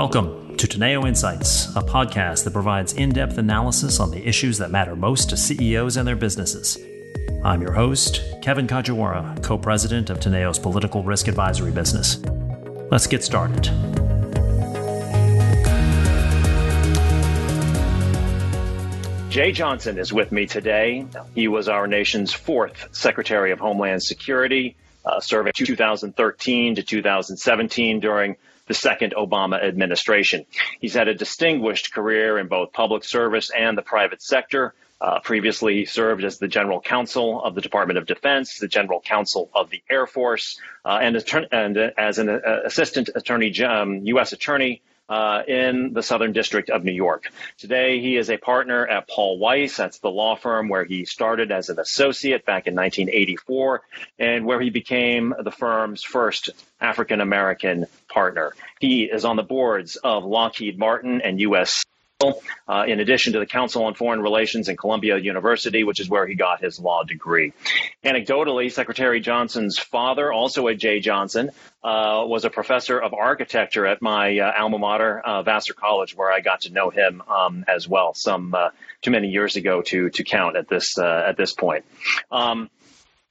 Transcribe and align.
Welcome 0.00 0.56
to 0.56 0.66
Teneo 0.66 1.06
Insights, 1.06 1.76
a 1.76 1.82
podcast 1.82 2.44
that 2.44 2.54
provides 2.54 2.94
in 2.94 3.10
depth 3.10 3.36
analysis 3.36 4.00
on 4.00 4.10
the 4.10 4.26
issues 4.26 4.56
that 4.56 4.70
matter 4.70 4.96
most 4.96 5.28
to 5.28 5.36
CEOs 5.36 5.98
and 5.98 6.08
their 6.08 6.16
businesses. 6.16 6.78
I'm 7.44 7.60
your 7.60 7.72
host, 7.72 8.22
Kevin 8.40 8.66
Kajiwara, 8.66 9.42
co 9.42 9.58
president 9.58 10.08
of 10.08 10.18
Teneo's 10.18 10.58
political 10.58 11.02
risk 11.02 11.28
advisory 11.28 11.70
business. 11.70 12.18
Let's 12.90 13.06
get 13.06 13.22
started. 13.22 13.64
Jeh 19.28 19.52
Johnson 19.52 19.98
is 19.98 20.14
with 20.14 20.32
me 20.32 20.46
today. 20.46 21.04
He 21.34 21.46
was 21.46 21.68
our 21.68 21.86
nation's 21.86 22.32
fourth 22.32 22.88
Secretary 22.92 23.52
of 23.52 23.60
Homeland 23.60 24.02
Security, 24.02 24.76
uh, 25.04 25.20
serving 25.20 25.52
2013 25.54 26.76
to 26.76 26.82
2017 26.82 28.00
during 28.00 28.36
the 28.70 28.74
second 28.74 29.14
Obama 29.18 29.60
administration. 29.60 30.46
He's 30.80 30.94
had 30.94 31.08
a 31.08 31.14
distinguished 31.14 31.92
career 31.92 32.38
in 32.38 32.46
both 32.46 32.72
public 32.72 33.02
service 33.02 33.50
and 33.50 33.76
the 33.76 33.82
private 33.82 34.22
sector. 34.22 34.74
Uh, 35.00 35.18
previously, 35.18 35.86
served 35.86 36.22
as 36.22 36.38
the 36.38 36.46
general 36.46 36.80
counsel 36.80 37.42
of 37.42 37.56
the 37.56 37.62
Department 37.62 37.98
of 37.98 38.06
Defense, 38.06 38.58
the 38.58 38.68
general 38.68 39.00
counsel 39.00 39.50
of 39.54 39.70
the 39.70 39.82
Air 39.90 40.06
Force, 40.06 40.60
uh, 40.84 41.00
and, 41.02 41.16
and 41.50 41.78
uh, 41.78 41.90
as 41.98 42.18
an 42.18 42.28
uh, 42.28 42.60
assistant 42.64 43.08
attorney, 43.16 43.50
um, 43.64 44.06
U.S. 44.06 44.32
attorney 44.32 44.82
uh, 45.10 45.42
in 45.46 45.92
the 45.92 46.02
Southern 46.02 46.32
District 46.32 46.70
of 46.70 46.84
New 46.84 46.92
York. 46.92 47.30
Today, 47.58 48.00
he 48.00 48.16
is 48.16 48.30
a 48.30 48.36
partner 48.36 48.86
at 48.86 49.08
Paul 49.08 49.38
Weiss. 49.38 49.76
That's 49.76 49.98
the 49.98 50.10
law 50.10 50.36
firm 50.36 50.68
where 50.68 50.84
he 50.84 51.04
started 51.04 51.50
as 51.50 51.68
an 51.68 51.80
associate 51.80 52.46
back 52.46 52.68
in 52.68 52.76
1984 52.76 53.82
and 54.18 54.46
where 54.46 54.60
he 54.60 54.70
became 54.70 55.34
the 55.42 55.50
firm's 55.50 56.04
first 56.04 56.50
African 56.80 57.20
American 57.20 57.86
partner. 58.08 58.54
He 58.78 59.02
is 59.04 59.24
on 59.24 59.36
the 59.36 59.42
boards 59.42 59.96
of 59.96 60.24
Lockheed 60.24 60.78
Martin 60.78 61.20
and 61.20 61.40
U.S 61.40 61.84
uh, 62.20 62.84
in 62.86 63.00
addition 63.00 63.32
to 63.32 63.38
the 63.38 63.46
Council 63.46 63.84
on 63.84 63.94
Foreign 63.94 64.20
Relations 64.20 64.68
in 64.68 64.76
Columbia 64.76 65.18
University, 65.18 65.84
which 65.84 66.00
is 66.00 66.08
where 66.08 66.26
he 66.26 66.34
got 66.34 66.60
his 66.60 66.78
law 66.78 67.02
degree. 67.02 67.52
Anecdotally, 68.04 68.70
Secretary 68.70 69.20
Johnson's 69.20 69.78
father, 69.78 70.32
also 70.32 70.68
a 70.68 70.74
Jeh 70.74 71.00
Johnson, 71.00 71.50
uh, 71.82 72.24
was 72.26 72.44
a 72.44 72.50
professor 72.50 72.98
of 72.98 73.14
architecture 73.14 73.86
at 73.86 74.02
my 74.02 74.38
uh, 74.38 74.52
alma 74.58 74.78
mater, 74.78 75.20
uh, 75.20 75.42
Vassar 75.42 75.74
College, 75.74 76.14
where 76.14 76.30
I 76.30 76.40
got 76.40 76.62
to 76.62 76.72
know 76.72 76.90
him 76.90 77.22
um, 77.26 77.64
as 77.66 77.88
well, 77.88 78.14
some 78.14 78.54
uh, 78.54 78.70
too 79.02 79.10
many 79.10 79.28
years 79.28 79.56
ago 79.56 79.82
to 79.82 80.10
to 80.10 80.24
count 80.24 80.56
at 80.56 80.68
this 80.68 80.98
uh, 80.98 81.24
at 81.26 81.36
this 81.36 81.52
point. 81.52 81.84
Um, 82.30 82.70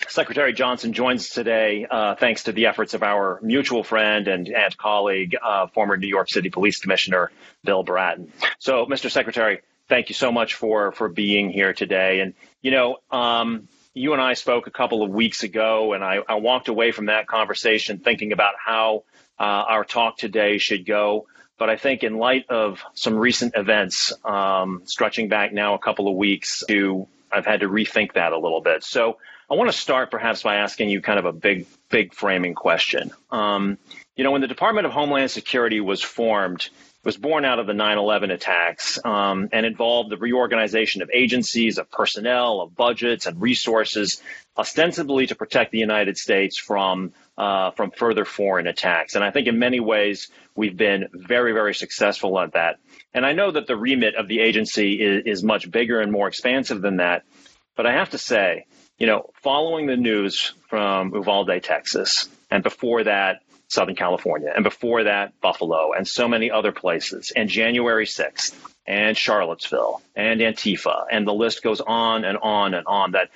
Secretary 0.08 0.53
Johnson 0.53 0.94
joins 0.94 1.22
us 1.25 1.30
today 1.30 1.86
uh, 1.89 2.16
thanks 2.16 2.44
to 2.44 2.52
the 2.52 2.67
efforts 2.67 2.94
of 2.94 3.03
our 3.03 3.39
mutual 3.42 3.83
friend 3.83 4.28
and, 4.28 4.47
and 4.47 4.78
colleague, 4.78 5.36
uh, 5.44 5.67
former 5.67 5.97
New 5.97 6.08
York 6.08 6.30
City 6.30 6.50
Police 6.50 6.80
Commissioner 6.80 7.31
Bill 7.64 7.83
Bratton. 7.83 8.31
So, 8.59 8.86
Mr. 8.86 9.11
Secretary, 9.11 9.61
thank 9.89 10.09
you 10.09 10.16
so 10.16 10.31
much 10.31 10.53
for 10.53 10.91
for 10.94 11.09
being 11.09 11.50
here 11.50 11.73
today. 11.73 12.22
And 12.22 12.33
you 12.61 12.72
know, 12.72 12.97
um, 13.11 13.67
you 13.94 14.14
and 14.14 14.22
I 14.22 14.33
spoke 14.33 14.67
a 14.67 14.72
couple 14.72 15.03
of 15.03 15.11
weeks 15.11 15.44
ago, 15.44 15.94
and 15.94 16.03
I, 16.03 16.19
I 16.28 16.36
walked 16.36 16.69
away 16.69 16.91
from 16.91 17.08
that 17.08 17.28
conversation 17.28 18.00
thinking 18.00 18.31
about 18.31 18.53
how 18.63 19.03
uh, 19.38 19.44
our 19.44 19.84
talk 19.84 20.17
today 20.17 20.58
should 20.58 20.86
go. 20.86 21.28
But 21.58 21.69
I 21.69 21.75
think, 21.75 22.03
in 22.03 22.17
light 22.17 22.45
of 22.50 22.81
some 22.94 23.16
recent 23.16 23.53
events, 23.58 24.13
um, 24.23 24.84
stretching 24.86 25.28
back 25.28 25.52
now 25.52 25.73
a 25.73 25.80
couple 25.80 26.08
of 26.08 26.16
weeks, 26.16 26.63
to 26.69 27.08
I've 27.31 27.45
had 27.45 27.61
to 27.61 27.69
rethink 27.69 28.13
that 28.13 28.31
a 28.31 28.39
little 28.39 28.61
bit. 28.61 28.83
So 28.83 29.17
I 29.49 29.55
want 29.55 29.72
to 29.72 29.77
start 29.77 30.11
perhaps 30.11 30.44
by 30.44 30.58
asking 30.58 30.89
you 30.89 31.02
kind 31.02 31.17
of 31.17 31.25
a 31.25 31.33
big, 31.33 31.66
big 31.89 32.13
framing 32.13 32.53
question. 32.53 33.11
Um, 33.31 33.77
you 34.16 34.23
know, 34.23 34.31
when 34.31 34.41
the 34.41 34.47
Department 34.47 34.85
of 34.85 34.91
Homeland 34.91 35.31
Security 35.31 35.80
was 35.81 36.02
formed, 36.02 36.61
it 36.61 37.05
was 37.05 37.17
born 37.17 37.45
out 37.45 37.59
of 37.59 37.66
the 37.66 37.73
9/11 37.73 38.31
attacks 38.31 39.00
um, 39.03 39.50
and 39.53 39.66
involved 39.66 40.11
the 40.11 40.17
reorganization 40.17 41.02
of 41.02 41.09
agencies, 41.13 41.77
of 41.77 41.89
personnel, 41.89 42.61
of 42.61 42.75
budgets, 42.75 43.25
and 43.25 43.41
resources, 43.41 44.22
ostensibly 44.57 45.25
to 45.28 45.35
protect 45.35 45.72
the 45.72 45.79
United 45.79 46.17
States 46.17 46.59
from 46.59 47.13
uh, 47.38 47.72
from 47.72 47.91
further 47.91 48.25
foreign 48.25 48.67
attacks. 48.67 49.16
And 49.16 49.23
I 49.23 49.31
think 49.31 49.47
in 49.47 49.57
many 49.57 49.79
ways 49.79 50.28
we've 50.59 50.78
been 50.78 51.08
very, 51.14 51.53
very 51.53 51.74
successful 51.74 52.38
at 52.38 52.53
that. 52.53 52.80
And 53.14 53.25
I 53.25 53.31
know 53.31 53.50
that 53.50 53.66
the 53.66 53.78
remit 53.78 54.16
of 54.16 54.28
the 54.28 54.42
agency 54.42 55.02
is, 55.02 55.24
is 55.25 55.44
much 55.44 55.72
bigger 55.72 56.02
and 56.02 56.12
more 56.12 56.28
expansive 56.28 56.81
than 56.81 56.97
that. 56.97 57.24
But 57.78 57.86
I 57.86 57.94
have 57.94 58.09
to 58.09 58.18
say, 58.18 58.66
you 58.97 59.08
know, 59.08 59.31
following 59.42 59.88
the 59.88 59.96
news 59.96 60.53
from 60.68 61.16
Uvalde, 61.16 61.64
Texas, 61.64 62.28
and 62.52 62.62
before 62.62 63.06
that, 63.06 63.40
Southern 63.70 63.96
California, 63.96 64.52
and 64.53 64.64
before 64.64 65.06
that, 65.06 65.40
Buffalo, 65.40 65.94
and 65.94 66.06
so 66.06 66.28
many 66.28 66.52
other 66.52 66.74
places, 66.74 67.31
and 67.34 67.47
January 67.47 68.06
6th, 68.06 68.53
and 68.86 69.16
Charlottesville, 69.16 70.02
and 70.16 70.41
Antifa, 70.41 71.06
and 71.09 71.26
the 71.26 71.34
list 71.34 71.64
goes 71.64 71.80
on 71.80 72.26
and 72.26 72.38
on 72.40 72.74
and 72.74 72.86
on. 72.86 73.12
That 73.12 73.30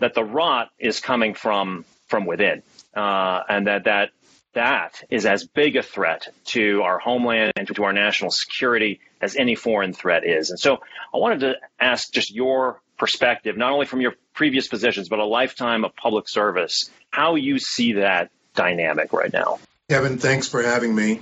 that 0.00 0.14
the 0.14 0.24
rot 0.24 0.70
is 0.78 0.98
coming 1.00 1.34
from 1.34 1.84
from 2.08 2.24
within, 2.24 2.62
uh, 2.96 3.42
and 3.48 3.66
that 3.66 3.84
that 3.84 4.10
that 4.54 5.02
is 5.10 5.26
as 5.26 5.46
big 5.46 5.76
a 5.76 5.82
threat 5.82 6.28
to 6.46 6.82
our 6.82 6.98
homeland 6.98 7.52
and 7.56 7.66
to 7.74 7.84
our 7.84 7.92
national 7.92 8.30
security 8.30 9.00
as 9.20 9.36
any 9.36 9.54
foreign 9.54 9.92
threat 9.92 10.26
is. 10.26 10.50
And 10.50 10.58
so, 10.58 10.78
I 11.14 11.18
wanted 11.18 11.40
to 11.40 11.54
ask 11.80 12.12
just 12.12 12.34
your 12.34 12.80
perspective, 12.98 13.56
not 13.56 13.72
only 13.72 13.86
from 13.86 14.00
your 14.00 14.14
previous 14.34 14.68
positions, 14.68 15.08
but 15.08 15.18
a 15.18 15.24
lifetime 15.24 15.84
of 15.84 15.94
public 15.96 16.28
service, 16.28 16.90
how 17.10 17.34
you 17.34 17.58
see 17.58 17.94
that 17.94 18.30
dynamic 18.54 19.12
right 19.12 19.32
now. 19.32 19.58
Kevin, 19.88 20.18
thanks 20.18 20.48
for 20.48 20.62
having 20.62 20.94
me. 20.94 21.20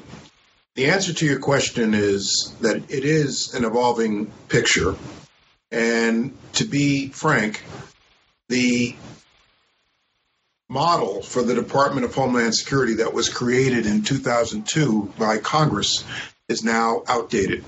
The 0.74 0.86
answer 0.86 1.12
to 1.12 1.26
your 1.26 1.40
question 1.40 1.94
is 1.94 2.54
that 2.60 2.76
it 2.90 3.04
is 3.04 3.54
an 3.54 3.64
evolving 3.64 4.26
picture. 4.48 4.94
And 5.72 6.36
to 6.54 6.64
be 6.64 7.08
frank, 7.08 7.64
the 8.48 8.94
model 10.70 11.20
for 11.20 11.42
the 11.42 11.54
Department 11.54 12.04
of 12.04 12.14
Homeland 12.14 12.54
Security 12.54 12.94
that 12.94 13.12
was 13.12 13.28
created 13.28 13.86
in 13.86 14.02
2002 14.02 15.12
by 15.18 15.36
Congress 15.38 16.04
is 16.48 16.62
now 16.62 17.02
outdated. 17.08 17.64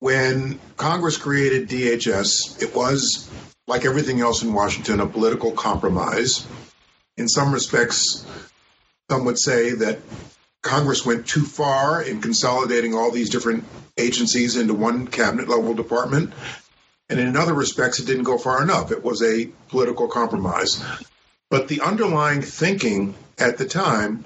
When 0.00 0.58
Congress 0.78 1.18
created 1.18 1.68
DHS, 1.68 2.62
it 2.62 2.74
was, 2.74 3.30
like 3.66 3.84
everything 3.84 4.20
else 4.20 4.42
in 4.42 4.54
Washington, 4.54 5.00
a 5.00 5.06
political 5.06 5.52
compromise. 5.52 6.46
In 7.18 7.28
some 7.28 7.52
respects, 7.52 8.24
some 9.10 9.26
would 9.26 9.38
say 9.38 9.72
that 9.72 9.98
Congress 10.62 11.04
went 11.04 11.26
too 11.26 11.44
far 11.44 12.02
in 12.02 12.22
consolidating 12.22 12.94
all 12.94 13.10
these 13.10 13.28
different 13.28 13.64
agencies 13.98 14.56
into 14.56 14.72
one 14.72 15.06
cabinet 15.06 15.46
level 15.46 15.74
department. 15.74 16.32
And 17.10 17.20
in 17.20 17.36
other 17.36 17.52
respects, 17.52 17.98
it 17.98 18.06
didn't 18.06 18.24
go 18.24 18.38
far 18.38 18.62
enough. 18.62 18.92
It 18.92 19.04
was 19.04 19.22
a 19.22 19.50
political 19.68 20.08
compromise. 20.08 20.82
But 21.54 21.68
the 21.68 21.82
underlying 21.82 22.42
thinking 22.42 23.14
at 23.38 23.58
the 23.58 23.64
time 23.64 24.24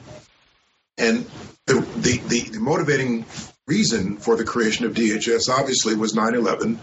and 0.97 1.27
the, 1.67 1.81
the, 1.97 2.17
the, 2.27 2.59
motivating 2.59 3.27
reason 3.67 4.17
for 4.17 4.35
the 4.35 4.45
creation 4.45 4.87
of 4.87 4.95
DHS 4.95 5.51
obviously 5.51 5.95
was 5.95 6.15
9 6.15 6.35
11 6.35 6.81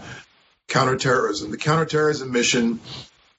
counterterrorism. 0.67 1.49
The 1.49 1.57
counterterrorism 1.57 2.31
mission 2.31 2.79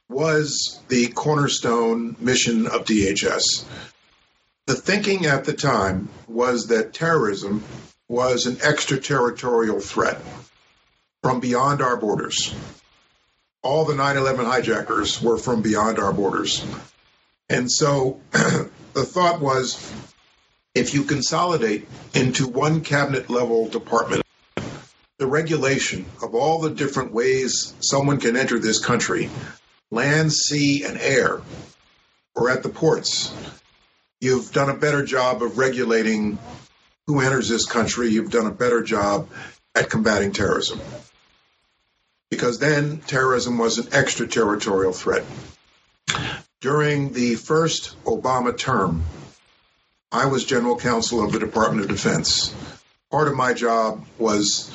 was 0.08 0.80
the 0.88 1.06
cornerstone 1.06 2.16
mission 2.18 2.66
of 2.66 2.84
DHS. 2.84 3.64
The 4.66 4.74
thinking 4.74 5.26
at 5.26 5.44
the 5.44 5.54
time 5.54 6.08
was 6.26 6.66
that 6.66 6.92
terrorism 6.92 7.62
was 8.08 8.46
an 8.46 8.58
extraterritorial 8.62 9.78
threat 9.78 10.20
from 11.22 11.38
beyond 11.38 11.82
our 11.82 11.96
borders. 11.96 12.52
All 13.62 13.84
the 13.84 13.94
9 13.94 14.16
11 14.16 14.44
hijackers 14.44 15.22
were 15.22 15.38
from 15.38 15.62
beyond 15.62 16.00
our 16.00 16.12
borders. 16.12 16.66
And 17.48 17.70
so 17.70 18.20
the 18.32 19.04
thought 19.04 19.40
was 19.40 19.92
if 20.74 20.94
you 20.94 21.04
consolidate 21.04 21.88
into 22.14 22.46
one 22.46 22.80
cabinet 22.82 23.30
level 23.30 23.68
department, 23.68 24.22
the 25.18 25.26
regulation 25.26 26.04
of 26.22 26.34
all 26.34 26.60
the 26.60 26.70
different 26.70 27.12
ways 27.12 27.72
someone 27.80 28.20
can 28.20 28.36
enter 28.36 28.58
this 28.58 28.84
country, 28.84 29.30
land, 29.90 30.32
sea, 30.32 30.84
and 30.84 30.98
air, 30.98 31.40
or 32.34 32.50
at 32.50 32.62
the 32.62 32.68
ports, 32.68 33.32
you've 34.20 34.52
done 34.52 34.68
a 34.68 34.74
better 34.74 35.04
job 35.04 35.42
of 35.42 35.56
regulating 35.56 36.38
who 37.06 37.20
enters 37.20 37.48
this 37.48 37.64
country. 37.64 38.08
You've 38.08 38.30
done 38.30 38.46
a 38.46 38.52
better 38.52 38.82
job 38.82 39.28
at 39.74 39.88
combating 39.88 40.32
terrorism. 40.32 40.80
Because 42.30 42.58
then 42.58 42.98
terrorism 42.98 43.56
was 43.56 43.78
an 43.78 43.94
extraterritorial 43.94 44.92
threat. 44.92 45.24
During 46.60 47.12
the 47.12 47.34
first 47.34 48.02
Obama 48.04 48.56
term, 48.56 49.04
I 50.10 50.26
was 50.26 50.44
general 50.44 50.76
counsel 50.76 51.22
of 51.22 51.32
the 51.32 51.38
Department 51.38 51.82
of 51.82 51.88
Defense. 51.88 52.54
Part 53.10 53.28
of 53.28 53.34
my 53.34 53.52
job 53.52 54.04
was 54.18 54.70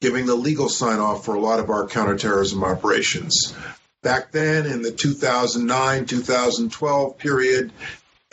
giving 0.00 0.26
the 0.26 0.34
legal 0.34 0.68
sign 0.68 0.98
off 0.98 1.24
for 1.24 1.34
a 1.34 1.40
lot 1.40 1.60
of 1.60 1.70
our 1.70 1.86
counterterrorism 1.86 2.64
operations. 2.64 3.54
Back 4.02 4.32
then, 4.32 4.66
in 4.66 4.82
the 4.82 4.90
2009 4.90 6.06
2012 6.06 7.18
period, 7.18 7.72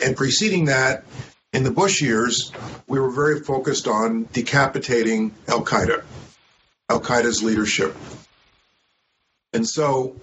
and 0.04 0.16
preceding 0.16 0.66
that, 0.66 1.04
In 1.52 1.64
the 1.64 1.70
Bush 1.70 2.00
years, 2.00 2.50
we 2.86 2.98
were 2.98 3.10
very 3.10 3.40
focused 3.40 3.86
on 3.86 4.26
decapitating 4.32 5.34
Al 5.48 5.62
Qaeda, 5.62 6.02
Al 6.88 7.00
Qaeda's 7.00 7.42
leadership. 7.42 7.94
And 9.52 9.68
so, 9.68 10.16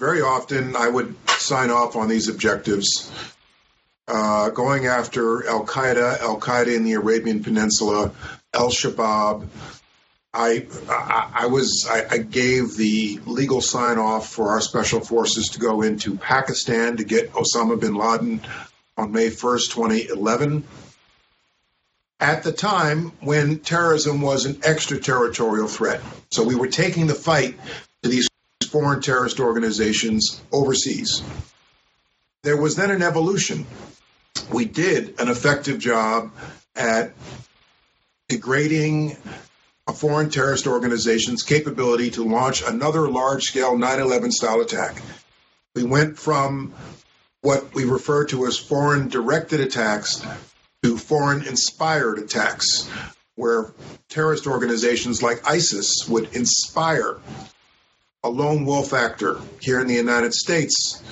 very 0.00 0.22
often, 0.22 0.74
I 0.74 0.88
would 0.88 1.14
sign 1.28 1.70
off 1.70 1.94
on 1.94 2.08
these 2.08 2.28
objectives, 2.28 3.12
uh, 4.08 4.48
going 4.48 4.86
after 4.86 5.46
Al 5.46 5.66
Qaeda, 5.66 6.20
Al 6.20 6.40
Qaeda 6.40 6.74
in 6.74 6.84
the 6.84 6.94
Arabian 6.94 7.44
Peninsula, 7.44 8.10
Al 8.54 8.70
Shabaab, 8.70 9.46
I, 10.32 10.66
I, 10.88 11.30
I 11.34 11.46
was 11.46 11.86
I, 11.90 12.06
I, 12.08 12.18
gave 12.18 12.76
the 12.76 13.18
legal 13.26 13.60
sign 13.60 13.98
off 13.98 14.28
for 14.28 14.50
our 14.50 14.60
special 14.60 15.00
forces 15.00 15.48
to 15.50 15.58
go 15.58 15.82
into 15.82 16.16
Pakistan 16.16 16.98
to 16.98 17.04
get 17.04 17.32
Osama 17.32 17.80
bin 17.80 17.96
Laden 17.96 18.40
on 18.96 19.10
May 19.10 19.30
1st, 19.30 19.72
2011. 19.72 20.62
At 22.20 22.44
the 22.44 22.52
time 22.52 23.10
when 23.20 23.58
terrorism 23.58 24.20
was 24.20 24.46
an 24.46 24.60
extraterritorial 24.62 25.66
threat. 25.66 26.00
So 26.30 26.44
we 26.44 26.54
were 26.54 26.68
taking 26.68 27.08
the 27.08 27.14
fight 27.14 27.58
to 28.04 28.08
these 28.08 28.29
foreign 28.70 29.00
terrorist 29.00 29.40
organizations 29.40 30.40
overseas. 30.52 31.22
There 32.42 32.56
was 32.56 32.76
then 32.76 32.90
an 32.90 33.02
evolution. 33.02 33.66
We 34.52 34.64
did 34.64 35.20
an 35.20 35.28
effective 35.28 35.78
job 35.78 36.30
at 36.76 37.12
degrading 38.28 39.16
a 39.88 39.92
foreign 39.92 40.30
terrorist 40.30 40.68
organization's 40.68 41.42
capability 41.42 42.10
to 42.12 42.24
launch 42.24 42.62
another 42.62 43.08
large 43.08 43.42
scale 43.42 43.76
9 43.76 44.00
11 44.00 44.30
style 44.30 44.60
attack. 44.60 45.02
We 45.74 45.82
went 45.82 46.16
from 46.16 46.72
what 47.42 47.74
we 47.74 47.84
refer 47.84 48.24
to 48.26 48.46
as 48.46 48.56
foreign 48.56 49.08
directed 49.08 49.60
attacks 49.60 50.24
to 50.84 50.96
foreign 50.96 51.44
inspired 51.46 52.18
attacks, 52.18 52.88
where 53.34 53.72
terrorist 54.08 54.46
organizations 54.46 55.22
like 55.22 55.46
ISIS 55.48 56.06
would 56.08 56.34
inspire 56.36 57.18
a 58.22 58.28
lone 58.28 58.64
wolf 58.64 58.92
actor 58.92 59.40
here 59.60 59.80
in 59.80 59.86
the 59.86 59.94
United 59.94 60.34
States 60.34 61.02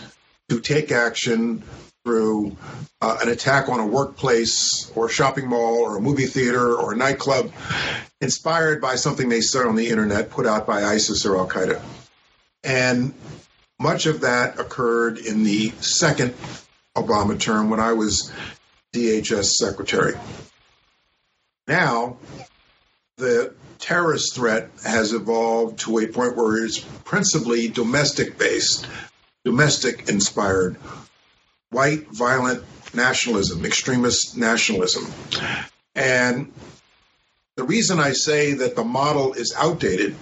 to 0.48 0.60
take 0.60 0.92
action 0.92 1.62
through 2.04 2.56
uh, 3.00 3.18
an 3.22 3.28
attack 3.28 3.68
on 3.68 3.80
a 3.80 3.86
workplace 3.86 4.90
or 4.94 5.06
a 5.06 5.10
shopping 5.10 5.48
mall 5.48 5.78
or 5.78 5.96
a 5.96 6.00
movie 6.00 6.26
theater 6.26 6.74
or 6.74 6.92
a 6.92 6.96
nightclub, 6.96 7.50
inspired 8.20 8.80
by 8.80 8.94
something 8.94 9.28
they 9.28 9.40
saw 9.40 9.68
on 9.68 9.76
the 9.76 9.88
internet 9.88 10.30
put 10.30 10.46
out 10.46 10.66
by 10.66 10.84
ISIS 10.84 11.26
or 11.26 11.36
Al 11.36 11.48
Qaeda. 11.48 11.82
And 12.64 13.14
much 13.78 14.06
of 14.06 14.22
that 14.22 14.58
occurred 14.58 15.18
in 15.18 15.44
the 15.44 15.70
second 15.80 16.34
Obama 16.96 17.38
term 17.38 17.70
when 17.70 17.80
I 17.80 17.92
was 17.92 18.32
DHS 18.92 19.50
secretary. 19.52 20.14
Now, 21.66 22.16
the 23.18 23.54
terrorist 23.78 24.34
threat 24.34 24.70
has 24.84 25.12
evolved 25.12 25.80
to 25.80 25.98
a 25.98 26.06
point 26.06 26.36
where 26.36 26.64
it's 26.64 26.78
principally 26.78 27.68
domestic 27.68 28.38
based, 28.38 28.86
domestic 29.44 30.08
inspired 30.08 30.76
white 31.70 32.08
violent 32.08 32.64
nationalism, 32.94 33.64
extremist 33.64 34.36
nationalism. 34.36 35.12
And 35.94 36.52
the 37.56 37.64
reason 37.64 37.98
I 37.98 38.12
say 38.12 38.54
that 38.54 38.76
the 38.76 38.84
model 38.84 39.32
is 39.32 39.54
outdated, 39.56 40.14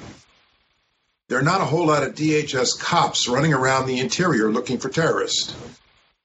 there 1.28 1.38
are 1.38 1.42
not 1.42 1.60
a 1.60 1.64
whole 1.64 1.86
lot 1.86 2.02
of 2.02 2.14
DHS 2.14 2.78
cops 2.78 3.28
running 3.28 3.52
around 3.52 3.86
the 3.86 3.98
interior 3.98 4.50
looking 4.50 4.78
for 4.78 4.88
terrorists. 4.88 5.54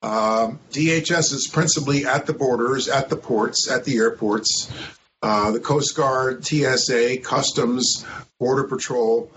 Um, 0.04 0.60
DHS 0.72 1.34
is 1.34 1.50
principally 1.52 2.06
at 2.06 2.26
the 2.26 2.34
borders, 2.34 2.88
at 2.88 3.10
the 3.10 3.16
ports, 3.16 3.70
at 3.70 3.84
the 3.84 3.98
airports. 3.98 4.72
Uh, 5.22 5.52
the 5.52 5.60
Coast 5.60 5.96
Guard, 5.96 6.46
TSA, 6.46 7.18
Customs, 7.18 8.06
Border 8.40 8.64
Patrol, 8.64 9.32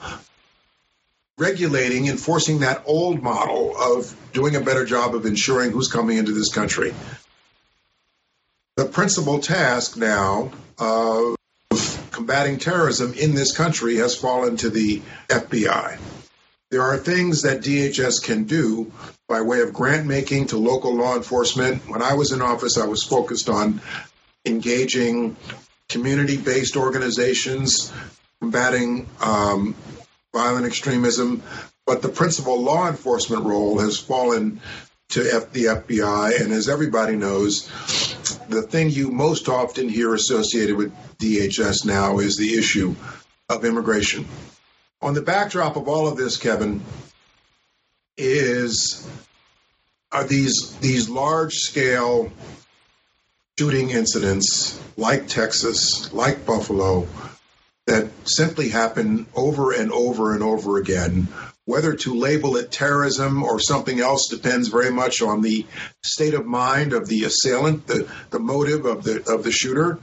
regulating, 1.36 2.06
enforcing 2.06 2.60
that 2.60 2.82
old 2.86 3.22
model 3.22 3.76
of 3.76 4.16
doing 4.32 4.56
a 4.56 4.60
better 4.60 4.84
job 4.84 5.14
of 5.14 5.26
ensuring 5.26 5.72
who's 5.72 5.88
coming 5.88 6.16
into 6.16 6.32
this 6.32 6.52
country. 6.52 6.94
The 8.76 8.86
principal 8.86 9.40
task 9.40 9.96
now 9.96 10.52
of 10.78 11.36
combating 12.10 12.58
terrorism 12.58 13.12
in 13.14 13.34
this 13.34 13.56
country 13.56 13.96
has 13.96 14.16
fallen 14.16 14.56
to 14.58 14.70
the 14.70 15.02
FBI. 15.28 15.98
There 16.70 16.82
are 16.82 16.96
things 16.96 17.42
that 17.42 17.60
DHS 17.60 18.22
can 18.22 18.44
do 18.44 18.90
by 19.28 19.42
way 19.42 19.60
of 19.60 19.72
grant 19.72 20.06
making 20.06 20.48
to 20.48 20.56
local 20.56 20.94
law 20.94 21.16
enforcement. 21.16 21.88
When 21.88 22.02
I 22.02 22.14
was 22.14 22.32
in 22.32 22.40
office, 22.42 22.78
I 22.78 22.86
was 22.86 23.02
focused 23.02 23.48
on 23.48 23.80
engaging 24.44 25.36
community 25.88 26.36
based 26.36 26.76
organizations, 26.76 27.92
combating 28.40 29.08
um, 29.20 29.74
violent 30.32 30.66
extremism, 30.66 31.42
but 31.86 32.02
the 32.02 32.08
principal 32.08 32.60
law 32.62 32.88
enforcement 32.88 33.44
role 33.44 33.78
has 33.78 33.98
fallen 33.98 34.60
to 35.10 35.20
F- 35.30 35.52
the 35.52 35.64
FBI. 35.64 36.40
And 36.40 36.52
as 36.52 36.68
everybody 36.68 37.16
knows, 37.16 37.68
the 38.48 38.62
thing 38.62 38.90
you 38.90 39.10
most 39.10 39.48
often 39.48 39.88
hear 39.88 40.14
associated 40.14 40.76
with 40.76 40.92
DHS 41.18 41.84
now 41.84 42.18
is 42.18 42.36
the 42.36 42.54
issue 42.54 42.94
of 43.48 43.64
immigration. 43.64 44.26
On 45.02 45.14
the 45.14 45.22
backdrop 45.22 45.76
of 45.76 45.88
all 45.88 46.08
of 46.08 46.16
this, 46.16 46.36
Kevin, 46.36 46.82
is 48.16 49.06
are 50.12 50.24
these 50.24 50.76
these 50.76 51.08
large 51.08 51.54
scale 51.54 52.32
shooting 53.58 53.90
incidents 53.90 54.80
like 54.96 55.28
Texas, 55.28 56.12
like 56.12 56.44
Buffalo, 56.44 57.06
that 57.86 58.10
simply 58.24 58.68
happen 58.68 59.26
over 59.34 59.70
and 59.72 59.92
over 59.92 60.34
and 60.34 60.42
over 60.42 60.78
again. 60.78 61.28
Whether 61.64 61.94
to 61.94 62.14
label 62.14 62.56
it 62.56 62.72
terrorism 62.72 63.44
or 63.44 63.60
something 63.60 64.00
else 64.00 64.26
depends 64.28 64.68
very 64.68 64.90
much 64.90 65.22
on 65.22 65.40
the 65.40 65.64
state 66.02 66.34
of 66.34 66.44
mind 66.44 66.92
of 66.92 67.06
the 67.06 67.24
assailant, 67.24 67.86
the, 67.86 68.10
the 68.30 68.40
motive 68.40 68.86
of 68.86 69.04
the 69.04 69.24
of 69.32 69.44
the 69.44 69.52
shooter. 69.52 69.98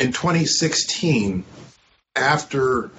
In 0.00 0.12
2016, 0.12 1.44
after 2.16 2.90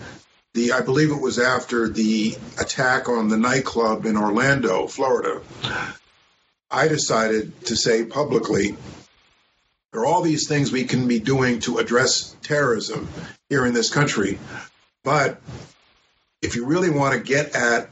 the 0.53 0.71
I 0.71 0.81
believe 0.81 1.11
it 1.11 1.21
was 1.21 1.37
after 1.37 1.89
the 1.89 2.37
attack 2.59 3.09
on 3.09 3.27
the 3.27 3.37
nightclub 3.37 4.05
in 4.05 4.15
Orlando, 4.15 4.87
Florida, 4.87 5.41
I 6.71 6.87
decided 6.87 7.65
to 7.65 7.75
say 7.75 8.05
publicly 8.05 8.77
there 9.93 10.01
are 10.01 10.05
all 10.07 10.23
these 10.23 10.47
things 10.47 10.71
we 10.71 10.85
can 10.85 11.07
be 11.07 11.19
doing 11.19 11.59
to 11.59 11.77
address 11.77 12.35
terrorism 12.41 13.07
here 13.47 13.65
in 13.65 13.73
this 13.73 13.91
country. 13.91 14.39
But 15.03 15.39
if 16.41 16.55
you 16.55 16.65
really 16.65 16.89
want 16.89 17.13
to 17.13 17.19
get 17.19 17.55
at 17.55 17.89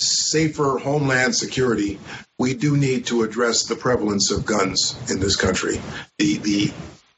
safer 0.00 0.78
homeland 0.78 1.34
security, 1.34 1.98
we 2.38 2.54
do 2.54 2.76
need 2.76 3.06
to 3.06 3.22
address 3.22 3.64
the 3.64 3.74
prevalence 3.74 4.30
of 4.30 4.46
guns 4.46 4.96
in 5.10 5.18
this 5.18 5.34
country. 5.34 5.80
The, 6.18 6.38
the 6.38 6.72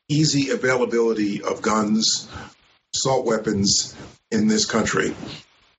easy 0.09 0.49
availability 0.51 1.43
of 1.43 1.61
guns, 1.61 2.29
assault 2.95 3.27
weapons 3.27 3.95
in 4.31 4.49
this 4.49 4.65
country. 4.65 5.15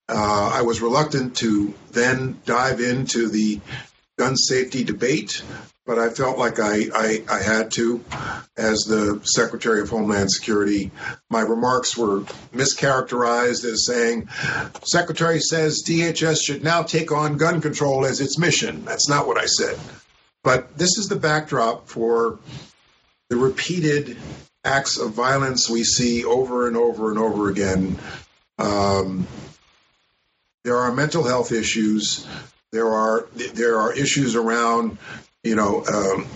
Uh, 0.08 0.52
I 0.54 0.62
was 0.62 0.82
reluctant 0.82 1.38
to 1.38 1.74
then 1.92 2.40
dive 2.46 2.82
into 2.82 3.30
the 3.30 3.60
gun 4.18 4.38
safety 4.38 4.84
debate 4.84 5.42
but 5.88 5.98
I 5.98 6.10
felt 6.10 6.38
like 6.38 6.60
I, 6.60 6.90
I, 6.94 7.24
I, 7.32 7.42
had 7.42 7.72
to 7.72 8.04
as 8.58 8.80
the 8.82 9.22
Secretary 9.24 9.80
of 9.80 9.90
Homeland 9.90 10.30
Security. 10.30 10.92
My 11.30 11.40
remarks 11.40 11.98
were 11.98 12.20
mischaracterized 12.54 13.64
as 13.64 13.86
saying, 13.86 14.28
Secretary 14.84 15.40
says 15.40 15.84
DHS 15.88 16.40
should 16.44 16.62
now 16.62 16.84
take 16.84 17.14
on 17.14 17.38
gun 17.38 17.62
control 17.62 18.06
as 18.06 18.20
its 18.20 18.38
mission. 18.38 18.84
That's 18.84 19.08
not 19.08 19.28
what 19.28 19.38
I 19.38 19.46
said. 19.46 19.80
But 20.44 20.78
this 20.78 20.98
is 20.98 21.08
the 21.08 21.16
backdrop 21.16 21.88
for 21.88 22.38
the 23.30 23.38
repeated 23.38 24.18
acts 24.66 24.98
of 24.98 25.14
violence 25.14 25.70
we 25.70 25.86
see 25.86 26.26
over 26.26 26.68
and 26.68 26.76
over 26.76 27.12
and 27.12 27.18
over 27.18 27.50
again. 27.50 27.98
Um, 28.60 29.26
there 30.66 30.78
are 30.78 30.92
mental 30.94 31.24
health 31.24 31.54
issues. 31.54 32.28
There 32.74 32.90
are 32.90 33.30
there 33.34 33.80
are 33.80 33.94
issues 33.94 34.36
around 34.36 34.98
you 35.48 35.56
know, 35.56 35.84
um, 35.86 36.28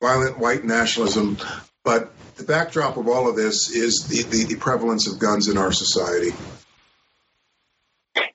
violent 0.00 0.38
white 0.38 0.64
nationalism. 0.64 1.36
But 1.84 2.12
the 2.36 2.44
backdrop 2.44 2.96
of 2.96 3.08
all 3.08 3.28
of 3.28 3.36
this 3.36 3.70
is 3.70 4.06
the, 4.08 4.22
the, 4.22 4.44
the 4.54 4.56
prevalence 4.56 5.10
of 5.10 5.18
guns 5.18 5.48
in 5.48 5.58
our 5.58 5.72
society. 5.72 6.30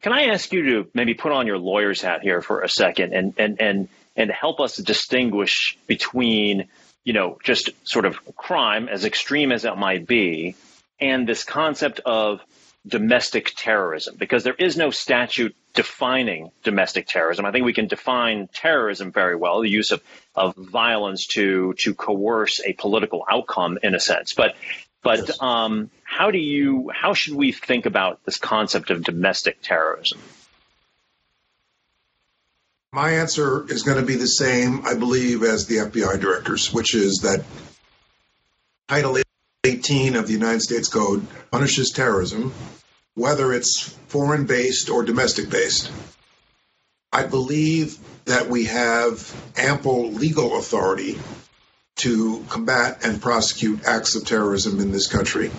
Can 0.01 0.11
I 0.11 0.25
ask 0.25 0.51
you 0.51 0.63
to 0.63 0.89
maybe 0.93 1.13
put 1.13 1.31
on 1.31 1.47
your 1.47 1.57
lawyer's 1.57 2.01
hat 2.01 2.21
here 2.21 2.41
for 2.41 2.61
a 2.61 2.69
second 2.69 3.13
and, 3.13 3.33
and, 3.37 3.61
and, 3.61 3.89
and 4.15 4.31
help 4.31 4.59
us 4.59 4.77
distinguish 4.77 5.77
between, 5.87 6.67
you 7.03 7.13
know, 7.13 7.37
just 7.43 7.69
sort 7.83 8.05
of 8.05 8.17
crime, 8.35 8.89
as 8.89 9.05
extreme 9.05 9.51
as 9.51 9.65
it 9.65 9.77
might 9.77 10.07
be, 10.07 10.55
and 10.99 11.27
this 11.27 11.43
concept 11.43 11.99
of 12.05 12.41
domestic 12.87 13.53
terrorism 13.55 14.15
because 14.17 14.43
there 14.43 14.55
is 14.55 14.77
no 14.77 14.89
statute 14.89 15.55
defining 15.73 16.51
domestic 16.63 17.07
terrorism. 17.07 17.45
I 17.45 17.51
think 17.51 17.65
we 17.65 17.73
can 17.73 17.87
define 17.87 18.47
terrorism 18.53 19.11
very 19.11 19.35
well, 19.35 19.61
the 19.61 19.69
use 19.69 19.91
of, 19.91 20.01
of 20.35 20.55
violence 20.55 21.27
to 21.27 21.73
to 21.79 21.93
coerce 21.93 22.59
a 22.65 22.73
political 22.73 23.23
outcome 23.29 23.77
in 23.83 23.93
a 23.93 23.99
sense. 23.99 24.33
But 24.33 24.55
but 25.03 25.27
yes. 25.27 25.41
um, 25.41 25.89
how 26.03 26.31
do 26.31 26.39
you 26.39 26.91
how 26.93 27.13
should 27.13 27.35
we 27.35 27.51
think 27.51 27.85
about 27.85 28.23
this 28.25 28.37
concept 28.37 28.89
of 28.89 29.03
domestic 29.03 29.61
terrorism? 29.61 30.19
My 32.93 33.11
answer 33.11 33.69
is 33.71 33.83
going 33.83 33.99
to 33.99 34.05
be 34.05 34.15
the 34.15 34.25
same, 34.25 34.85
I 34.85 34.95
believe, 34.95 35.43
as 35.43 35.67
the 35.67 35.75
FBI 35.75 36.19
directors, 36.19 36.73
which 36.73 36.95
is 36.95 37.19
that 37.19 37.43
Title 38.87 39.17
18 39.63 40.15
of 40.15 40.27
the 40.27 40.33
United 40.33 40.61
States 40.61 40.87
Code 40.87 41.27
punishes 41.51 41.91
terrorism, 41.91 42.53
whether 43.17 43.51
it's 43.51 43.97
foreign 44.09 44.45
based 44.45 44.91
or 44.91 45.01
domestic 45.01 45.49
based. 45.49 45.91
I 47.11 47.25
believe 47.25 47.97
that 48.25 48.47
we 48.47 48.65
have 48.65 49.35
ample 49.57 50.11
legal 50.11 50.59
authority 50.59 51.17
to 51.95 52.45
combat 52.47 53.03
and 53.03 53.19
prosecute 53.19 53.83
acts 53.85 54.13
of 54.15 54.23
terrorism 54.23 54.79
in 54.79 54.91
this 54.91 55.07
country. 55.07 55.49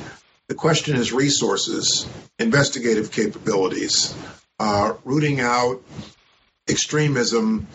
The 0.46 0.54
question 0.54 0.94
is 0.94 1.12
resources, 1.12 2.06
investigative 2.38 3.10
capabilities, 3.10 4.14
uh, 4.60 4.94
rooting 5.04 5.40
out 5.40 5.82
extremism 6.68 7.66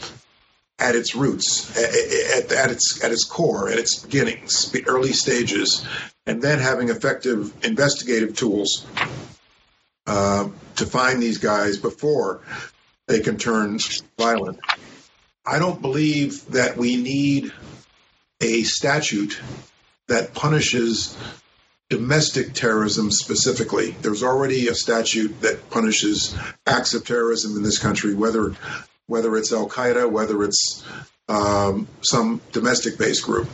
at 0.80 0.96
its 0.96 1.14
roots, 1.14 1.78
at, 1.78 2.52
at, 2.54 2.72
its 2.72 3.04
at 3.04 3.12
its 3.12 3.26
core, 3.26 3.68
at 3.68 3.78
its 3.78 4.00
beginnings, 4.00 4.72
the 4.72 4.88
early 4.88 5.12
stages, 5.12 5.86
and 6.26 6.42
then 6.42 6.60
having 6.60 6.88
effective 6.88 7.54
investigative 7.66 8.34
tools 8.34 8.86
uh, 10.06 10.50
to 10.76 10.86
find 10.86 11.22
these 11.22 11.38
guys 11.38 11.78
before 11.78 12.42
they 13.08 13.20
can 13.20 13.38
turn 13.38 13.80
violent. 14.18 14.60
I 15.46 15.60
don't 15.60 15.82
believe 15.82 16.46
that 16.52 16.78
we 16.78 16.96
need 16.96 17.52
a 18.42 18.64
statute 18.64 19.40
that 20.08 20.34
punishes 20.34 21.18
domestic 21.90 22.54
terrorism 22.54 23.12
specifically. 23.12 23.92
There's 23.92 24.24
already 24.24 24.68
a 24.68 24.76
statute 24.76 25.42
that 25.42 25.70
punishes 25.70 26.36
acts 26.66 26.94
of 26.94 27.06
terrorism 27.06 27.56
in 27.56 27.64
this 27.64 27.78
country, 27.78 28.16
whether 28.16 28.56
whether 29.08 29.36
it's 29.38 29.52
Al 29.52 29.70
Qaeda, 29.70 30.10
whether 30.10 30.44
it's 30.44 30.84
um, 31.28 31.88
some 32.02 32.42
domestic 32.52 32.98
based 32.98 33.24
group. 33.24 33.48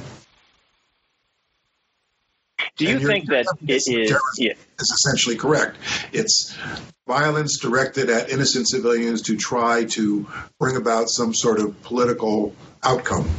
Do 2.79 2.89
you 2.89 2.99
think 2.99 3.27
that 3.27 3.45
it 3.67 3.87
is, 3.87 4.17
yeah. 4.37 4.53
is 4.79 5.03
essentially 5.05 5.35
correct? 5.35 5.75
It's 6.13 6.57
violence 7.05 7.59
directed 7.59 8.09
at 8.09 8.29
innocent 8.29 8.69
civilians 8.69 9.23
to 9.23 9.35
try 9.35 9.83
to 9.83 10.25
bring 10.59 10.77
about 10.77 11.09
some 11.09 11.33
sort 11.33 11.59
of 11.59 11.81
political 11.83 12.55
outcome. 12.81 13.29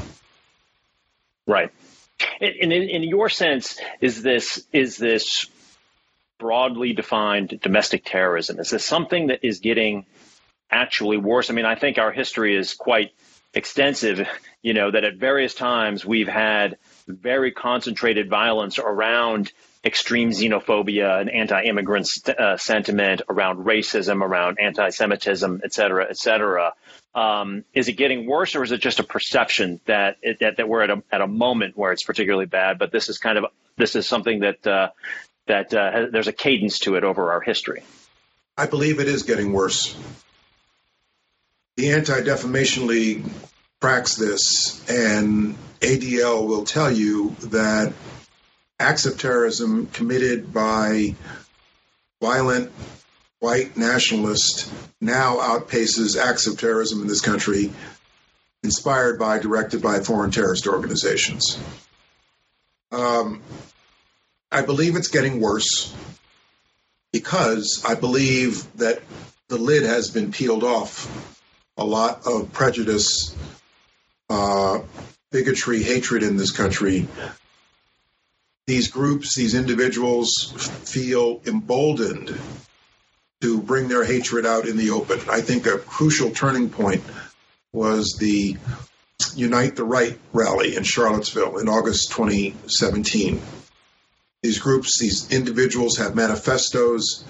Right. 1.47 1.71
And 2.39 2.71
in, 2.71 2.83
in 2.83 3.03
your 3.03 3.31
sense, 3.31 3.81
is 4.03 4.23
this 4.23 4.63
is 4.75 4.99
this 4.99 5.47
broadly 6.39 6.93
defined 6.93 7.59
domestic 7.63 8.05
terrorism? 8.05 8.59
Is 8.59 8.69
this 8.69 8.85
something 8.85 9.29
that 9.29 9.43
is 9.43 9.61
getting 9.61 10.05
actually 10.71 11.17
worse? 11.17 11.49
I 11.49 11.55
mean, 11.55 11.65
I 11.65 11.77
think 11.77 11.97
our 11.97 12.13
history 12.13 12.57
is 12.57 12.75
quite 12.75 13.13
extensive. 13.55 14.29
You 14.61 14.75
know 14.75 14.91
that 14.91 15.05
at 15.05 15.15
various 15.15 15.55
times 15.55 16.05
we've 16.05 16.29
had 16.29 16.77
very 17.17 17.53
concentrated 17.53 18.29
violence 18.29 18.79
around 18.79 19.53
extreme 19.85 20.31
xenophobia 20.31 21.21
and 21.21 21.31
anti-immigrant 21.31 22.07
uh, 22.29 22.57
sentiment, 22.57 23.23
around 23.29 23.65
racism, 23.65 24.23
around 24.23 24.59
anti-Semitism, 24.61 25.63
et 25.65 25.73
cetera, 25.73 26.07
et 26.11 26.19
cetera. 26.19 26.75
Um, 27.15 27.65
is 27.75 27.89
it 27.89 27.95
getting 27.95 28.27
worse, 28.27 28.55
or 28.55 28.63
is 28.63 28.73
it 28.73 28.81
just 28.81 29.01
a 29.01 29.05
perception 29.05 29.81
that 29.87 30.19
it, 30.23 30.41
that, 30.41 30.59
that, 30.59 30.69
we're 30.69 30.83
at 30.83 30.91
a 30.91 31.03
at 31.11 31.21
a 31.21 31.27
moment 31.27 31.77
where 31.77 31.93
it's 31.93 32.05
particularly 32.05 32.47
bad? 32.47 32.79
But 32.79 32.93
this 32.93 33.09
is 33.09 33.19
kind 33.19 33.39
of 33.39 33.47
this 33.77 33.97
is 33.97 34.07
something 34.07 34.41
that 34.41 34.65
uh, 34.67 34.91
that 35.47 35.75
uh, 35.75 35.91
has, 35.91 36.13
there's 36.13 36.29
a 36.29 36.33
cadence 36.33 36.79
to 36.81 36.95
it 36.95 37.03
over 37.03 37.33
our 37.33 37.41
history. 37.41 37.83
I 38.57 38.67
believe 38.67 39.01
it 39.01 39.09
is 39.09 39.25
getting 39.25 39.53
worse. 39.53 39.97
The 41.77 41.93
Anti 41.93 42.21
Defamation 42.21 42.87
League 42.87 43.25
tracks 43.81 44.17
this, 44.17 44.85
and 44.91 45.57
ADL 45.81 46.47
will 46.47 46.65
tell 46.65 46.91
you 46.91 47.31
that 47.45 47.93
acts 48.79 49.07
of 49.07 49.19
terrorism 49.19 49.87
committed 49.87 50.53
by 50.53 51.15
violent 52.21 52.71
white 53.39 53.77
nationalists 53.77 54.71
now 55.01 55.37
outpaces 55.37 56.19
acts 56.19 56.47
of 56.47 56.59
terrorism 56.59 57.01
in 57.01 57.09
this 57.09 57.23
country 57.23 57.73
inspired 58.63 59.19
by, 59.19 59.39
directed 59.39 59.81
by 59.81 60.01
foreign 60.01 60.31
terrorist 60.31 60.67
organizations. 60.67 61.59
Um, 62.93 63.41
I 64.53 64.61
believe 64.63 64.97
it's 64.97 65.09
getting 65.09 65.41
worse 65.41 65.95
because 67.13 67.83
I 67.89 67.95
believe 67.95 68.71
that 68.77 69.01
the 69.49 69.57
lid 69.57 69.85
has 69.85 70.11
been 70.11 70.33
peeled 70.33 70.65
off 70.65 71.09
a 71.79 71.85
lot 71.85 72.27
of 72.27 72.53
prejudice 72.53 73.35
uh, 74.31 74.81
bigotry, 75.31 75.83
hatred 75.83 76.23
in 76.23 76.37
this 76.37 76.53
country, 76.53 77.07
these 78.67 78.89
groups, 78.89 79.35
these 79.35 79.55
individuals 79.55 80.53
feel 80.85 81.43
emboldened 81.45 82.39
to 83.41 83.61
bring 83.61 83.89
their 83.89 84.05
hatred 84.05 84.47
out 84.47 84.67
in 84.67 84.77
the 84.77 84.91
open. 84.91 85.19
I 85.29 85.41
think 85.41 85.67
a 85.67 85.79
crucial 85.79 86.31
turning 86.31 86.71
point 86.71 87.03
was 87.73 88.17
the 88.19 88.57
Unite 89.35 89.77
the 89.77 89.85
Right 89.85 90.19
rally 90.33 90.77
in 90.77 90.83
Charlottesville 90.83 91.59
in 91.59 91.69
August 91.69 92.13
2017. 92.13 93.41
These 94.43 94.59
groups, 94.59 94.99
these 94.99 95.31
individuals 95.31 95.99
have 95.99 96.15
manifestos. 96.15 97.25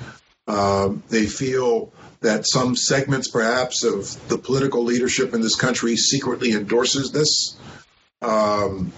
Uh, 0.47 0.91
they 1.09 1.27
feel 1.27 1.93
that 2.21 2.47
some 2.47 2.77
segments, 2.77 3.29
perhaps, 3.29 3.85
of 3.85 4.29
the 4.29 4.37
political 4.37 4.85
leadership 4.85 5.35
in 5.35 5.41
this 5.41 5.57
country 5.57 5.97
secretly 5.97 6.53
endorses 6.53 7.13
this. 7.13 7.57
Um, 8.21 8.93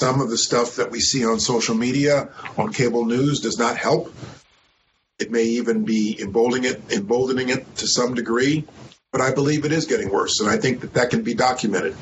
some 0.00 0.20
of 0.20 0.28
the 0.28 0.36
stuff 0.36 0.76
that 0.76 0.90
we 0.90 1.00
see 1.00 1.24
on 1.24 1.38
social 1.38 1.74
media, 1.74 2.28
on 2.58 2.72
cable 2.72 3.04
news, 3.04 3.40
does 3.40 3.58
not 3.58 3.76
help. 3.76 4.12
It 5.18 5.30
may 5.30 5.44
even 5.44 5.84
be 5.84 6.20
emboldening 6.20 6.64
it, 6.64 6.92
emboldening 6.92 7.48
it 7.48 7.76
to 7.76 7.86
some 7.86 8.14
degree, 8.14 8.64
but 9.12 9.20
I 9.20 9.32
believe 9.32 9.64
it 9.64 9.72
is 9.72 9.86
getting 9.86 10.10
worse, 10.10 10.40
and 10.40 10.50
I 10.50 10.58
think 10.58 10.80
that 10.80 10.94
that 10.94 11.10
can 11.10 11.22
be 11.22 11.34
documented. 11.34 11.96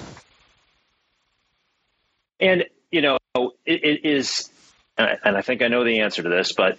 And 2.41 2.65
you 2.91 3.03
know, 3.03 3.19
it, 3.37 3.85
it 3.85 4.05
is, 4.05 4.51
and 4.99 5.37
I 5.37 5.43
think 5.43 5.63
I 5.63 5.69
know 5.69 5.85
the 5.85 6.01
answer 6.01 6.23
to 6.23 6.29
this, 6.29 6.53
but 6.53 6.79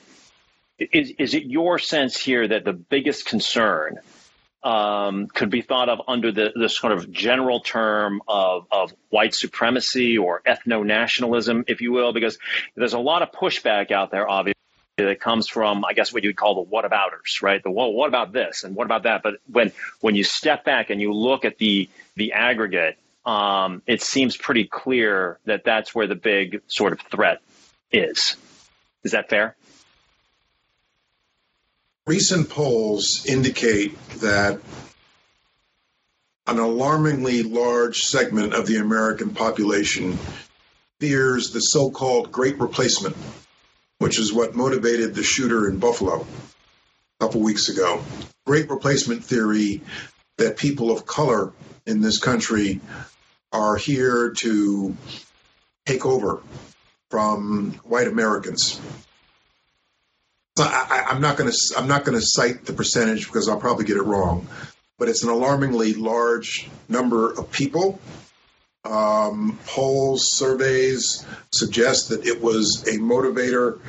is, 0.79 1.12
is 1.17 1.34
it 1.34 1.44
your 1.44 1.79
sense 1.79 2.17
here 2.17 2.48
that 2.48 2.65
the 2.65 2.74
biggest 2.74 3.25
concern 3.25 4.00
um, 4.63 5.27
could 5.27 5.50
be 5.50 5.62
thought 5.62 5.89
of 5.89 6.01
under 6.08 6.32
the, 6.32 6.51
this 6.55 6.75
sort 6.75 6.91
of 6.91 7.12
general 7.12 7.60
term 7.60 8.22
of, 8.27 8.65
of 8.72 8.94
white 9.10 9.34
supremacy 9.34 10.17
or 10.17 10.41
ethno 10.46 10.86
nationalism, 10.86 11.63
if 11.67 11.82
you 11.82 11.91
will? 11.91 12.13
Because 12.13 12.38
there's 12.75 12.94
a 12.94 13.00
lot 13.00 13.22
of 13.22 13.32
pushback 13.32 13.91
out 13.91 14.12
there, 14.12 14.27
obviously. 14.27 14.53
That 14.98 15.20
comes 15.20 15.50
from, 15.50 15.84
I 15.84 15.91
guess, 15.91 16.13
what 16.13 16.24
you'd 16.24 16.38
call 16.38 16.63
the 16.63 16.72
whatabouters, 16.72 17.41
right? 17.41 17.62
The 17.62 17.70
well, 17.70 17.91
what 17.91 18.08
about 18.08 18.32
this 18.32 18.63
and 18.63 18.77
what 18.77 18.86
about 18.86 19.03
that? 19.03 19.24
But 19.24 19.39
when 19.51 19.74
when 20.00 20.15
you 20.15 20.24
step 20.24 20.63
back 20.63 20.89
and 20.89 21.01
you 21.01 21.12
look 21.12 21.44
at 21.44 21.58
the 21.58 21.89
the 22.15 22.32
aggregate, 22.32 22.98
um, 23.25 23.82
it 23.88 24.01
seems 24.01 24.38
pretty 24.38 24.63
clear 24.63 25.38
that 25.44 25.65
that's 25.65 25.94
where 25.94 26.08
the 26.08 26.15
big 26.15 26.62
sort 26.67 26.94
of 26.94 27.01
threat 27.01 27.41
is. 27.91 28.38
Is 29.03 29.12
that 29.12 29.27
fair? 29.29 29.58
Recent 32.07 32.50
polls 32.51 33.25
indicate 33.25 33.97
that 34.19 34.62
an 36.45 36.59
alarmingly 36.59 37.41
large 37.41 38.01
segment 38.01 38.53
of 38.53 38.67
the 38.67 38.77
American 38.77 39.33
population 39.33 40.15
fears 41.00 41.50
the 41.50 41.62
so 41.62 41.89
called 41.89 42.31
Great 42.31 42.59
Replacement, 42.59 43.17
which 43.97 44.19
is 44.19 44.31
what 44.31 44.53
motivated 44.53 45.15
the 45.15 45.24
shooter 45.24 45.67
in 45.67 45.79
Buffalo 45.79 46.21
a 46.21 47.24
couple 47.24 47.41
weeks 47.41 47.69
ago. 47.69 48.03
Great 48.45 48.69
Replacement 48.69 49.24
theory 49.24 49.81
that 50.38 50.57
people 50.57 50.91
of 50.91 51.07
color 51.07 51.53
in 51.88 52.01
this 52.01 52.19
country 52.19 52.81
are 53.51 53.77
here 53.77 54.29
to 54.38 54.95
take 55.88 56.05
over 56.05 56.43
from 57.09 57.71
white 57.83 58.07
Americans. 58.07 58.79
I, 60.57 61.07
am 61.09 61.19
not 61.21 61.38
going 61.38 61.51
to 61.51 61.57
I'm 61.77 61.88
not 61.88 62.05
going 62.05 62.17
to 62.17 62.25
cite 62.25 62.65
the 62.65 62.74
percentage 62.74 63.25
because 63.27 63.50
I'll 63.50 63.59
probably 63.59 63.85
get 63.85 63.97
it 63.97 64.03
wrong, 64.03 64.47
but 64.97 65.09
it's 65.09 65.24
an 65.24 65.29
alarmingly 65.29 65.93
large 65.93 66.69
number 66.88 67.31
of 67.31 67.51
people. 67.51 68.00
Um, 68.85 69.59
polls, 69.65 70.29
surveys 70.31 71.25
suggest 71.51 72.09
that 72.09 72.25
it 72.25 72.41
was 72.41 72.83
a 72.88 73.00
motivator 73.00 73.79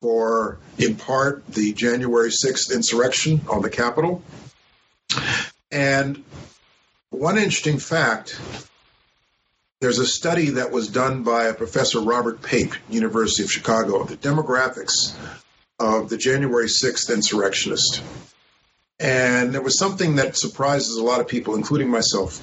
for, 0.00 0.58
in 0.78 0.96
part, 0.96 1.46
the 1.48 1.74
January 1.74 2.30
6th 2.30 2.72
insurrection 2.74 3.42
on 3.50 3.60
the 3.60 3.70
Capitol. 3.70 4.22
And 5.70 6.24
one 7.10 7.36
interesting 7.36 7.78
fact 7.78 8.40
there's 9.80 9.98
a 9.98 10.06
study 10.06 10.50
that 10.50 10.72
was 10.72 10.88
done 10.88 11.22
by 11.22 11.44
a 11.44 11.54
professor 11.54 12.00
Robert 12.00 12.40
Pape, 12.40 12.72
University 12.88 13.44
of 13.44 13.52
Chicago, 13.52 14.00
of 14.00 14.08
the 14.08 14.16
demographics 14.16 15.14
of 15.78 16.08
the 16.08 16.16
January 16.16 16.66
6th 16.66 17.12
insurrectionist. 17.12 18.02
And 18.98 19.52
there 19.52 19.62
was 19.62 19.78
something 19.78 20.16
that 20.16 20.36
surprises 20.36 20.96
a 20.96 21.04
lot 21.04 21.20
of 21.20 21.28
people, 21.28 21.54
including 21.54 21.90
myself. 21.90 22.40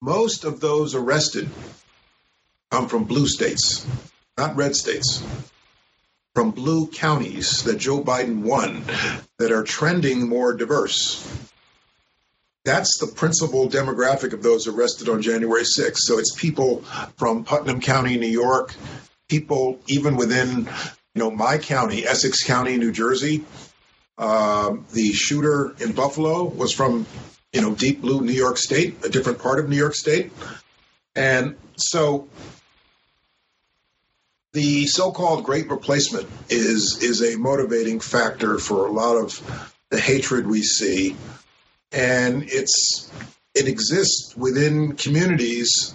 Most 0.00 0.44
of 0.44 0.60
those 0.60 0.94
arrested 0.94 1.48
come 2.70 2.88
from 2.88 3.04
blue 3.04 3.28
states, 3.28 3.86
not 4.36 4.56
red 4.56 4.74
states, 4.74 5.22
from 6.34 6.50
blue 6.50 6.86
counties 6.88 7.62
that 7.64 7.76
Joe 7.78 8.02
Biden 8.02 8.40
won 8.40 8.82
that 9.38 9.52
are 9.52 9.62
trending 9.62 10.28
more 10.28 10.54
diverse. 10.54 11.22
That's 12.64 12.98
the 12.98 13.08
principal 13.08 13.68
demographic 13.68 14.32
of 14.32 14.42
those 14.42 14.66
arrested 14.66 15.08
on 15.08 15.20
January 15.20 15.64
6th. 15.64 15.98
So 15.98 16.18
it's 16.18 16.34
people 16.34 16.82
from 17.16 17.44
Putnam 17.44 17.80
County, 17.80 18.16
New 18.16 18.26
York, 18.26 18.74
people 19.28 19.80
even 19.86 20.16
within, 20.16 20.68
you 21.14 21.22
know, 21.22 21.30
my 21.30 21.58
county, 21.58 22.06
Essex 22.06 22.42
County, 22.44 22.76
New 22.76 22.92
Jersey. 22.92 23.44
Um, 24.18 24.86
the 24.92 25.12
shooter 25.12 25.74
in 25.80 25.92
Buffalo 25.92 26.44
was 26.44 26.72
from, 26.72 27.06
you 27.52 27.60
know, 27.60 27.74
deep 27.74 28.00
blue 28.00 28.20
New 28.20 28.32
York 28.32 28.56
State, 28.56 29.04
a 29.04 29.08
different 29.08 29.38
part 29.38 29.58
of 29.58 29.68
New 29.68 29.76
York 29.76 29.94
State. 29.94 30.32
And 31.16 31.56
so 31.76 32.28
the 34.52 34.86
so-called 34.86 35.44
great 35.44 35.70
replacement 35.70 36.28
is 36.48 37.02
is 37.02 37.22
a 37.22 37.38
motivating 37.38 38.00
factor 38.00 38.58
for 38.58 38.86
a 38.86 38.90
lot 38.90 39.16
of 39.16 39.72
the 39.90 39.98
hatred 39.98 40.46
we 40.46 40.62
see 40.62 41.16
and 41.90 42.44
it's 42.48 43.10
it 43.54 43.68
exists 43.68 44.34
within 44.36 44.92
communities 44.92 45.94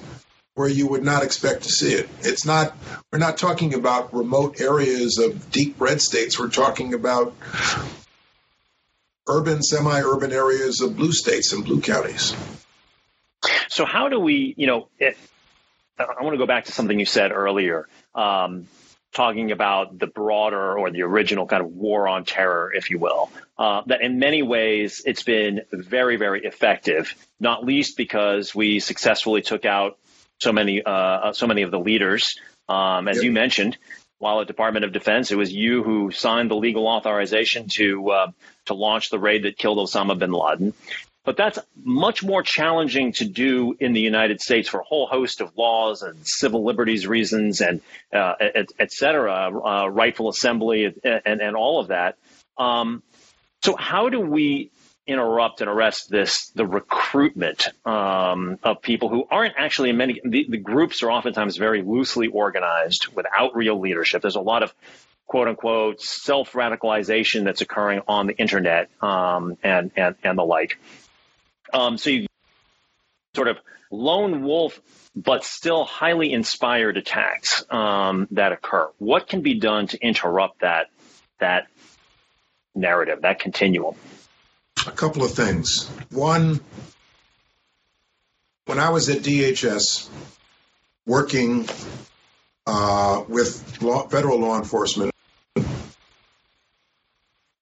where 0.58 0.68
you 0.68 0.88
would 0.88 1.04
not 1.04 1.22
expect 1.22 1.62
to 1.62 1.70
see 1.70 1.94
it. 1.94 2.10
It's 2.22 2.44
not 2.44 2.76
we're 3.12 3.20
not 3.20 3.38
talking 3.38 3.76
about 3.76 4.12
remote 4.12 4.60
areas 4.60 5.20
of 5.20 5.52
deep 5.52 5.80
red 5.80 6.02
states. 6.02 6.40
We're 6.40 6.50
talking 6.50 6.96
about 6.96 7.36
urban, 9.28 9.62
semi-urban 9.62 10.34
areas 10.34 10.82
of 10.82 10.98
blue 10.98 11.12
states 11.12 11.54
and 11.54 11.64
blue 11.64 11.80
counties. 11.80 12.36
So 13.70 13.86
how 13.86 14.10
do 14.10 14.20
we, 14.20 14.56
you 14.58 14.66
know, 14.66 14.88
it, 14.98 15.16
I 16.00 16.24
want 16.24 16.34
to 16.34 16.40
go 16.40 16.48
back 16.48 16.66
to 16.66 16.72
something 16.72 17.00
you 17.00 17.06
said 17.06 17.32
earlier. 17.32 17.88
Um, 18.16 18.68
talking 19.14 19.52
about 19.52 20.00
the 20.00 20.08
broader 20.08 20.78
or 20.78 20.90
the 20.90 21.04
original 21.04 21.46
kind 21.46 21.62
of 21.62 21.72
war 21.72 22.08
on 22.08 22.26
terror, 22.26 22.72
if 22.74 22.90
you 22.90 22.98
will. 22.98 23.32
Uh, 23.60 23.84
that 23.86 24.02
in 24.02 24.18
many 24.18 24.42
ways 24.42 25.04
it's 25.06 25.24
been 25.24 25.62
very, 25.72 26.18
very 26.18 26.46
effective, 26.46 27.14
not 27.40 27.64
least 27.64 27.96
because 27.96 28.56
we 28.56 28.80
successfully 28.80 29.44
took 29.44 29.66
out 29.66 29.98
so 30.40 30.52
many, 30.52 30.82
uh, 30.84 30.92
uh 30.92 31.34
so 31.34 31.48
many 31.48 31.62
of 31.64 31.72
the 31.72 31.80
leaders. 31.80 32.38
Um, 32.70 33.08
as 33.08 33.18
yep. 33.18 33.26
you 33.26 33.32
mentioned, 33.32 33.78
while 34.20 34.42
at 34.42 34.48
Department 34.48 34.86
of 34.86 34.92
Defense, 34.92 35.32
it 35.32 35.36
was 35.36 35.52
you 35.52 35.84
who 35.84 36.12
signed 36.12 36.52
the 36.52 36.56
legal 36.56 36.88
authorization 36.88 37.68
to 37.76 38.10
uh, 38.10 38.28
to 38.66 38.74
launch 38.74 39.10
the 39.10 39.20
raid 39.20 39.44
that 39.44 39.58
killed 39.58 39.78
Osama 39.78 40.18
bin 40.18 40.32
Laden. 40.32 40.74
But 41.24 41.36
that's 41.36 41.60
much 41.84 42.24
more 42.24 42.42
challenging 42.42 43.12
to 43.14 43.26
do 43.26 43.76
in 43.82 43.92
the 43.92 44.00
United 44.00 44.40
States 44.40 44.70
for 44.70 44.80
a 44.80 44.84
whole 44.84 45.08
host 45.08 45.42
of 45.42 45.52
laws 45.58 46.02
and 46.02 46.18
civil 46.26 46.64
liberties 46.64 47.06
reasons 47.06 47.60
and 47.60 47.82
uh, 48.14 48.36
et, 48.40 48.68
et, 48.80 48.92
cetera, 48.94 49.52
uh, 49.52 49.88
rightful 49.88 50.30
assembly 50.30 50.86
and, 51.04 51.42
and 51.42 51.56
all 51.58 51.82
of 51.82 51.90
that. 51.90 52.16
Um, 52.58 53.04
so 53.62 53.76
how 53.76 54.08
do 54.08 54.22
we 54.22 54.72
interrupt 55.08 55.62
and 55.62 55.70
arrest 55.70 56.10
this 56.10 56.48
the 56.50 56.66
recruitment 56.66 57.68
um, 57.86 58.60
of 58.64 58.82
people 58.82 59.10
who 59.10 59.26
aren't 59.30 59.56
actually 59.58 59.90
in 59.90 59.98
many 59.98 60.22
the, 60.24 60.46
the, 60.50 60.58
groups 60.58 61.02
are 61.04 61.12
oftentimes 61.12 61.58
very 61.58 61.82
loosely 61.82 62.28
organized 62.28 63.08
without 63.16 63.56
real 63.56 63.80
leadership 63.80 64.22
there's 64.22 64.36
a 64.36 64.42
lot 64.42 64.64
of 64.64 64.74
quote 65.26 65.48
unquote 65.48 66.02
self 66.02 66.52
radicalization 66.54 67.44
that's 67.44 67.62
occurring 67.62 68.02
on 68.08 68.28
the 68.28 68.38
internet 68.38 68.90
um, 69.02 69.58
and 69.64 69.92
and 69.96 70.16
and 70.24 70.38
the 70.38 70.44
like 70.44 70.78
um, 71.74 71.98
so 71.98 72.10
you 72.10 72.28
sort 73.36 73.48
of 73.48 73.58
lone 73.92 74.44
wolf, 74.44 74.82
but 75.16 75.44
still 75.44 75.86
highly 75.86 76.32
inspired 76.34 76.98
attacks 76.98 77.64
um, 77.70 78.28
that 78.32 78.52
occur. 78.52 78.90
What 78.98 79.28
can 79.28 79.42
be 79.42 79.56
done 79.56 79.88
to 79.88 79.98
interrupt 80.00 80.62
that 80.62 80.88
that 81.40 81.68
narrative, 82.76 83.22
that 83.22 83.40
continuum? 83.40 83.96
A 84.88 84.92
couple 84.92 85.24
of 85.24 85.32
things. 85.34 85.88
One, 86.10 86.60
when 88.66 88.80
I 88.80 88.90
was 88.90 89.10
at 89.10 89.20
DHS 89.20 90.10
working 91.06 91.70
uh, 92.66 93.24
with 93.28 93.82
law, 93.82 94.08
federal 94.08 94.40
law 94.40 94.58
enforcement, 94.58 95.12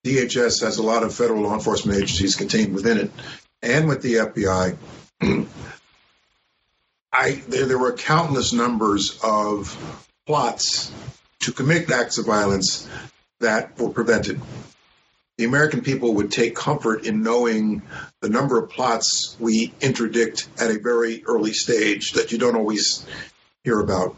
DHS 0.05 0.61
has 0.61 0.77
a 0.77 0.83
lot 0.83 1.03
of 1.03 1.13
federal 1.13 1.41
law 1.41 1.55
enforcement 1.55 1.97
agencies 1.97 2.35
contained 2.35 2.73
within 2.73 2.97
it 2.97 3.11
and 3.65 3.87
with 3.87 4.01
the 4.01 4.13
FBI, 4.15 4.77
I 7.11 7.31
there, 7.47 7.65
there 7.65 7.77
were 7.77 7.93
countless 7.93 8.53
numbers 8.53 9.19
of 9.23 10.05
plots 10.27 10.91
to 11.39 11.51
commit 11.51 11.89
acts 11.89 12.17
of 12.17 12.25
violence 12.25 12.87
that 13.39 13.77
were 13.79 13.89
prevented. 13.89 14.39
The 15.37 15.43
American 15.43 15.81
people 15.81 16.15
would 16.15 16.31
take 16.31 16.55
comfort 16.55 17.05
in 17.05 17.21
knowing 17.21 17.81
the 18.21 18.29
number 18.29 18.57
of 18.57 18.69
plots 18.69 19.35
we 19.39 19.73
interdict 19.81 20.47
at 20.59 20.71
a 20.71 20.79
very 20.79 21.25
early 21.25 21.51
stage 21.51 22.13
that 22.13 22.31
you 22.31 22.37
don't 22.37 22.55
always 22.55 23.05
hear 23.63 23.79
about. 23.79 24.15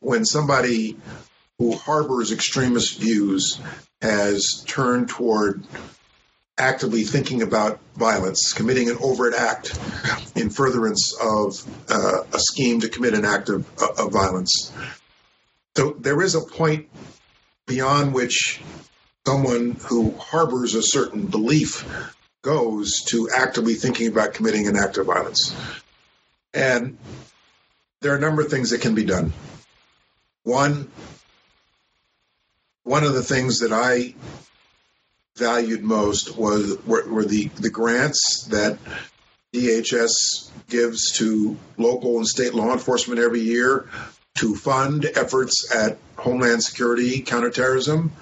When 0.00 0.24
somebody 0.24 0.96
who 1.58 1.76
harbors 1.76 2.32
extremist 2.32 2.98
views 2.98 3.60
has 4.00 4.64
turned 4.66 5.10
toward 5.10 5.64
actively 6.56 7.02
thinking 7.02 7.42
about 7.42 7.80
violence, 7.96 8.52
committing 8.52 8.88
an 8.88 8.96
overt 9.02 9.34
act 9.34 9.78
in 10.34 10.50
furtherance 10.50 11.14
of 11.20 11.62
uh, 11.90 12.22
a 12.32 12.38
scheme 12.38 12.80
to 12.80 12.88
commit 12.88 13.14
an 13.14 13.24
act 13.24 13.48
of, 13.48 13.66
of 13.98 14.12
violence. 14.12 14.72
So 15.76 15.90
there 15.98 16.22
is 16.22 16.34
a 16.34 16.40
point 16.40 16.88
beyond 17.66 18.14
which 18.14 18.62
someone 19.26 19.76
who 19.88 20.12
harbors 20.18 20.74
a 20.74 20.82
certain 20.82 21.26
belief 21.26 22.12
goes 22.42 23.02
to 23.04 23.30
actively 23.34 23.74
thinking 23.74 24.08
about 24.08 24.34
committing 24.34 24.68
an 24.68 24.76
act 24.76 24.98
of 24.98 25.06
violence. 25.06 25.54
And 26.52 26.98
there 28.00 28.12
are 28.12 28.16
a 28.16 28.20
number 28.20 28.42
of 28.42 28.50
things 28.50 28.70
that 28.70 28.82
can 28.82 28.94
be 28.94 29.04
done. 29.04 29.32
One, 30.42 30.90
one 32.82 33.04
of 33.04 33.14
the 33.14 33.22
things 33.22 33.60
that 33.60 33.72
I 33.72 34.14
valued 35.36 35.82
most 35.82 36.36
was 36.36 36.78
were, 36.86 37.08
were 37.08 37.24
the 37.24 37.48
the 37.56 37.70
grants 37.70 38.44
that 38.50 38.78
DHS 39.54 40.50
gives 40.68 41.12
to 41.12 41.56
local 41.78 42.18
and 42.18 42.28
state 42.28 42.54
law 42.54 42.72
enforcement 42.72 43.20
every 43.20 43.40
year 43.40 43.88
to 44.36 44.54
fund 44.54 45.06
efforts 45.14 45.74
at 45.74 45.96
homeland 46.16 46.62
security, 46.62 47.22
counterterrorism, 47.22 48.12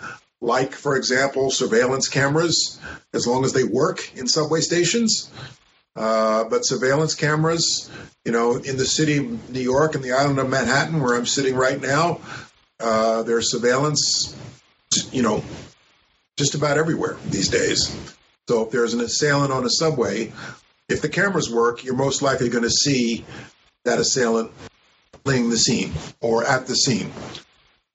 like, 0.43 0.75
for 0.75 0.97
example, 0.97 1.51
surveillance 1.51 2.09
cameras, 2.09 2.79
as 3.15 3.27
long 3.27 3.45
as 3.45 3.53
they 3.53 3.65
work 3.65 4.15
in 4.17 4.27
subway 4.27 4.61
stations. 4.61 5.31
Uh, 5.95 6.45
but 6.45 6.67
surveillance 6.67 7.15
cameras, 7.15 7.91
you 8.25 8.33
know, 8.33 8.57
in 8.57 8.77
the 8.77 8.85
city 8.85 9.19
of 9.19 9.51
New 9.51 9.61
York 9.61 9.95
and 9.95 10.03
the 10.03 10.13
island 10.13 10.39
of 10.39 10.49
Manhattan, 10.49 11.01
where 11.01 11.17
I'm 11.17 11.27
sitting 11.27 11.55
right 11.55 11.81
now, 11.81 12.21
uh, 12.81 13.23
there's 13.23 13.53
surveillance, 13.53 14.37
you 15.13 15.23
know, 15.23 15.45
just 16.37 16.55
about 16.55 16.77
everywhere 16.77 17.17
these 17.29 17.49
days. 17.49 17.95
So 18.49 18.65
if 18.65 18.73
there's 18.73 18.95
an 18.95 19.01
assailant 19.01 19.53
on 19.53 19.65
a 19.65 19.71
subway, 19.71 20.33
if 20.89 21.03
the 21.03 21.09
cameras 21.09 21.49
work, 21.49 21.85
you're 21.85 21.95
most 21.95 22.21
likely 22.21 22.49
going 22.49 22.65
to 22.65 22.71
see 22.71 23.25
that 23.85 24.01
assailant 24.01 24.51
fleeing 25.25 25.51
the 25.51 25.57
scene 25.57 25.93
or 26.21 26.45
at 26.45 26.67
the 26.67 26.75
scene. 26.75 27.13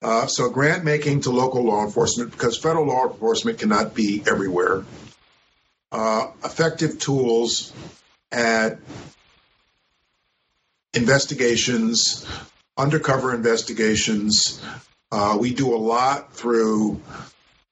Uh, 0.00 0.26
so 0.26 0.48
grant 0.48 0.84
making 0.84 1.20
to 1.20 1.30
local 1.30 1.64
law 1.64 1.84
enforcement 1.84 2.30
because 2.30 2.56
federal 2.56 2.86
law 2.86 3.10
enforcement 3.10 3.58
cannot 3.58 3.94
be 3.94 4.22
everywhere. 4.30 4.84
Uh, 5.90 6.28
effective 6.44 6.98
tools 6.98 7.72
at 8.30 8.78
investigations, 10.94 12.26
undercover 12.76 13.34
investigations. 13.34 14.62
Uh, 15.10 15.36
we 15.40 15.52
do 15.52 15.74
a 15.74 15.76
lot 15.76 16.32
through 16.32 17.00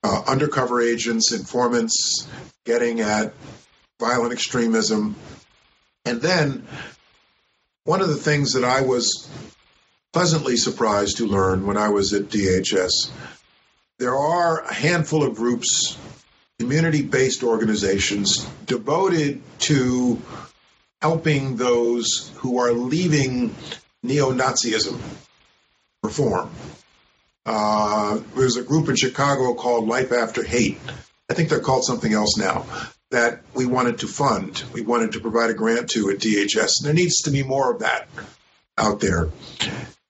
uh, 0.03 0.23
undercover 0.27 0.81
agents, 0.81 1.33
informants, 1.33 2.29
getting 2.65 3.01
at 3.01 3.33
violent 4.01 4.33
extremism. 4.33 5.15
And 6.05 6.21
then 6.21 6.67
one 7.85 8.01
of 8.01 8.09
the 8.09 8.17
things 8.17 8.55
that 8.55 8.65
I 8.65 8.81
was 8.81 9.29
pleasantly 10.13 10.57
surprised 10.57 11.19
to 11.19 11.27
learn 11.27 11.67
when 11.67 11.77
I 11.77 11.89
was 11.91 12.13
at 12.13 12.25
DHS 12.25 13.11
there 13.99 14.15
are 14.15 14.61
a 14.61 14.75
handful 14.75 15.23
of 15.23 15.37
groups, 15.37 15.97
community 16.59 17.03
based 17.03 17.43
organizations 17.43 18.45
devoted 18.67 19.41
to 19.61 20.21
helping 21.01 21.57
those 21.57 22.31
who 22.37 22.59
are 22.59 22.73
leaving 22.73 23.55
neo 24.03 24.33
Nazism 24.33 25.01
reform. 26.03 26.51
Uh, 27.47 28.21
there's 28.35 28.57
a 28.57 28.63
group 28.63 28.89
in 28.89 28.97
Chicago 28.97 29.55
called 29.55 29.89
Life 29.89 30.13
After 30.13 30.43
Hate. 30.43 30.79
I 31.31 31.35
think 31.35 31.49
they're 31.49 31.61
called 31.61 31.85
something 31.85 32.13
else 32.13 32.37
now. 32.37 32.67
That 33.13 33.43
we 33.55 33.67
wanted 33.67 34.01
to 34.01 34.09
fund. 34.09 34.63
We 34.73 34.83
wanted 34.83 35.13
to 35.13 35.21
provide 35.21 35.51
a 35.51 35.55
grant 35.55 35.91
to 35.91 36.11
at 36.11 36.19
DHS. 36.19 36.81
And 36.81 36.87
there 36.87 36.93
needs 36.93 37.23
to 37.23 37.31
be 37.31 37.45
more 37.45 37.73
of 37.73 37.79
that 37.79 38.09
out 38.77 38.99
there. 38.99 39.31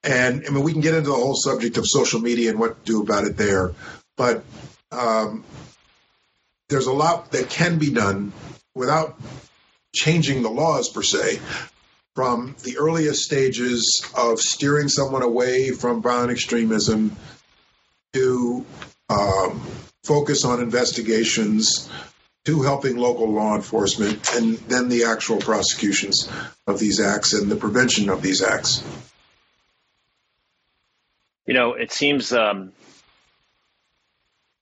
And 0.06 0.44
I 0.46 0.50
mean, 0.50 0.62
we 0.62 0.72
can 0.72 0.80
get 0.80 0.94
into 0.94 1.10
the 1.10 1.16
whole 1.16 1.34
subject 1.34 1.76
of 1.78 1.86
social 1.86 2.20
media 2.20 2.50
and 2.50 2.60
what 2.60 2.84
to 2.84 2.92
do 2.92 3.02
about 3.02 3.24
it 3.24 3.36
there. 3.36 3.74
But 4.16 4.44
um, 4.92 5.44
there's 6.68 6.86
a 6.86 6.92
lot 6.92 7.32
that 7.32 7.50
can 7.50 7.78
be 7.78 7.90
done 7.90 8.32
without 8.74 9.18
changing 9.94 10.42
the 10.42 10.50
laws 10.50 10.88
per 10.88 11.02
se 11.02 11.40
from 12.14 12.54
the 12.62 12.78
earliest 12.78 13.24
stages 13.24 14.02
of 14.16 14.40
steering 14.40 14.88
someone 14.88 15.22
away 15.22 15.70
from 15.72 16.02
violent 16.02 16.30
extremism 16.30 17.14
to 18.12 18.64
um, 19.10 19.60
focus 20.04 20.44
on 20.44 20.62
investigations 20.62 21.90
to 22.44 22.62
helping 22.62 22.96
local 22.96 23.30
law 23.30 23.56
enforcement 23.56 24.34
and 24.34 24.56
then 24.68 24.88
the 24.88 25.04
actual 25.04 25.38
prosecutions 25.38 26.30
of 26.66 26.78
these 26.78 27.00
acts 27.00 27.32
and 27.32 27.50
the 27.50 27.56
prevention 27.56 28.08
of 28.08 28.22
these 28.22 28.40
acts. 28.40 28.84
You 31.46 31.54
know, 31.54 31.74
it 31.74 31.92
seems 31.92 32.32
um, 32.32 32.72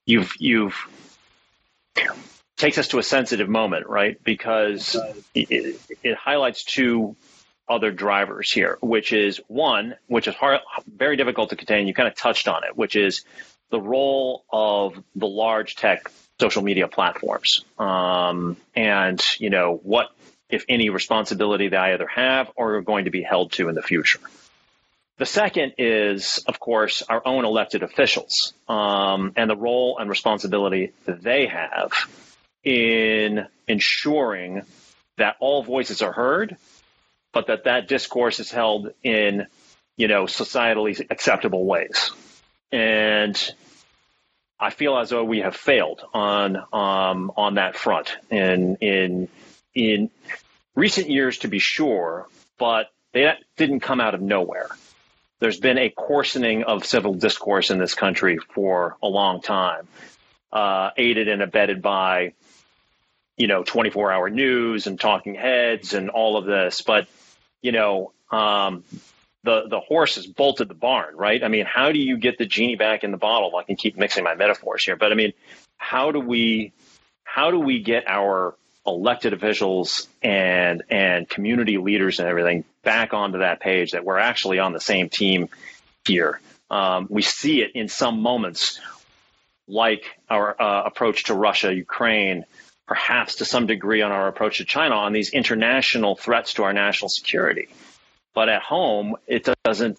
you've 0.06 0.32
you've 0.38 0.76
takes 2.56 2.78
us 2.78 2.88
to 2.88 2.98
a 2.98 3.02
sensitive 3.02 3.48
moment, 3.48 3.86
right? 3.88 4.22
Because 4.22 4.96
it, 5.34 5.80
it 6.02 6.16
highlights 6.16 6.64
two 6.64 7.16
other 7.68 7.90
drivers 7.90 8.52
here, 8.52 8.78
which 8.80 9.12
is 9.12 9.40
one, 9.48 9.94
which 10.06 10.28
is 10.28 10.34
hard, 10.34 10.60
very 10.86 11.16
difficult 11.16 11.50
to 11.50 11.56
contain. 11.56 11.86
You 11.88 11.94
kind 11.94 12.08
of 12.08 12.14
touched 12.14 12.48
on 12.48 12.64
it, 12.64 12.76
which 12.76 12.96
is 12.96 13.24
the 13.70 13.80
role 13.80 14.44
of 14.52 15.02
the 15.16 15.26
large 15.26 15.74
tech 15.74 16.10
social 16.40 16.62
media 16.62 16.88
platforms, 16.88 17.64
um, 17.78 18.56
and 18.74 19.22
you 19.38 19.50
know 19.50 19.80
what, 19.82 20.10
if 20.50 20.64
any, 20.68 20.90
responsibility 20.90 21.68
they 21.68 21.76
either 21.76 22.06
have 22.06 22.50
or 22.56 22.74
are 22.74 22.82
going 22.82 23.06
to 23.06 23.10
be 23.10 23.22
held 23.22 23.52
to 23.52 23.68
in 23.68 23.74
the 23.74 23.82
future. 23.82 24.20
The 25.18 25.26
second 25.26 25.74
is, 25.78 26.42
of 26.46 26.58
course, 26.58 27.02
our 27.02 27.22
own 27.24 27.44
elected 27.44 27.82
officials 27.82 28.52
um, 28.68 29.32
and 29.36 29.48
the 29.48 29.56
role 29.56 29.98
and 29.98 30.10
responsibility 30.10 30.92
that 31.04 31.22
they 31.22 31.46
have 31.46 31.92
in 32.64 33.46
ensuring 33.68 34.62
that 35.16 35.36
all 35.38 35.62
voices 35.62 36.02
are 36.02 36.12
heard 36.12 36.56
but 37.34 37.48
that 37.48 37.64
that 37.64 37.88
discourse 37.88 38.40
is 38.40 38.50
held 38.50 38.94
in, 39.02 39.46
you 39.98 40.08
know, 40.08 40.24
societally 40.24 40.98
acceptable 41.10 41.66
ways. 41.66 42.10
And 42.72 43.36
I 44.58 44.70
feel 44.70 44.96
as 44.96 45.10
though 45.10 45.24
we 45.24 45.40
have 45.40 45.56
failed 45.56 46.02
on 46.14 46.56
um, 46.72 47.32
on 47.36 47.56
that 47.56 47.76
front 47.76 48.16
in 48.30 48.76
in 48.76 49.28
in 49.74 50.10
recent 50.74 51.10
years, 51.10 51.38
to 51.38 51.48
be 51.48 51.58
sure, 51.58 52.26
but 52.56 52.90
that 53.12 53.38
didn't 53.56 53.80
come 53.80 54.00
out 54.00 54.14
of 54.14 54.22
nowhere. 54.22 54.68
There's 55.40 55.60
been 55.60 55.78
a 55.78 55.90
coarsening 55.90 56.64
of 56.64 56.84
civil 56.84 57.14
discourse 57.14 57.70
in 57.70 57.78
this 57.78 57.94
country 57.94 58.38
for 58.54 58.96
a 59.02 59.08
long 59.08 59.42
time, 59.42 59.88
uh, 60.52 60.90
aided 60.96 61.28
and 61.28 61.42
abetted 61.42 61.82
by, 61.82 62.34
you 63.36 63.46
know, 63.46 63.62
24 63.62 64.12
hour 64.12 64.30
news 64.30 64.86
and 64.86 64.98
talking 64.98 65.34
heads 65.34 65.92
and 65.92 66.10
all 66.10 66.36
of 66.36 66.46
this. 66.46 66.80
But 66.82 67.08
you 67.64 67.72
know, 67.72 68.12
um, 68.30 68.84
the 69.42 69.66
the 69.68 69.80
horse 69.80 70.16
has 70.16 70.26
bolted 70.26 70.68
the 70.68 70.74
barn, 70.74 71.16
right? 71.16 71.42
I 71.42 71.48
mean, 71.48 71.66
how 71.66 71.92
do 71.92 71.98
you 71.98 72.18
get 72.18 72.38
the 72.38 72.46
genie 72.46 72.76
back 72.76 73.04
in 73.04 73.10
the 73.10 73.16
bottle? 73.16 73.56
I 73.56 73.62
can 73.64 73.76
keep 73.76 73.96
mixing 73.96 74.22
my 74.22 74.34
metaphors 74.34 74.84
here, 74.84 74.96
but 74.96 75.12
I 75.12 75.14
mean, 75.14 75.32
how 75.78 76.12
do 76.12 76.20
we 76.20 76.72
how 77.24 77.50
do 77.50 77.58
we 77.58 77.82
get 77.82 78.04
our 78.06 78.54
elected 78.86 79.32
officials 79.32 80.08
and 80.22 80.82
and 80.90 81.28
community 81.28 81.78
leaders 81.78 82.18
and 82.18 82.28
everything 82.28 82.64
back 82.82 83.14
onto 83.14 83.38
that 83.38 83.60
page 83.60 83.92
that 83.92 84.04
we're 84.04 84.18
actually 84.18 84.58
on 84.58 84.72
the 84.72 84.80
same 84.80 85.08
team 85.08 85.48
here? 86.06 86.40
Um, 86.70 87.06
we 87.10 87.22
see 87.22 87.62
it 87.62 87.72
in 87.74 87.88
some 87.88 88.20
moments, 88.20 88.80
like 89.68 90.04
our 90.28 90.60
uh, 90.60 90.82
approach 90.84 91.24
to 91.24 91.34
Russia, 91.34 91.74
Ukraine, 91.74 92.44
perhaps 92.86 93.36
to 93.36 93.44
some 93.44 93.66
degree 93.66 94.02
on 94.02 94.12
our 94.12 94.28
approach 94.28 94.58
to 94.58 94.64
China 94.64 94.96
on 94.96 95.12
these 95.12 95.30
international 95.30 96.16
threats 96.16 96.54
to 96.54 96.64
our 96.64 96.72
national 96.72 97.08
security. 97.08 97.68
But 98.34 98.48
at 98.48 98.62
home, 98.62 99.16
it 99.26 99.48
doesn't 99.64 99.98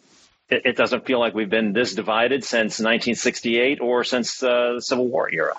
it, 0.50 0.76
doesn't 0.76 1.06
feel 1.06 1.20
like 1.20 1.34
we've 1.34 1.50
been 1.50 1.74
this 1.74 1.96
divided 1.96 2.44
since 2.44 2.80
1968 2.80 3.82
or 3.82 4.04
since 4.04 4.44
uh, 4.44 4.74
the 4.76 4.82
Civil 4.82 5.08
War 5.08 5.30
era. 5.32 5.56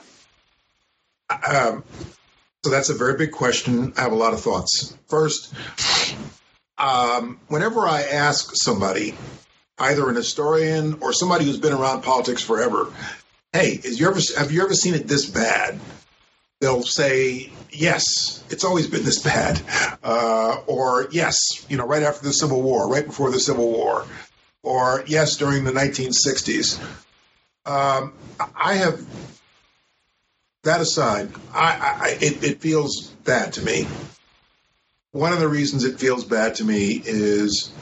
Um, 1.28 1.82
so 2.66 2.72
that's 2.72 2.88
a 2.88 2.94
very 2.94 3.16
big 3.16 3.30
question. 3.30 3.92
I 3.96 4.00
have 4.00 4.10
a 4.10 4.16
lot 4.16 4.34
of 4.34 4.40
thoughts. 4.40 4.98
First, 5.06 5.54
um, 6.76 7.38
whenever 7.46 7.86
I 7.86 8.02
ask 8.02 8.56
somebody, 8.56 9.14
either 9.78 10.10
an 10.10 10.16
historian 10.16 10.98
or 11.00 11.12
somebody 11.12 11.44
who's 11.44 11.58
been 11.58 11.72
around 11.72 12.02
politics 12.02 12.42
forever, 12.42 12.92
hey, 13.52 13.78
you 13.84 14.08
ever, 14.08 14.18
have 14.36 14.50
you 14.50 14.64
ever 14.64 14.74
seen 14.74 14.94
it 14.94 15.06
this 15.06 15.26
bad? 15.26 15.78
they'll 16.60 16.82
say, 16.82 17.52
yes, 17.70 18.42
it's 18.50 18.64
always 18.64 18.88
been 18.88 19.04
this 19.04 19.18
bad. 19.22 19.60
Uh, 20.02 20.56
or 20.66 21.06
yes, 21.12 21.36
you 21.68 21.76
know, 21.76 21.86
right 21.86 22.02
after 22.02 22.26
the 22.26 22.32
Civil 22.32 22.62
War, 22.62 22.88
right 22.88 23.06
before 23.06 23.30
the 23.30 23.38
Civil 23.38 23.70
War. 23.70 24.04
Or 24.64 25.04
yes, 25.06 25.36
during 25.36 25.62
the 25.62 25.70
1960s. 25.70 26.82
Um, 27.64 28.14
I 28.56 28.74
have, 28.74 29.00
that 30.66 30.80
aside, 30.80 31.30
I, 31.54 31.96
I, 32.00 32.08
it, 32.20 32.44
it 32.44 32.60
feels 32.60 33.08
bad 33.24 33.54
to 33.54 33.62
me. 33.62 33.86
One 35.12 35.32
of 35.32 35.40
the 35.40 35.48
reasons 35.48 35.84
it 35.84 35.98
feels 35.98 36.24
bad 36.24 36.56
to 36.56 36.64
me 36.64 37.00
is 37.04 37.72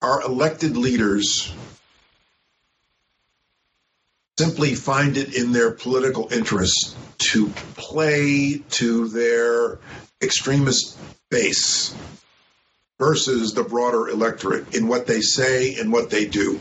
our 0.00 0.22
elected 0.22 0.76
leaders 0.76 1.52
simply 4.38 4.74
find 4.74 5.16
it 5.16 5.34
in 5.34 5.52
their 5.52 5.70
political 5.70 6.32
interest 6.32 6.96
to 7.18 7.48
play 7.76 8.62
to 8.70 9.08
their 9.08 9.78
extremist 10.22 10.96
base 11.28 11.94
versus 12.98 13.52
the 13.52 13.62
broader 13.62 14.08
electorate 14.08 14.74
in 14.74 14.88
what 14.88 15.06
they 15.06 15.20
say 15.20 15.74
and 15.74 15.92
what 15.92 16.08
they 16.08 16.24
do. 16.24 16.58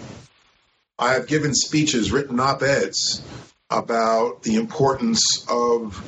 I 1.00 1.14
have 1.14 1.28
given 1.28 1.54
speeches, 1.54 2.12
written 2.12 2.40
op 2.40 2.62
eds 2.62 3.22
about 3.72 4.44
the 4.44 4.56
importance 4.56 5.46
of 5.50 6.00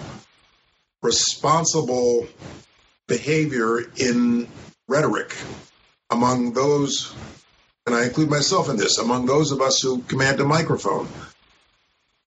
responsible 1.01 2.27
behavior 3.07 3.79
in 3.97 4.47
rhetoric 4.87 5.35
among 6.09 6.53
those, 6.53 7.15
and 7.85 7.95
I 7.95 8.03
include 8.03 8.29
myself 8.29 8.69
in 8.69 8.77
this, 8.77 8.97
among 8.97 9.25
those 9.25 9.51
of 9.51 9.61
us 9.61 9.81
who 9.81 10.01
command 10.03 10.39
a 10.39 10.45
microphone 10.45 11.07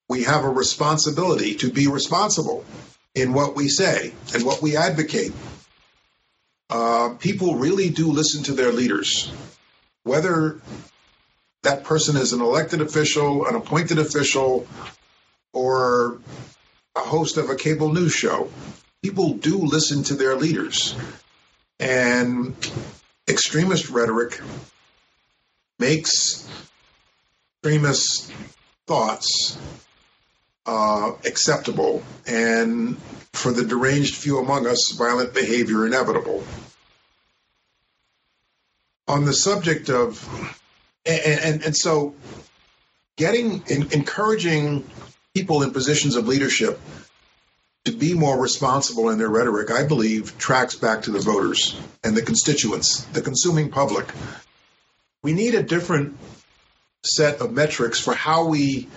we 0.08 0.24
have 0.24 0.44
a 0.44 0.48
responsibility 0.48 1.54
to 1.56 1.70
be 1.70 1.88
responsible 1.88 2.64
in 3.14 3.32
what 3.32 3.56
we 3.56 3.68
say 3.68 4.12
and 4.34 4.44
what 4.44 4.62
we 4.62 4.76
advocate. 4.76 5.32
Uh, 6.70 7.14
people 7.18 7.56
really 7.56 7.90
do 7.90 8.10
listen 8.10 8.42
to 8.44 8.52
their 8.52 8.72
leaders, 8.72 9.32
whether 10.04 10.60
that 11.62 11.84
person 11.84 12.16
is 12.16 12.32
an 12.32 12.40
elected 12.40 12.80
official, 12.80 13.46
an 13.46 13.54
appointed 13.54 13.98
official, 13.98 14.66
or 15.56 16.18
a 16.94 17.00
host 17.00 17.38
of 17.38 17.48
a 17.48 17.56
cable 17.56 17.90
news 17.90 18.12
show. 18.12 18.50
People 19.02 19.34
do 19.34 19.56
listen 19.58 20.02
to 20.02 20.14
their 20.14 20.36
leaders. 20.36 20.94
And 21.80 22.54
extremist 23.26 23.88
rhetoric 23.88 24.38
makes 25.78 26.46
extremist 27.64 28.30
thoughts 28.86 29.58
uh, 30.66 31.12
acceptable, 31.24 32.02
and 32.26 32.98
for 33.32 33.50
the 33.50 33.64
deranged 33.64 34.14
few 34.14 34.38
among 34.38 34.66
us, 34.66 34.92
violent 34.92 35.32
behavior 35.32 35.86
inevitable. 35.86 36.44
On 39.08 39.24
the 39.24 39.32
subject 39.32 39.88
of, 39.88 40.22
and, 41.06 41.40
and, 41.40 41.64
and 41.64 41.76
so 41.76 42.14
getting, 43.16 43.62
in, 43.68 43.92
encouraging 43.92 44.84
people 45.36 45.62
in 45.62 45.70
positions 45.70 46.16
of 46.16 46.26
leadership 46.26 46.80
to 47.84 47.92
be 47.92 48.14
more 48.14 48.40
responsible 48.40 49.10
in 49.10 49.18
their 49.18 49.28
rhetoric, 49.28 49.70
I 49.70 49.84
believe, 49.86 50.38
tracks 50.38 50.74
back 50.74 51.02
to 51.02 51.10
the 51.10 51.18
voters 51.20 51.78
and 52.02 52.16
the 52.16 52.22
constituents, 52.22 53.02
the 53.12 53.20
consuming 53.20 53.70
public. 53.70 54.06
We 55.22 55.34
need 55.34 55.54
a 55.54 55.62
different 55.62 56.16
set 57.04 57.42
of 57.42 57.52
metrics 57.52 58.00
for 58.00 58.14
how 58.14 58.46
we 58.46 58.88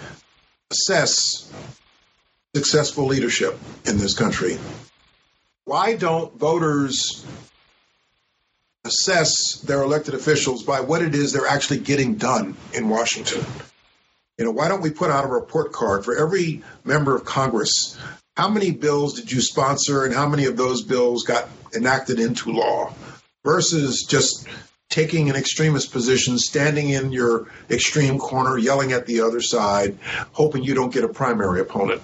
assess 0.71 1.51
successful 2.55 3.05
leadership 3.05 3.59
in 3.85 3.97
this 3.97 4.13
country, 4.13 4.57
why 5.65 5.97
don't 5.97 6.33
voters 6.39 7.25
assess 8.85 9.59
their 9.61 9.81
elected 9.83 10.13
officials 10.13 10.63
by 10.63 10.79
what 10.79 11.01
it 11.01 11.13
is 11.13 11.33
they're 11.33 11.47
actually 11.47 11.79
getting 11.79 12.15
done 12.15 12.55
in 12.73 12.87
Washington? 12.87 13.45
You 14.39 14.45
know, 14.45 14.51
why 14.51 14.69
don't 14.69 14.81
we 14.81 14.89
put 14.89 15.11
out 15.11 15.25
a 15.25 15.27
report 15.27 15.73
card 15.73 16.05
for 16.05 16.15
every 16.15 16.63
member 16.85 17.13
of 17.13 17.25
Congress? 17.25 17.99
How 18.37 18.47
many 18.47 18.71
bills 18.71 19.19
did 19.19 19.29
you 19.29 19.41
sponsor 19.41 20.05
and 20.05 20.15
how 20.15 20.29
many 20.29 20.45
of 20.45 20.55
those 20.55 20.81
bills 20.81 21.25
got 21.25 21.49
enacted 21.75 22.21
into 22.21 22.53
law 22.53 22.93
versus 23.43 24.05
just 24.07 24.47
taking 24.89 25.29
an 25.29 25.35
extremist 25.35 25.91
position, 25.91 26.39
standing 26.39 26.91
in 26.91 27.11
your 27.11 27.47
extreme 27.69 28.17
corner, 28.17 28.57
yelling 28.57 28.93
at 28.93 29.05
the 29.05 29.19
other 29.19 29.41
side, 29.41 29.97
hoping 30.31 30.63
you 30.63 30.73
don't 30.73 30.93
get 30.93 31.03
a 31.03 31.09
primary 31.09 31.59
opponent? 31.59 32.01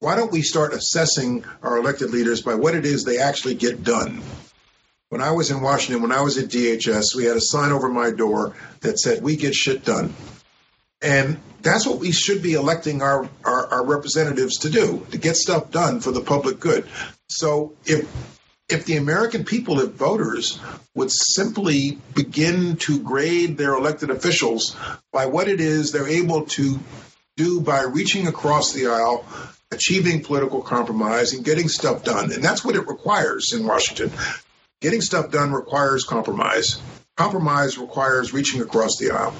Why 0.00 0.16
don't 0.16 0.32
we 0.32 0.42
start 0.42 0.74
assessing 0.74 1.44
our 1.62 1.78
elected 1.78 2.10
leaders 2.10 2.42
by 2.42 2.56
what 2.56 2.74
it 2.74 2.84
is 2.84 3.04
they 3.04 3.18
actually 3.18 3.54
get 3.54 3.84
done? 3.84 4.20
When 5.10 5.20
I 5.20 5.30
was 5.30 5.52
in 5.52 5.60
Washington, 5.60 6.02
when 6.02 6.10
I 6.10 6.22
was 6.22 6.38
at 6.38 6.50
DHS, 6.50 7.14
we 7.14 7.24
had 7.24 7.36
a 7.36 7.40
sign 7.40 7.70
over 7.70 7.88
my 7.88 8.10
door 8.10 8.56
that 8.80 8.98
said, 8.98 9.22
We 9.22 9.36
get 9.36 9.54
shit 9.54 9.84
done. 9.84 10.12
And 11.02 11.38
that's 11.62 11.86
what 11.86 11.98
we 11.98 12.12
should 12.12 12.42
be 12.42 12.54
electing 12.54 13.02
our, 13.02 13.28
our, 13.44 13.66
our, 13.68 13.84
representatives 13.84 14.58
to 14.58 14.70
do, 14.70 15.06
to 15.10 15.18
get 15.18 15.36
stuff 15.36 15.70
done 15.70 16.00
for 16.00 16.12
the 16.12 16.20
public 16.20 16.60
good. 16.60 16.86
So 17.28 17.74
if 17.84 18.08
if 18.68 18.86
the 18.86 18.96
American 18.96 19.44
people, 19.44 19.80
if 19.80 19.90
voters, 19.90 20.58
would 20.94 21.10
simply 21.10 21.98
begin 22.14 22.76
to 22.76 23.00
grade 23.00 23.58
their 23.58 23.74
elected 23.74 24.08
officials 24.10 24.76
by 25.12 25.26
what 25.26 25.48
it 25.48 25.60
is 25.60 25.92
they're 25.92 26.08
able 26.08 26.46
to 26.46 26.78
do 27.36 27.60
by 27.60 27.82
reaching 27.82 28.28
across 28.28 28.72
the 28.72 28.86
aisle 28.86 29.26
achieving 29.72 30.22
political 30.22 30.62
compromise 30.62 31.32
and 31.32 31.44
getting 31.44 31.68
stuff 31.68 32.04
done. 32.04 32.32
And 32.32 32.44
that's 32.44 32.64
what 32.64 32.76
it 32.76 32.86
requires 32.86 33.52
in 33.52 33.66
Washington. 33.66 34.10
Getting 34.80 35.00
stuff 35.00 35.30
done 35.30 35.52
requires 35.52 36.04
compromise. 36.04 36.80
Compromise 37.16 37.78
requires 37.78 38.32
reaching 38.32 38.60
across 38.60 38.96
the 38.98 39.10
aisle. 39.10 39.34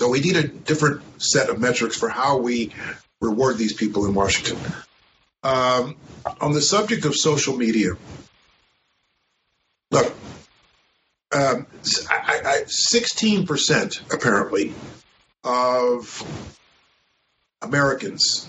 So 0.00 0.08
we 0.08 0.20
need 0.20 0.36
a 0.36 0.46
different 0.46 1.02
set 1.20 1.50
of 1.50 1.58
metrics 1.58 1.96
for 1.96 2.08
how 2.08 2.38
we 2.38 2.72
reward 3.20 3.58
these 3.58 3.72
people 3.72 4.06
in 4.06 4.14
Washington. 4.14 4.58
Um, 5.42 5.96
on 6.40 6.52
the 6.52 6.60
subject 6.60 7.04
of 7.04 7.16
social 7.16 7.56
media, 7.56 7.90
look, 9.90 10.06
um, 11.32 11.66
I, 12.10 12.40
I, 12.44 12.62
16% 12.66 14.12
apparently 14.12 14.72
of 15.44 16.22
Americans 17.62 18.48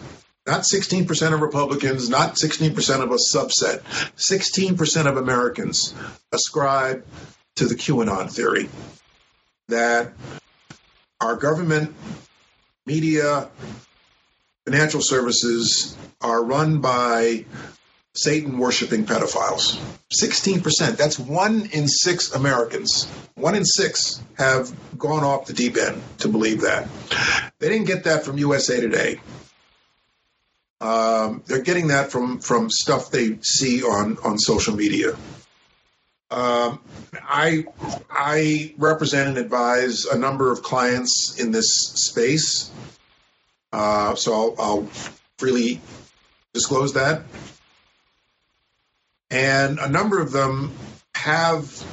not 0.50 0.64
16% 0.64 1.34
of 1.34 1.42
Republicans, 1.42 2.10
not 2.10 2.34
16% 2.34 3.04
of 3.04 3.12
a 3.12 3.18
subset. 3.38 3.82
16% 4.16 5.06
of 5.06 5.18
Americans 5.18 5.94
ascribe 6.32 7.06
to 7.56 7.68
the 7.68 7.76
QAnon 7.76 8.32
theory 8.32 8.68
that 9.68 10.12
our 11.22 11.36
government, 11.36 11.96
media, 12.86 13.50
financial 14.66 15.02
services 15.02 15.98
are 16.22 16.44
run 16.44 16.80
by 16.80 17.46
Satan 18.14 18.58
worshiping 18.58 19.06
pedophiles. 19.06 19.80
16%. 20.22 20.98
That's 20.98 21.20
one 21.20 21.70
in 21.72 21.88
six 21.88 22.34
Americans. 22.34 23.06
One 23.36 23.56
in 23.56 23.66
six 23.66 24.22
have 24.38 24.72
gone 24.98 25.24
off 25.24 25.46
the 25.46 25.54
deep 25.54 25.78
end 25.78 26.02
to 26.20 26.28
believe 26.28 26.62
that. 26.62 26.88
They 27.60 27.70
didn't 27.70 27.88
get 27.88 28.04
that 28.06 28.26
from 28.26 28.38
USA 28.38 28.80
Today. 28.80 29.20
Um, 30.82 31.44
they're 31.46 31.62
getting 31.62 31.88
that 31.88 32.10
from 32.10 32.40
from 32.40 32.70
stuff 32.70 33.12
they 33.12 33.38
see 33.42 33.84
on 33.84 34.18
on 34.24 34.40
social 34.40 34.76
media. 34.76 35.18
Um, 36.32 36.80
I 37.24 37.66
I 38.10 38.74
represent 38.78 39.30
and 39.30 39.38
advise 39.38 40.06
a 40.06 40.18
number 40.18 40.52
of 40.52 40.62
clients 40.62 41.40
in 41.40 41.52
this 41.52 41.68
space, 41.96 42.72
uh, 43.74 44.16
so 44.16 44.34
I'll, 44.34 44.56
I'll 44.60 44.86
freely 45.38 45.82
disclose 46.54 46.94
that. 46.94 47.24
And 49.32 49.80
a 49.80 49.90
number 49.90 50.22
of 50.22 50.32
them 50.32 50.72
have 51.16 51.84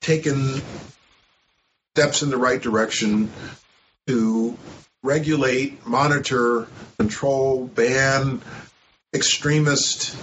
taken 0.00 0.60
steps 1.94 2.22
in 2.22 2.30
the 2.30 2.36
right 2.36 2.60
direction 2.60 3.30
to 4.06 4.56
regulate, 5.02 5.86
monitor, 5.86 6.68
control, 6.98 7.66
ban 7.66 8.42
extremist 9.14 10.16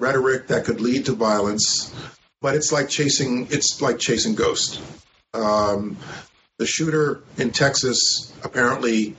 rhetoric 0.00 0.46
that 0.46 0.64
could 0.64 0.80
lead 0.80 1.06
to 1.06 1.12
violence. 1.12 1.94
But 2.40 2.54
it's 2.54 2.72
like 2.72 2.88
chasing 2.88 3.48
it's 3.50 3.80
like 3.80 3.98
chasing 3.98 4.34
ghosts. 4.34 4.80
Um, 5.34 5.96
the 6.58 6.66
shooter 6.66 7.22
in 7.36 7.50
Texas 7.50 8.32
apparently 8.42 9.16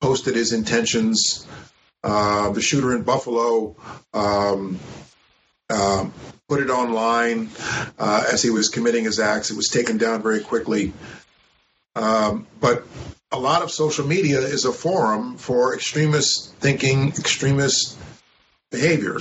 posted 0.00 0.34
his 0.34 0.52
intentions. 0.52 1.46
Uh, 2.02 2.50
the 2.50 2.62
shooter 2.62 2.94
in 2.94 3.02
Buffalo 3.02 3.76
um, 4.14 4.78
uh, 5.68 6.08
put 6.48 6.60
it 6.60 6.70
online 6.70 7.50
uh, 7.98 8.24
as 8.32 8.42
he 8.42 8.50
was 8.50 8.68
committing 8.68 9.04
his 9.04 9.20
acts. 9.20 9.50
It 9.50 9.56
was 9.56 9.68
taken 9.68 9.98
down 9.98 10.22
very 10.22 10.40
quickly. 10.40 10.92
Um, 11.94 12.46
but 12.60 12.84
a 13.32 13.38
lot 13.38 13.62
of 13.62 13.70
social 13.70 14.06
media 14.06 14.40
is 14.40 14.64
a 14.64 14.72
forum 14.72 15.36
for 15.36 15.74
extremist 15.74 16.54
thinking, 16.56 17.08
extremist 17.10 17.96
behavior. 18.70 19.18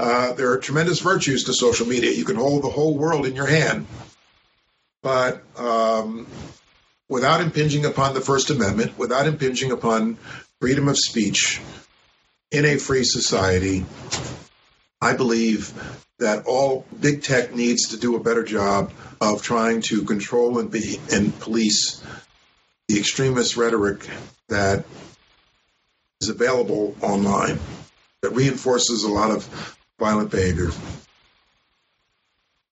Uh, 0.00 0.32
there 0.32 0.50
are 0.50 0.56
tremendous 0.56 1.00
virtues 1.00 1.44
to 1.44 1.52
social 1.52 1.86
media. 1.86 2.10
You 2.10 2.24
can 2.24 2.36
hold 2.36 2.62
the 2.62 2.70
whole 2.70 2.96
world 2.96 3.26
in 3.26 3.36
your 3.36 3.46
hand, 3.46 3.86
but 5.02 5.42
um, 5.58 6.26
without 7.10 7.42
impinging 7.42 7.84
upon 7.84 8.14
the 8.14 8.22
First 8.22 8.48
Amendment, 8.48 8.96
without 8.96 9.26
impinging 9.26 9.72
upon 9.72 10.16
freedom 10.58 10.88
of 10.88 10.96
speech 10.96 11.60
in 12.50 12.64
a 12.64 12.78
free 12.78 13.04
society, 13.04 13.84
I 15.02 15.12
believe 15.12 15.70
that 16.18 16.46
all 16.46 16.86
big 16.98 17.22
tech 17.22 17.54
needs 17.54 17.90
to 17.90 17.98
do 17.98 18.16
a 18.16 18.20
better 18.20 18.42
job 18.42 18.94
of 19.20 19.42
trying 19.42 19.82
to 19.82 20.04
control 20.04 20.60
and 20.60 20.70
be 20.70 20.98
and 21.12 21.38
police 21.40 22.02
the 22.88 22.98
extremist 22.98 23.58
rhetoric 23.58 24.08
that 24.48 24.86
is 26.22 26.30
available 26.30 26.96
online 27.02 27.58
that 28.22 28.30
reinforces 28.30 29.04
a 29.04 29.10
lot 29.10 29.30
of 29.30 29.76
violent 30.00 30.30
behavior. 30.30 30.70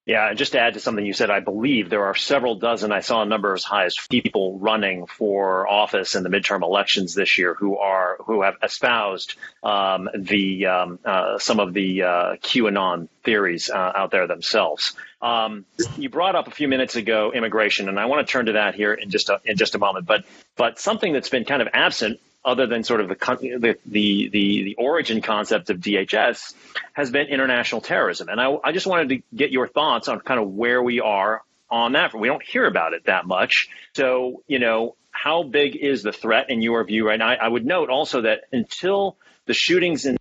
Yeah, 0.08 0.30
and 0.30 0.38
just 0.38 0.52
to 0.52 0.58
add 0.58 0.72
to 0.72 0.80
something 0.80 1.04
you 1.04 1.12
said, 1.12 1.30
I 1.30 1.40
believe 1.40 1.90
there 1.90 2.06
are 2.06 2.14
several 2.14 2.54
dozen. 2.54 2.92
I 2.92 3.00
saw 3.00 3.20
a 3.20 3.26
number 3.26 3.52
as 3.52 3.62
high 3.62 3.84
as 3.84 3.94
people 4.08 4.58
running 4.58 5.04
for 5.04 5.68
office 5.68 6.14
in 6.14 6.22
the 6.22 6.30
midterm 6.30 6.62
elections 6.62 7.14
this 7.14 7.36
year 7.36 7.52
who 7.52 7.76
are 7.76 8.16
who 8.20 8.40
have 8.40 8.54
espoused 8.62 9.34
um, 9.62 10.08
the 10.16 10.64
um, 10.64 10.98
uh, 11.04 11.38
some 11.38 11.60
of 11.60 11.74
the 11.74 12.04
uh, 12.04 12.36
QAnon 12.36 13.10
theories 13.22 13.68
uh, 13.68 13.92
out 13.94 14.10
there 14.10 14.26
themselves. 14.26 14.94
Um, 15.20 15.66
you 15.98 16.08
brought 16.08 16.36
up 16.36 16.46
a 16.46 16.52
few 16.52 16.68
minutes 16.68 16.96
ago 16.96 17.30
immigration, 17.34 17.90
and 17.90 18.00
I 18.00 18.06
want 18.06 18.26
to 18.26 18.32
turn 18.32 18.46
to 18.46 18.52
that 18.52 18.76
here 18.76 18.94
in 18.94 19.10
just 19.10 19.28
a, 19.28 19.42
in 19.44 19.58
just 19.58 19.74
a 19.74 19.78
moment. 19.78 20.06
But 20.06 20.24
but 20.56 20.78
something 20.78 21.12
that's 21.12 21.28
been 21.28 21.44
kind 21.44 21.60
of 21.60 21.68
absent 21.74 22.18
other 22.48 22.66
than 22.66 22.82
sort 22.82 23.02
of 23.02 23.08
the, 23.08 23.14
the, 23.60 23.76
the, 23.84 24.28
the, 24.30 24.74
origin 24.78 25.20
concept 25.20 25.68
of 25.68 25.78
DHS, 25.78 26.54
has 26.94 27.10
been 27.10 27.26
international 27.26 27.82
terrorism. 27.82 28.28
And 28.30 28.40
I, 28.40 28.56
I 28.64 28.72
just 28.72 28.86
wanted 28.86 29.10
to 29.10 29.22
get 29.36 29.50
your 29.50 29.68
thoughts 29.68 30.08
on 30.08 30.20
kind 30.20 30.40
of 30.40 30.48
where 30.48 30.82
we 30.82 31.00
are 31.00 31.42
on 31.70 31.92
that. 31.92 32.14
We 32.14 32.28
don't 32.28 32.42
hear 32.42 32.66
about 32.66 32.94
it 32.94 33.04
that 33.04 33.26
much. 33.26 33.68
So, 33.94 34.42
you 34.46 34.58
know, 34.58 34.96
how 35.10 35.42
big 35.42 35.76
is 35.76 36.02
the 36.02 36.12
threat 36.12 36.48
in 36.48 36.62
your 36.62 36.82
view 36.84 37.06
right 37.06 37.18
now? 37.18 37.28
I, 37.28 37.34
I 37.34 37.48
would 37.48 37.66
note 37.66 37.90
also 37.90 38.22
that 38.22 38.44
until 38.50 39.16
the 39.44 39.54
shootings 39.54 40.06
in 40.06 40.16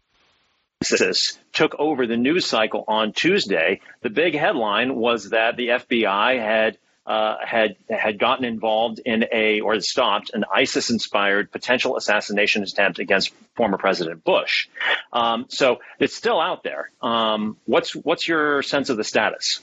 Texas 0.82 1.40
took 1.54 1.76
over 1.80 2.06
the 2.06 2.18
news 2.18 2.46
cycle 2.46 2.84
on 2.90 3.14
Tuesday, 3.14 3.80
the 4.02 4.10
big 4.10 4.36
headline 4.36 4.96
was 4.96 5.30
that 5.30 5.56
the 5.56 5.70
FBI 5.70 6.40
had 6.40 6.78
uh, 7.08 7.38
had 7.42 7.78
had 7.90 8.20
gotten 8.20 8.44
involved 8.44 9.00
in 9.04 9.26
a 9.32 9.62
or 9.62 9.80
stopped 9.80 10.32
an 10.34 10.44
ISIS-inspired 10.54 11.50
potential 11.52 11.96
assassination 11.96 12.64
attempt 12.64 13.00
against 13.00 13.32
former 13.56 13.78
President 13.78 14.26
Bush. 14.26 14.68
Um, 15.14 15.46
so 15.48 15.80
it's 16.00 16.14
still 16.14 16.40
out 16.40 16.64
there. 16.64 16.92
Um, 17.02 17.58
what's 17.66 17.96
what's 17.96 18.28
your 18.28 18.62
sense 18.62 18.90
of 18.90 18.98
the 18.98 19.06
status? 19.06 19.62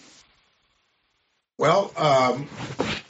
Well, 1.58 1.92
um, 1.98 2.48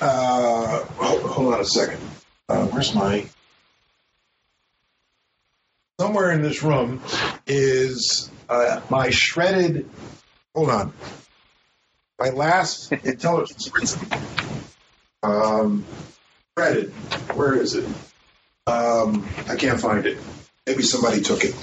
uh, 0.01 0.85
hold, 0.85 1.23
hold, 1.23 1.55
on 1.55 1.61
a 1.61 1.65
second. 1.65 2.01
Uh, 2.49 2.67
where's 2.67 2.93
my? 2.93 3.27
Somewhere 6.01 6.33
in 6.33 6.43
this 6.43 6.63
room 6.65 7.01
is 7.47 8.29
uh, 8.49 8.81
my 8.91 9.11
shredded. 9.11 9.89
Hold 10.57 10.71
on 10.71 10.93
my 12.19 12.31
last 12.31 12.93
intelligence 12.93 13.69
um, 15.23 15.85
Reddit, 16.57 16.91
where 17.35 17.55
is 17.55 17.75
it? 17.75 17.85
Um, 18.67 19.27
I 19.49 19.57
can't 19.57 19.81
find 19.81 20.07
it. 20.07 20.19
Maybe 20.67 20.83
somebody 20.83 21.21
took 21.21 21.45
it. 21.45 21.55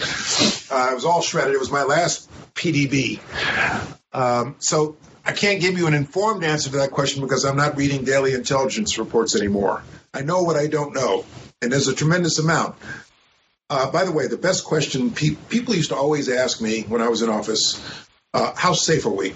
Uh, 0.71 0.89
it 0.91 0.95
was 0.95 1.05
all 1.05 1.21
shredded. 1.21 1.53
It 1.53 1.59
was 1.59 1.71
my 1.71 1.83
last 1.83 2.29
PDB. 2.53 3.19
Um, 4.13 4.55
so 4.59 4.97
I 5.25 5.31
can't 5.31 5.61
give 5.61 5.77
you 5.77 5.87
an 5.87 5.93
informed 5.93 6.43
answer 6.43 6.69
to 6.71 6.77
that 6.77 6.91
question 6.91 7.21
because 7.21 7.45
I'm 7.45 7.55
not 7.55 7.77
reading 7.77 8.03
daily 8.03 8.33
intelligence 8.33 8.97
reports 8.97 9.35
anymore. 9.35 9.83
I 10.13 10.21
know 10.21 10.43
what 10.43 10.55
I 10.57 10.67
don't 10.67 10.93
know, 10.93 11.25
and 11.61 11.71
there's 11.71 11.87
a 11.87 11.95
tremendous 11.95 12.37
amount. 12.39 12.75
Uh, 13.69 13.89
by 13.89 14.03
the 14.03 14.11
way, 14.11 14.27
the 14.27 14.37
best 14.37 14.65
question 14.65 15.11
pe- 15.11 15.35
people 15.49 15.73
used 15.75 15.89
to 15.89 15.95
always 15.95 16.27
ask 16.27 16.61
me 16.61 16.81
when 16.81 17.01
I 17.01 17.07
was 17.07 17.21
in 17.21 17.29
office 17.29 17.81
uh, 18.33 18.53
how 18.55 18.73
safe 18.73 19.05
are 19.05 19.09
we? 19.09 19.33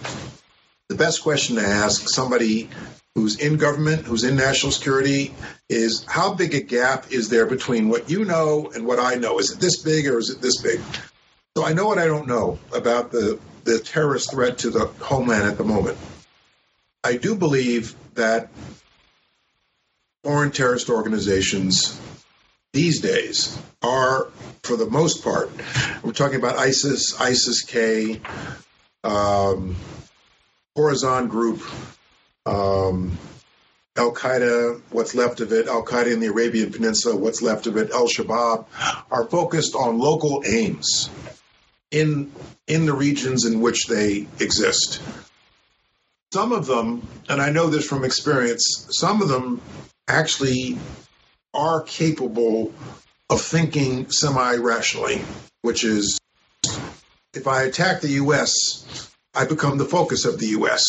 The 0.90 0.96
best 0.96 1.24
question 1.24 1.56
to 1.56 1.64
ask 1.64 2.10
somebody 2.10 2.70
who's 3.16 3.40
in 3.40 3.58
government, 3.58 4.06
who's 4.06 4.24
in 4.24 4.36
national 4.36 4.72
security, 4.72 5.34
is 5.68 6.06
how 6.08 6.34
big 6.36 6.54
a 6.54 6.62
gap 6.62 7.12
is 7.12 7.30
there 7.30 7.48
between 7.48 7.90
what 7.90 8.10
you 8.10 8.24
know 8.24 8.70
and 8.76 8.86
what 8.86 9.00
I 9.00 9.16
know? 9.16 9.40
Is 9.40 9.52
it 9.52 9.60
this 9.60 9.82
big 9.82 10.06
or 10.06 10.20
is 10.20 10.30
it 10.30 10.42
this 10.42 10.62
big? 10.62 10.80
So 11.58 11.66
I 11.66 11.74
know 11.74 11.88
what 11.88 11.98
I 11.98 12.06
don't 12.06 12.28
know 12.28 12.60
about 12.72 13.12
the, 13.12 13.40
the 13.64 13.80
terrorist 13.80 14.32
threat 14.32 14.60
to 14.60 14.70
the 14.70 14.86
homeland 15.00 15.48
at 15.48 15.58
the 15.58 15.64
moment. 15.64 15.98
I 17.04 17.18
do 17.18 17.36
believe 17.36 17.96
that 18.14 18.50
foreign 20.24 20.52
terrorist 20.52 20.90
organizations 20.90 22.00
these 22.74 23.00
days 23.00 23.58
are, 23.82 24.28
for 24.64 24.76
the 24.76 24.90
most 24.90 25.24
part, 25.24 25.50
we're 26.04 26.12
talking 26.12 26.38
about 26.38 26.58
ISIS, 26.58 27.20
ISIS 27.20 27.64
K, 27.64 28.22
um, 29.04 29.76
Khorasan 30.78 31.30
Group, 31.30 31.62
um, 32.46 33.18
Al 33.96 34.14
Qaeda, 34.14 34.82
what's 34.90 35.16
left 35.16 35.40
of 35.40 35.54
it, 35.54 35.68
Al 35.68 35.86
Qaeda 35.86 36.12
in 36.12 36.20
the 36.20 36.28
Arabian 36.28 36.72
Peninsula, 36.72 37.16
what's 37.16 37.42
left 37.42 37.66
of 37.66 37.78
it, 37.78 37.92
Al 37.92 38.08
Shabaab, 38.08 38.66
are 39.10 39.26
focused 39.26 39.74
on 39.76 39.98
local 40.00 40.44
aims 40.46 41.10
in 41.92 42.32
in 42.68 42.86
the 42.86 42.94
regions 42.94 43.46
in 43.46 43.62
which 43.62 43.86
they 43.88 44.28
exist. 44.40 45.02
Some 46.34 46.52
of 46.52 46.66
them, 46.66 47.08
and 47.30 47.42
I 47.42 47.52
know 47.52 47.68
this 47.68 47.88
from 47.88 48.04
experience, 48.04 48.88
some 48.92 49.22
of 49.22 49.30
them 49.30 49.62
actually 50.10 50.78
are 51.54 51.82
capable 51.84 52.74
of 53.30 53.42
thinking 53.42 54.10
semi 54.10 54.56
rationally, 54.56 55.22
which 55.62 55.86
is 55.86 56.20
if 57.34 57.48
I 57.48 57.64
attack 57.64 58.02
the 58.02 58.10
U.S., 58.10 59.15
I 59.36 59.46
become 59.46 59.78
the 59.78 59.86
focus 59.86 60.26
of 60.26 60.40
the 60.40 60.48
U.S. 60.48 60.84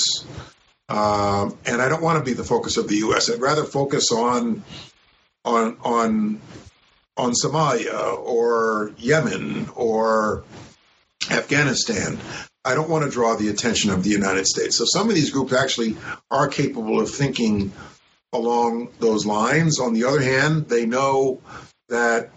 Um, 0.89 1.59
and 1.67 1.83
I 1.83 1.89
don't 1.89 2.03
want 2.03 2.19
to 2.19 2.25
be 2.25 2.33
the 2.35 2.45
focus 2.45 2.77
of 2.77 2.89
the 2.89 2.97
U.S. 2.97 3.31
I'd 3.31 3.41
rather 3.41 3.65
focus 3.65 4.13
on 4.13 4.63
on 5.45 5.77
on 5.83 6.41
on 7.17 7.33
Somalia 7.33 8.17
or 8.19 8.93
Yemen 8.99 9.69
or 9.75 10.45
Afghanistan. 11.31 12.19
I 12.65 12.75
don't 12.75 12.91
want 12.91 13.05
to 13.05 13.11
draw 13.11 13.37
the 13.37 13.49
attention 13.49 13.91
of 13.91 14.03
the 14.03 14.11
United 14.11 14.47
States. 14.47 14.77
So 14.77 14.85
some 14.85 15.09
of 15.09 15.15
these 15.15 15.31
groups 15.31 15.53
actually 15.53 15.97
are 16.31 16.49
capable 16.49 17.01
of 17.01 17.11
thinking 17.11 17.73
along 18.33 18.89
those 18.99 19.25
lines. 19.25 19.81
On 19.81 19.95
the 19.95 20.05
other 20.05 20.21
hand, 20.21 20.69
they 20.69 20.85
know 20.85 21.41
that 21.89 22.31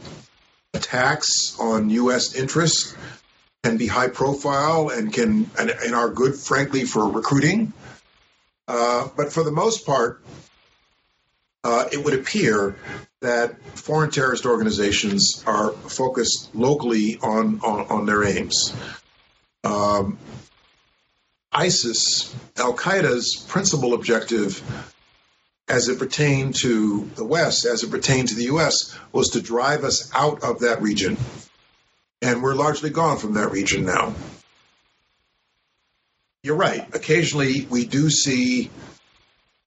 attacks 0.74 1.58
on 1.60 1.90
U.S. 1.90 2.36
interests 2.36 2.96
can 3.64 3.78
be 3.78 3.88
high 3.88 4.08
profile 4.08 4.90
and 4.90 5.12
can 5.12 5.50
and, 5.58 5.70
and 5.70 5.94
are 5.94 6.10
good, 6.10 6.36
frankly, 6.36 6.86
for 6.86 7.10
recruiting. 7.10 7.74
Uh, 8.68 9.08
but 9.18 9.34
for 9.34 9.44
the 9.44 9.52
most 9.52 9.86
part, 9.86 10.22
uh, 11.64 11.86
it 11.92 12.04
would 12.04 12.14
appear 12.14 12.76
that 13.22 13.62
foreign 13.78 14.12
terrorist 14.12 14.46
organizations 14.46 15.44
are 15.46 15.72
focused 15.72 16.56
locally 16.56 17.18
on 17.22 17.60
on, 17.62 17.88
on 17.88 18.06
their 18.06 18.24
aims. 18.24 18.74
Um, 19.64 20.18
ISIS, 21.52 22.34
Al 22.58 22.74
Qaeda's 22.74 23.44
principal 23.48 23.94
objective 23.94 24.62
as 25.68 25.88
it 25.88 26.00
pertained 26.00 26.56
to 26.56 27.10
the 27.16 27.26
West, 27.26 27.66
as 27.66 27.84
it 27.84 27.92
pertained 27.92 28.30
to 28.30 28.36
the 28.36 28.46
U.S., 28.46 28.98
was 29.12 29.30
to 29.30 29.42
drive 29.42 29.84
us 29.84 30.12
out 30.16 30.44
of 30.44 30.60
that 30.60 30.82
region. 30.82 31.18
And 32.22 32.44
we're 32.44 32.56
largely 32.56 32.90
gone 32.90 33.18
from 33.18 33.34
that 33.36 33.52
region 33.52 33.86
now. 33.86 34.14
You're 36.44 36.56
right. 36.56 36.88
Occasionally, 36.96 37.68
we 37.70 37.86
do 37.86 38.10
see 38.10 38.70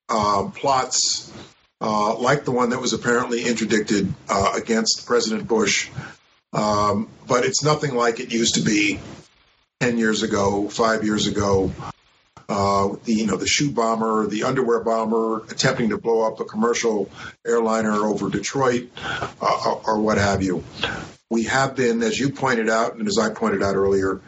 uh, 0.09 0.51
plots 0.55 1.33
uh, 1.81 2.17
like 2.17 2.45
the 2.45 2.51
one 2.53 2.71
that 2.71 2.81
was 2.81 2.93
apparently 2.93 3.45
interdicted 3.45 4.13
uh, 4.29 4.53
against 4.55 5.07
President 5.07 5.49
Bush, 5.49 5.91
um, 6.53 7.09
but 7.27 7.45
it's 7.45 7.63
nothing 7.63 7.95
like 7.95 8.21
it 8.21 8.33
used 8.33 8.55
to 8.55 8.63
be 8.63 9.01
10 9.81 9.99
years 9.99 10.23
ago, 10.23 10.69
five 10.69 11.05
years 11.05 11.27
ago, 11.27 11.73
uh, 12.49 12.97
the 13.05 13.15
you 13.15 13.27
know 13.27 13.37
the 13.37 13.47
shoe 13.47 13.71
bomber, 13.71 14.27
the 14.27 14.45
underwear 14.45 14.81
bomber, 14.81 15.45
attempting 15.47 15.89
to 15.89 15.99
blow 15.99 16.27
up 16.27 16.39
a 16.39 16.45
commercial 16.45 17.11
airliner 17.47 17.95
over 18.07 18.29
Detroit, 18.29 18.91
uh, 19.41 19.75
or 19.85 20.01
what 20.01 20.19
have 20.19 20.43
you. 20.43 20.63
We 21.33 21.45
have 21.45 21.75
been, 21.75 22.03
as 22.03 22.21
you 22.21 22.29
pointed 22.29 22.69
out, 22.69 22.97
and 22.97 23.09
as 23.09 23.17
I 23.17 23.31
pointed 23.31 23.63
out 23.63 23.75
earlier, 23.75 24.21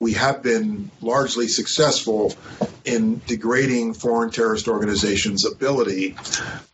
we 0.00 0.14
have 0.14 0.42
been 0.42 0.90
largely 1.00 1.46
successful 1.46 2.34
in 2.84 3.22
degrading 3.28 3.94
foreign 3.94 4.32
terrorist 4.32 4.66
organizations' 4.66 5.46
ability 5.46 6.16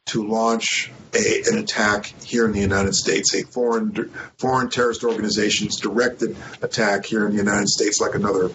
to 0.06 0.26
launch 0.26 0.90
a, 1.14 1.42
an 1.50 1.58
attack 1.58 2.06
here 2.24 2.46
in 2.46 2.52
the 2.52 2.60
United 2.60 2.94
States, 2.94 3.34
a 3.34 3.42
foreign 3.42 4.10
foreign 4.38 4.70
terrorist 4.70 5.04
organization's 5.04 5.78
directed 5.78 6.34
attack 6.62 7.04
here 7.04 7.26
in 7.26 7.32
the 7.32 7.38
United 7.38 7.68
States, 7.68 8.00
like 8.00 8.14
another 8.14 8.48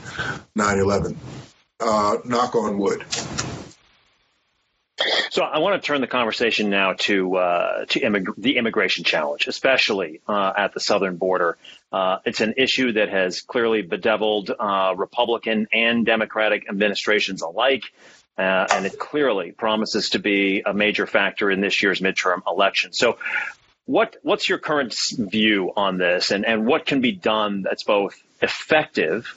9/11 0.57 1.17
uh, 1.81 2.17
knock 2.25 2.55
on 2.55 2.79
wood. 2.79 3.05
So 5.29 5.43
I 5.43 5.59
want 5.59 5.81
to 5.81 5.85
turn 5.85 6.01
the 6.01 6.07
conversation 6.07 6.69
now 6.69 6.93
to 6.99 7.35
uh, 7.37 7.85
to 7.85 7.99
immig- 7.99 8.35
the 8.37 8.57
immigration 8.57 9.03
challenge, 9.03 9.47
especially 9.47 10.21
uh, 10.27 10.53
at 10.57 10.73
the 10.73 10.79
southern 10.79 11.17
border. 11.17 11.57
Uh, 11.91 12.17
it's 12.25 12.41
an 12.41 12.55
issue 12.57 12.93
that 12.93 13.09
has 13.09 13.41
clearly 13.41 13.81
bedeviled 13.81 14.51
uh, 14.57 14.93
Republican 14.95 15.67
and 15.73 16.05
Democratic 16.05 16.69
administrations 16.69 17.41
alike, 17.41 17.83
uh, 18.37 18.67
and 18.73 18.85
it 18.85 18.97
clearly 18.99 19.51
promises 19.51 20.09
to 20.11 20.19
be 20.19 20.63
a 20.65 20.73
major 20.73 21.05
factor 21.05 21.49
in 21.49 21.61
this 21.61 21.81
year's 21.81 21.99
midterm 21.99 22.41
election. 22.47 22.93
So, 22.93 23.17
what 23.85 24.17
what's 24.23 24.47
your 24.47 24.57
current 24.57 24.95
view 25.17 25.71
on 25.75 25.97
this, 25.97 26.31
and 26.31 26.45
and 26.45 26.65
what 26.65 26.85
can 26.85 27.01
be 27.01 27.11
done 27.11 27.61
that's 27.61 27.83
both 27.83 28.21
effective 28.41 29.35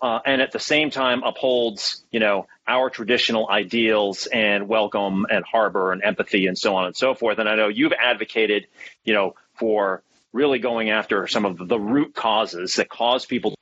uh, 0.00 0.20
and 0.24 0.42
at 0.42 0.52
the 0.52 0.58
same 0.58 0.90
time 0.90 1.22
upholds, 1.22 2.04
you 2.10 2.20
know, 2.20 2.46
our 2.66 2.90
traditional 2.90 3.48
ideals 3.48 4.26
and 4.26 4.68
welcome 4.68 5.26
and 5.30 5.44
harbor 5.44 5.92
and 5.92 6.02
empathy 6.02 6.46
and 6.46 6.58
so 6.58 6.76
on 6.76 6.86
and 6.86 6.96
so 6.96 7.14
forth. 7.14 7.38
And 7.38 7.48
I 7.48 7.54
know 7.54 7.68
you've 7.68 7.92
advocated, 7.92 8.66
you 9.04 9.14
know, 9.14 9.34
for 9.54 10.02
really 10.32 10.58
going 10.58 10.90
after 10.90 11.26
some 11.26 11.44
of 11.44 11.66
the 11.66 11.80
root 11.80 12.14
causes 12.14 12.74
that 12.74 12.88
cause 12.88 13.24
people 13.24 13.52
to 13.52 13.56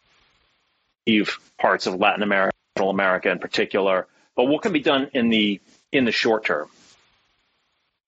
leave 1.07 1.39
parts 1.59 1.87
of 1.87 1.95
Latin 1.95 2.23
America, 2.23 2.57
Central 2.77 2.91
America 2.91 3.31
in 3.31 3.39
particular. 3.39 4.09
But 4.35 4.47
what 4.47 4.63
can 4.63 4.73
be 4.73 4.81
done 4.81 5.11
in 5.15 5.29
the 5.29 5.61
in 5.93 6.05
the 6.05 6.13
short 6.13 6.45
term? 6.45 6.69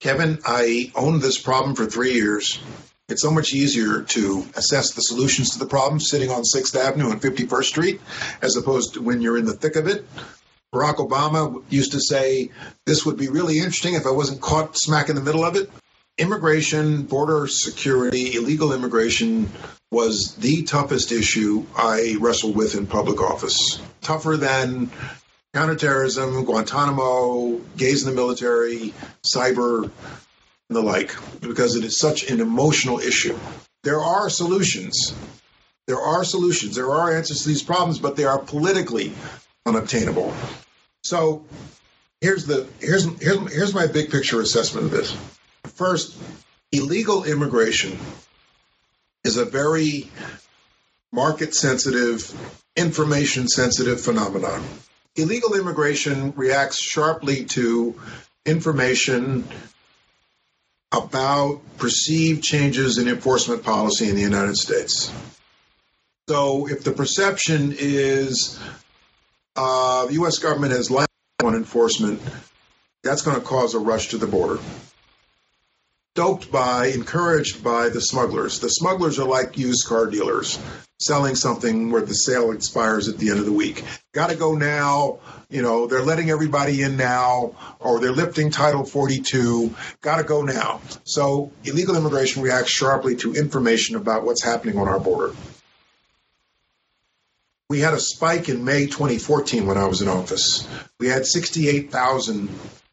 Kevin, 0.01 0.41
I 0.45 0.91
owned 0.95 1.23
this 1.23 1.39
problem 1.39 1.77
for 1.77 1.87
three 1.87 2.15
years. 2.15 2.61
It's 3.09 3.23
so 3.23 3.31
much 3.31 3.55
easier 3.55 4.03
to 4.03 4.45
assess 4.57 4.93
the 4.93 5.01
solutions 5.01 5.51
to 5.51 5.61
the 5.61 5.67
problem 5.67 6.01
sitting 6.01 6.29
on 6.29 6.43
6th 6.43 6.75
Avenue 6.75 7.11
and 7.11 7.23
51st 7.23 7.65
Street 7.65 8.01
as 8.43 8.57
opposed 8.57 8.95
to 8.95 9.01
when 9.01 9.21
you're 9.21 9.39
in 9.39 9.45
the 9.45 9.53
thick 9.53 9.77
of 9.77 9.87
it. 9.87 10.05
Barack 10.75 10.97
Obama 10.97 11.63
used 11.71 11.93
to 11.93 12.01
say, 12.01 12.51
This 12.85 13.07
would 13.07 13.17
be 13.17 13.29
really 13.29 13.59
interesting 13.59 13.95
if 13.95 14.07
I 14.07 14.11
wasn't 14.11 14.41
caught 14.41 14.77
smack 14.77 15.09
in 15.09 15.15
the 15.15 15.23
middle 15.23 15.45
of 15.45 15.55
it. 15.55 15.71
Immigration, 16.19 17.03
border 17.05 17.47
security, 17.47 18.35
illegal 18.35 18.73
immigration 18.73 19.53
was 19.93 20.35
the 20.35 20.65
toughest 20.65 21.13
issue 21.13 21.65
I 21.77 22.17
wrestled 22.19 22.57
with 22.57 22.75
in 22.75 22.89
public 22.89 23.21
office. 23.21 23.81
Tougher 24.01 24.37
than 24.37 24.91
counterterrorism, 25.55 26.45
Guantanamo, 26.45 27.61
gays 27.77 28.03
in 28.03 28.11
the 28.11 28.17
military, 28.17 28.93
cyber, 29.25 29.93
the 30.69 30.83
like, 30.83 31.15
because 31.41 31.77
it 31.77 31.85
is 31.85 31.99
such 31.99 32.29
an 32.31 32.41
emotional 32.41 32.99
issue. 32.99 33.39
There 33.85 34.01
are 34.01 34.29
solutions. 34.29 35.15
There 35.87 36.01
are 36.01 36.25
solutions. 36.25 36.75
There 36.75 36.91
are 36.91 37.17
answers 37.17 37.43
to 37.43 37.49
these 37.49 37.63
problems, 37.63 37.99
but 37.99 38.17
they 38.17 38.25
are 38.25 38.39
politically 38.39 39.13
unobtainable. 39.65 40.35
So 41.05 41.45
here's 42.21 42.47
the 42.47 42.67
here's 42.81 43.05
here's, 43.21 43.53
here's 43.53 43.75
my 43.75 43.87
big 43.87 44.11
picture 44.11 44.41
assessment 44.41 44.87
of 44.87 44.93
this. 44.93 45.17
First, 45.75 46.17
illegal 46.73 47.25
immigration 47.25 47.97
is 49.23 49.37
a 49.37 49.45
very 49.45 50.11
market 51.13 51.55
sensitive, 51.55 52.33
information 52.77 53.47
sensitive 53.47 54.01
phenomenon. 54.01 54.65
Illegal 55.15 55.55
immigration 55.55 56.33
reacts 56.37 56.83
sharply 56.83 57.45
to 57.47 57.99
information 58.45 59.47
about 60.93 61.61
perceived 61.79 62.43
changes 62.43 62.99
in 62.99 63.09
enforcement 63.09 63.63
policy 63.63 64.09
in 64.09 64.15
the 64.15 64.23
United 64.23 64.57
States. 64.57 65.13
So 66.29 66.69
if 66.69 66.85
the 66.85 66.93
perception 66.93 67.75
is 67.79 68.59
uh, 69.57 70.07
the 70.07 70.15
U.S. 70.15 70.39
government 70.39 70.73
has 70.73 70.91
lacked 70.91 71.11
on 71.43 71.55
enforcement, 71.55 72.21
that's 73.03 73.23
going 73.23 73.39
to 73.39 73.47
cause 73.47 73.75
a 73.75 73.79
rush 73.79 74.09
to 74.09 74.19
the 74.19 74.27
border. 74.27 74.61
Stoked 76.17 76.51
by, 76.51 76.87
encouraged 76.87 77.63
by 77.63 77.91
the 77.91 78.01
smugglers. 78.01 78.61
The 78.61 78.71
smugglers 78.71 79.19
are 79.19 79.29
like 79.29 79.59
used 79.59 79.87
car 79.87 80.07
dealers 80.07 80.59
selling 80.99 81.35
something 81.35 81.91
where 81.91 82.01
the 82.01 82.15
sale 82.15 82.53
expires 82.53 83.07
at 83.11 83.19
the 83.19 83.29
end 83.29 83.39
of 83.39 83.45
the 83.45 83.53
week. 83.53 83.85
Got 84.15 84.31
to 84.31 84.35
go 84.35 84.55
now. 84.55 85.19
You 85.51 85.61
know, 85.61 85.87
they're 85.87 86.01
letting 86.01 86.31
everybody 86.31 86.81
in 86.81 86.97
now, 86.97 87.55
or 87.81 88.01
they're 88.01 88.13
lifting 88.13 88.51
Title 88.51 88.83
42. 88.83 89.75
Got 90.01 90.17
to 90.17 90.25
go 90.25 90.41
now. 90.41 90.81
So 91.05 91.53
illegal 91.65 91.99
immigration 91.99 92.41
reacts 92.43 92.71
sharply 92.71 93.17
to 93.17 93.35
information 93.35 93.97
about 93.97 94.25
what's 94.25 94.43
happening 94.43 94.79
on 94.79 94.89
our 94.89 94.99
border. 94.99 95.35
We 97.69 97.81
had 97.81 97.93
a 97.93 98.01
spike 98.01 98.49
in 98.49 98.65
May 98.65 98.87
2014 98.87 99.67
when 99.67 99.77
I 99.77 99.85
was 99.85 100.01
in 100.01 100.09
office. 100.09 100.67
We 100.99 101.09
had 101.09 101.27
68,000 101.27 102.49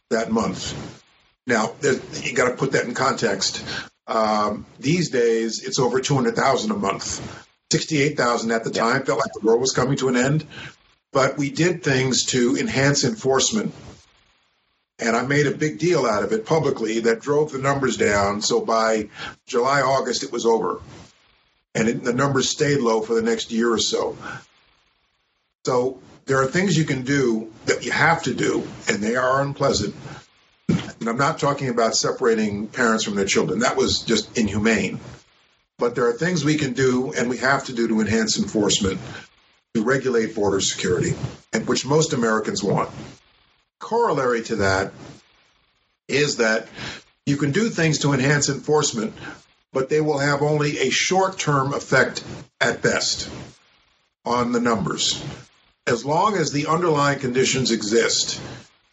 that 0.09 0.29
month. 0.29 1.02
Now, 1.45 1.73
you 1.81 2.33
got 2.33 2.49
to 2.49 2.55
put 2.55 2.71
that 2.71 2.85
in 2.85 2.93
context. 2.93 3.63
Um, 4.07 4.65
these 4.79 5.09
days, 5.09 5.63
it's 5.63 5.79
over 5.79 5.99
200,000 5.99 6.71
a 6.71 6.75
month. 6.75 7.47
68,000 7.71 8.51
at 8.51 8.63
the 8.63 8.71
time 8.71 9.03
felt 9.03 9.19
like 9.19 9.33
the 9.33 9.45
world 9.45 9.59
was 9.59 9.73
coming 9.73 9.97
to 9.97 10.07
an 10.07 10.15
end. 10.15 10.45
But 11.11 11.37
we 11.37 11.49
did 11.49 11.83
things 11.83 12.25
to 12.27 12.55
enhance 12.55 13.03
enforcement. 13.03 13.73
And 14.99 15.15
I 15.15 15.23
made 15.23 15.47
a 15.47 15.57
big 15.57 15.79
deal 15.79 16.05
out 16.05 16.23
of 16.23 16.31
it 16.31 16.45
publicly 16.45 17.01
that 17.01 17.21
drove 17.21 17.51
the 17.51 17.57
numbers 17.57 17.97
down. 17.97 18.41
So 18.41 18.61
by 18.61 19.09
July, 19.45 19.81
August, 19.81 20.23
it 20.23 20.31
was 20.31 20.45
over. 20.45 20.81
And 21.75 21.89
it, 21.89 22.03
the 22.03 22.13
numbers 22.13 22.49
stayed 22.49 22.79
low 22.79 23.01
for 23.01 23.15
the 23.15 23.21
next 23.21 23.51
year 23.51 23.71
or 23.71 23.79
so. 23.79 24.17
So 25.65 25.99
there 26.25 26.41
are 26.41 26.45
things 26.45 26.77
you 26.77 26.85
can 26.85 27.03
do 27.03 27.51
that 27.65 27.83
you 27.83 27.91
have 27.91 28.23
to 28.23 28.33
do, 28.33 28.67
and 28.87 29.01
they 29.01 29.15
are 29.15 29.41
unpleasant. 29.41 29.95
And 31.03 31.09
I'm 31.09 31.17
not 31.17 31.37
talking 31.37 31.67
about 31.67 31.97
separating 31.97 32.67
parents 32.67 33.03
from 33.03 33.15
their 33.15 33.25
children. 33.25 33.59
That 33.59 33.75
was 33.75 34.03
just 34.03 34.37
inhumane. 34.37 35.01
But 35.77 35.95
there 35.95 36.07
are 36.07 36.13
things 36.13 36.45
we 36.45 36.55
can 36.55 36.71
do 36.71 37.11
and 37.11 37.29
we 37.29 37.39
have 37.39 37.65
to 37.65 37.73
do 37.73 37.89
to 37.89 37.99
enhance 37.99 38.39
enforcement, 38.39 39.01
to 39.73 39.83
regulate 39.83 40.33
border 40.33 40.61
security, 40.61 41.13
and 41.51 41.67
which 41.67 41.85
most 41.85 42.13
Americans 42.13 42.63
want. 42.63 42.89
Corollary 43.79 44.43
to 44.43 44.55
that 44.55 44.93
is 46.07 46.37
that 46.37 46.69
you 47.25 47.35
can 47.35 47.51
do 47.51 47.67
things 47.67 47.99
to 47.99 48.13
enhance 48.13 48.47
enforcement, 48.47 49.13
but 49.73 49.89
they 49.89 49.99
will 49.99 50.19
have 50.19 50.41
only 50.41 50.79
a 50.79 50.89
short 50.89 51.37
term 51.37 51.73
effect 51.73 52.23
at 52.61 52.81
best 52.81 53.29
on 54.23 54.53
the 54.53 54.61
numbers. 54.61 55.21
As 55.85 56.05
long 56.05 56.37
as 56.37 56.53
the 56.53 56.67
underlying 56.67 57.19
conditions 57.19 57.71
exist, 57.71 58.39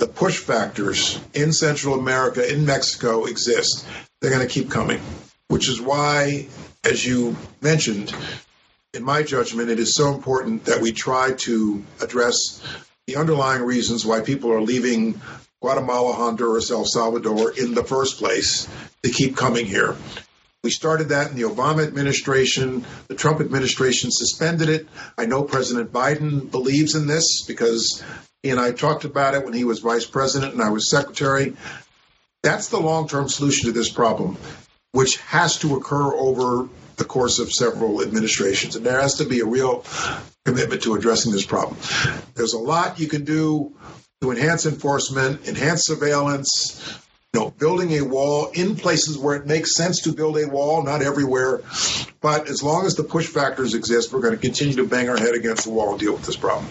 the 0.00 0.08
push 0.08 0.38
factors 0.38 1.20
in 1.34 1.52
Central 1.52 1.98
America, 1.98 2.52
in 2.52 2.66
Mexico 2.66 3.26
exist, 3.26 3.86
they're 4.20 4.30
going 4.30 4.46
to 4.46 4.52
keep 4.52 4.70
coming, 4.70 5.00
which 5.48 5.68
is 5.68 5.80
why 5.80 6.48
as 6.84 7.04
you 7.04 7.36
mentioned, 7.60 8.14
in 8.94 9.04
my 9.04 9.22
judgment, 9.22 9.70
it 9.70 9.78
is 9.78 9.94
so 9.94 10.12
important 10.12 10.64
that 10.64 10.80
we 10.80 10.92
try 10.92 11.32
to 11.32 11.84
address 12.00 12.62
the 13.06 13.16
underlying 13.16 13.62
reasons 13.62 14.06
why 14.06 14.20
people 14.20 14.52
are 14.52 14.62
leaving 14.62 15.20
Guatemala, 15.60 16.14
Honduras, 16.14 16.70
El 16.70 16.86
Salvador 16.86 17.52
in 17.52 17.74
the 17.74 17.84
first 17.84 18.18
place 18.18 18.66
to 19.02 19.10
keep 19.10 19.36
coming 19.36 19.66
here. 19.66 19.96
We 20.62 20.70
started 20.70 21.08
that 21.08 21.30
in 21.30 21.36
the 21.36 21.48
Obama 21.48 21.86
administration. 21.86 22.84
The 23.08 23.14
Trump 23.14 23.40
administration 23.40 24.10
suspended 24.10 24.68
it. 24.68 24.88
I 25.16 25.26
know 25.26 25.42
President 25.42 25.92
Biden 25.92 26.50
believes 26.50 26.94
in 26.94 27.06
this 27.06 27.44
because 27.46 28.02
he 28.42 28.50
and 28.50 28.60
I 28.60 28.72
talked 28.72 29.04
about 29.04 29.34
it 29.34 29.44
when 29.44 29.54
he 29.54 29.64
was 29.64 29.78
vice 29.80 30.06
president 30.06 30.52
and 30.52 30.62
I 30.62 30.70
was 30.70 30.90
secretary. 30.90 31.56
That's 32.42 32.68
the 32.68 32.80
long 32.80 33.08
term 33.08 33.28
solution 33.28 33.66
to 33.66 33.72
this 33.72 33.90
problem 33.90 34.36
which 34.92 35.18
has 35.18 35.58
to 35.58 35.76
occur 35.76 36.14
over 36.14 36.68
the 36.96 37.04
course 37.04 37.38
of 37.38 37.52
several 37.52 38.02
administrations. 38.02 38.76
And 38.76 38.84
there 38.84 39.00
has 39.00 39.14
to 39.16 39.24
be 39.24 39.40
a 39.40 39.46
real 39.46 39.84
commitment 40.44 40.82
to 40.82 40.94
addressing 40.94 41.32
this 41.32 41.46
problem. 41.46 41.78
There's 42.34 42.52
a 42.52 42.58
lot 42.58 42.98
you 42.98 43.08
can 43.08 43.24
do 43.24 43.74
to 44.20 44.30
enhance 44.30 44.66
enforcement, 44.66 45.48
enhance 45.48 45.84
surveillance, 45.84 46.98
you 47.32 47.40
know, 47.40 47.50
building 47.50 47.92
a 47.92 48.00
wall 48.02 48.50
in 48.54 48.74
places 48.74 49.16
where 49.16 49.36
it 49.36 49.46
makes 49.46 49.76
sense 49.76 50.02
to 50.02 50.12
build 50.12 50.36
a 50.36 50.48
wall, 50.48 50.82
not 50.82 51.00
everywhere. 51.00 51.60
But 52.20 52.48
as 52.48 52.62
long 52.62 52.86
as 52.86 52.96
the 52.96 53.04
push 53.04 53.28
factors 53.28 53.74
exist, 53.74 54.12
we're 54.12 54.20
going 54.20 54.34
to 54.34 54.40
continue 54.40 54.74
to 54.76 54.86
bang 54.86 55.08
our 55.08 55.16
head 55.16 55.34
against 55.34 55.64
the 55.64 55.70
wall 55.70 55.92
and 55.92 56.00
deal 56.00 56.12
with 56.12 56.24
this 56.24 56.36
problem. 56.36 56.68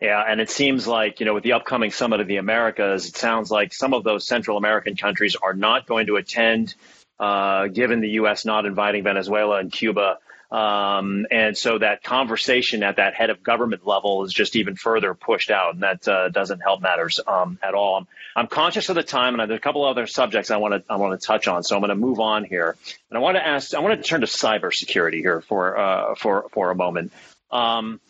Yeah, 0.00 0.22
and 0.26 0.40
it 0.40 0.50
seems 0.50 0.86
like, 0.86 1.20
you 1.20 1.26
know, 1.26 1.34
with 1.34 1.44
the 1.44 1.52
upcoming 1.52 1.90
Summit 1.90 2.20
of 2.20 2.26
the 2.26 2.36
Americas, 2.36 3.06
it 3.06 3.16
sounds 3.16 3.50
like 3.50 3.72
some 3.72 3.94
of 3.94 4.02
those 4.02 4.26
Central 4.26 4.58
American 4.58 4.96
countries 4.96 5.36
are 5.40 5.54
not 5.54 5.86
going 5.86 6.08
to 6.08 6.16
attend, 6.16 6.74
uh, 7.18 7.68
given 7.68 8.00
the 8.00 8.10
U.S. 8.10 8.44
not 8.44 8.66
inviting 8.66 9.04
Venezuela 9.04 9.58
and 9.58 9.72
Cuba. 9.72 10.18
Um, 10.50 11.26
and 11.30 11.56
so 11.56 11.78
that 11.78 12.04
conversation 12.04 12.82
at 12.82 12.96
that 12.96 13.14
head 13.14 13.30
of 13.30 13.42
government 13.42 13.86
level 13.86 14.24
is 14.24 14.32
just 14.32 14.54
even 14.54 14.76
further 14.76 15.12
pushed 15.14 15.50
out, 15.50 15.74
and 15.74 15.82
that 15.82 16.06
uh, 16.06 16.28
doesn't 16.28 16.60
help 16.60 16.80
matters 16.80 17.18
um, 17.26 17.58
at 17.62 17.74
all. 17.74 17.96
I'm, 17.96 18.06
I'm, 18.36 18.46
conscious 18.46 18.88
of 18.88 18.94
the 18.94 19.02
time, 19.02 19.38
and 19.38 19.50
there's 19.50 19.58
a 19.58 19.62
couple 19.62 19.84
other 19.84 20.06
subjects 20.06 20.52
I 20.52 20.58
want 20.58 20.74
to 20.74 20.92
I 20.92 20.96
want 20.96 21.20
to 21.20 21.26
touch 21.26 21.48
on, 21.48 21.64
so 21.64 21.74
I'm 21.74 21.80
going 21.80 21.88
to 21.88 21.96
move 21.96 22.20
on 22.20 22.44
here. 22.44 22.76
And 23.10 23.18
I 23.18 23.20
want 23.20 23.36
to 23.36 23.46
ask, 23.46 23.74
I 23.74 23.80
want 23.80 24.00
to 24.00 24.08
turn 24.08 24.20
to 24.20 24.26
cybersecurity 24.28 25.18
here 25.18 25.40
for 25.40 25.76
uh, 25.76 26.14
for 26.14 26.46
for 26.52 26.70
a 26.70 26.76
moment. 26.76 27.12
Um, 27.50 28.00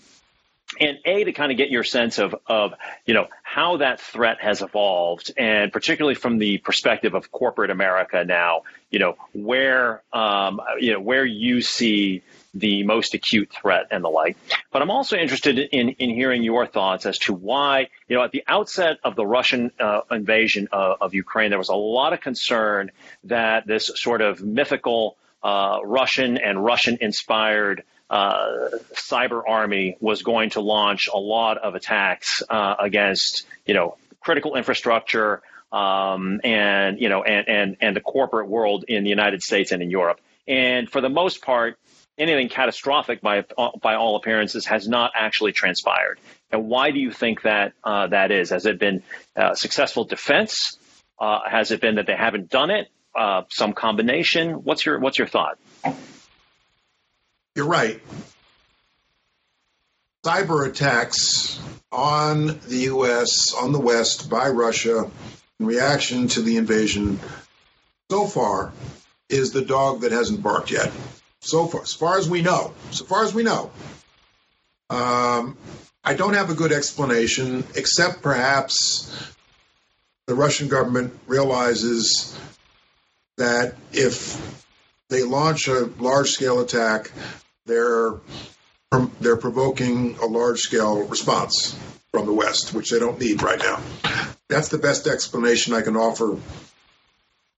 and 0.80 0.98
a 1.04 1.24
to 1.24 1.32
kind 1.32 1.52
of 1.52 1.58
get 1.58 1.70
your 1.70 1.84
sense 1.84 2.18
of 2.18 2.34
of 2.46 2.74
you 3.06 3.14
know 3.14 3.28
how 3.56 3.78
that 3.78 3.98
threat 3.98 4.36
has 4.38 4.60
evolved 4.60 5.32
and 5.38 5.72
particularly 5.72 6.14
from 6.14 6.36
the 6.36 6.58
perspective 6.58 7.14
of 7.14 7.32
corporate 7.32 7.70
america 7.70 8.22
now 8.22 8.60
you 8.90 8.98
know 8.98 9.16
where 9.32 10.02
um, 10.12 10.60
you 10.78 10.92
know 10.92 11.00
where 11.00 11.24
you 11.24 11.62
see 11.62 12.22
the 12.52 12.82
most 12.82 13.14
acute 13.14 13.50
threat 13.50 13.86
and 13.90 14.04
the 14.04 14.10
like. 14.10 14.36
But 14.70 14.82
i'm 14.82 14.90
also 14.90 15.16
interested 15.16 15.58
in 15.58 15.88
in 15.88 16.10
hearing 16.10 16.42
your 16.42 16.66
thoughts 16.66 17.06
as 17.06 17.16
to 17.20 17.32
why 17.32 17.88
you 18.08 18.16
know 18.16 18.22
at 18.22 18.30
the 18.30 18.44
outset 18.46 18.98
of 19.02 19.16
the 19.16 19.24
russian 19.24 19.70
uh, 19.80 20.02
invasion 20.10 20.68
of, 20.70 20.98
of 21.00 21.14
ukraine 21.14 21.48
there 21.48 21.58
was 21.58 21.70
a 21.70 21.74
lot 21.98 22.12
of 22.12 22.20
concern 22.20 22.90
that 23.24 23.66
this 23.66 23.90
sort 23.94 24.20
of 24.20 24.42
mythical 24.42 25.16
uh, 25.42 25.78
russian 25.82 26.36
and 26.36 26.62
russian 26.62 26.98
inspired 27.00 27.84
uh, 28.08 28.68
cyber 28.94 29.42
army 29.46 29.96
was 30.00 30.22
going 30.22 30.50
to 30.50 30.60
launch 30.60 31.08
a 31.12 31.18
lot 31.18 31.58
of 31.58 31.74
attacks 31.74 32.42
uh, 32.48 32.74
against, 32.78 33.46
you 33.66 33.74
know, 33.74 33.96
critical 34.20 34.56
infrastructure 34.56 35.42
um, 35.72 36.40
and 36.44 37.00
you 37.00 37.08
know 37.08 37.22
and, 37.22 37.48
and 37.48 37.76
and 37.80 37.96
the 37.96 38.00
corporate 38.00 38.48
world 38.48 38.84
in 38.88 39.04
the 39.04 39.10
United 39.10 39.42
States 39.42 39.72
and 39.72 39.82
in 39.82 39.90
Europe. 39.90 40.20
And 40.48 40.88
for 40.88 41.00
the 41.00 41.08
most 41.08 41.42
part, 41.42 41.78
anything 42.18 42.48
catastrophic 42.48 43.20
by 43.20 43.44
by 43.80 43.94
all 43.94 44.16
appearances 44.16 44.66
has 44.66 44.88
not 44.88 45.12
actually 45.14 45.52
transpired. 45.52 46.18
And 46.50 46.68
why 46.68 46.90
do 46.90 46.98
you 46.98 47.10
think 47.10 47.42
that 47.42 47.72
uh, 47.84 48.08
that 48.08 48.30
is? 48.30 48.50
Has 48.50 48.66
it 48.66 48.78
been 48.78 49.02
uh, 49.36 49.54
successful 49.54 50.04
defense? 50.04 50.78
Uh, 51.18 51.40
has 51.48 51.70
it 51.70 51.80
been 51.80 51.96
that 51.96 52.06
they 52.06 52.16
haven't 52.16 52.50
done 52.50 52.70
it? 52.70 52.88
Uh, 53.14 53.42
some 53.50 53.72
combination. 53.72 54.64
What's 54.64 54.86
your 54.86 54.98
what's 54.98 55.18
your 55.18 55.26
thought? 55.26 55.58
You're 57.56 57.66
right. 57.66 58.02
Cyber 60.22 60.68
attacks 60.68 61.58
on 61.90 62.60
the 62.68 62.80
U.S., 62.92 63.54
on 63.54 63.72
the 63.72 63.80
West, 63.80 64.28
by 64.28 64.50
Russia, 64.50 65.10
in 65.58 65.64
reaction 65.64 66.28
to 66.28 66.42
the 66.42 66.58
invasion, 66.58 67.18
so 68.10 68.26
far, 68.26 68.74
is 69.30 69.52
the 69.52 69.64
dog 69.64 70.02
that 70.02 70.12
hasn't 70.12 70.42
barked 70.42 70.70
yet. 70.70 70.92
So 71.40 71.66
far, 71.66 71.80
as 71.80 71.94
far 71.94 72.18
as 72.18 72.28
we 72.28 72.42
know, 72.42 72.74
so 72.90 73.06
far 73.06 73.24
as 73.24 73.32
we 73.32 73.42
know. 73.42 73.70
Um, 74.90 75.56
I 76.04 76.12
don't 76.12 76.34
have 76.34 76.50
a 76.50 76.54
good 76.54 76.72
explanation, 76.72 77.64
except 77.74 78.20
perhaps 78.20 79.10
the 80.26 80.34
Russian 80.34 80.68
government 80.68 81.18
realizes 81.26 82.38
that 83.38 83.76
if 83.92 84.66
they 85.08 85.22
launch 85.22 85.68
a 85.68 85.88
large 85.98 86.32
scale 86.32 86.60
attack 86.60 87.10
they're 87.66 88.14
they're 89.20 89.36
provoking 89.36 90.16
a 90.18 90.26
large 90.26 90.60
scale 90.60 91.02
response 91.06 91.78
from 92.10 92.26
the 92.26 92.32
West, 92.32 92.72
which 92.72 92.90
they 92.90 92.98
don't 92.98 93.20
need 93.20 93.42
right 93.42 93.58
now. 93.58 93.80
That's 94.48 94.68
the 94.68 94.78
best 94.78 95.06
explanation 95.06 95.74
I 95.74 95.82
can 95.82 95.96
offer 95.96 96.38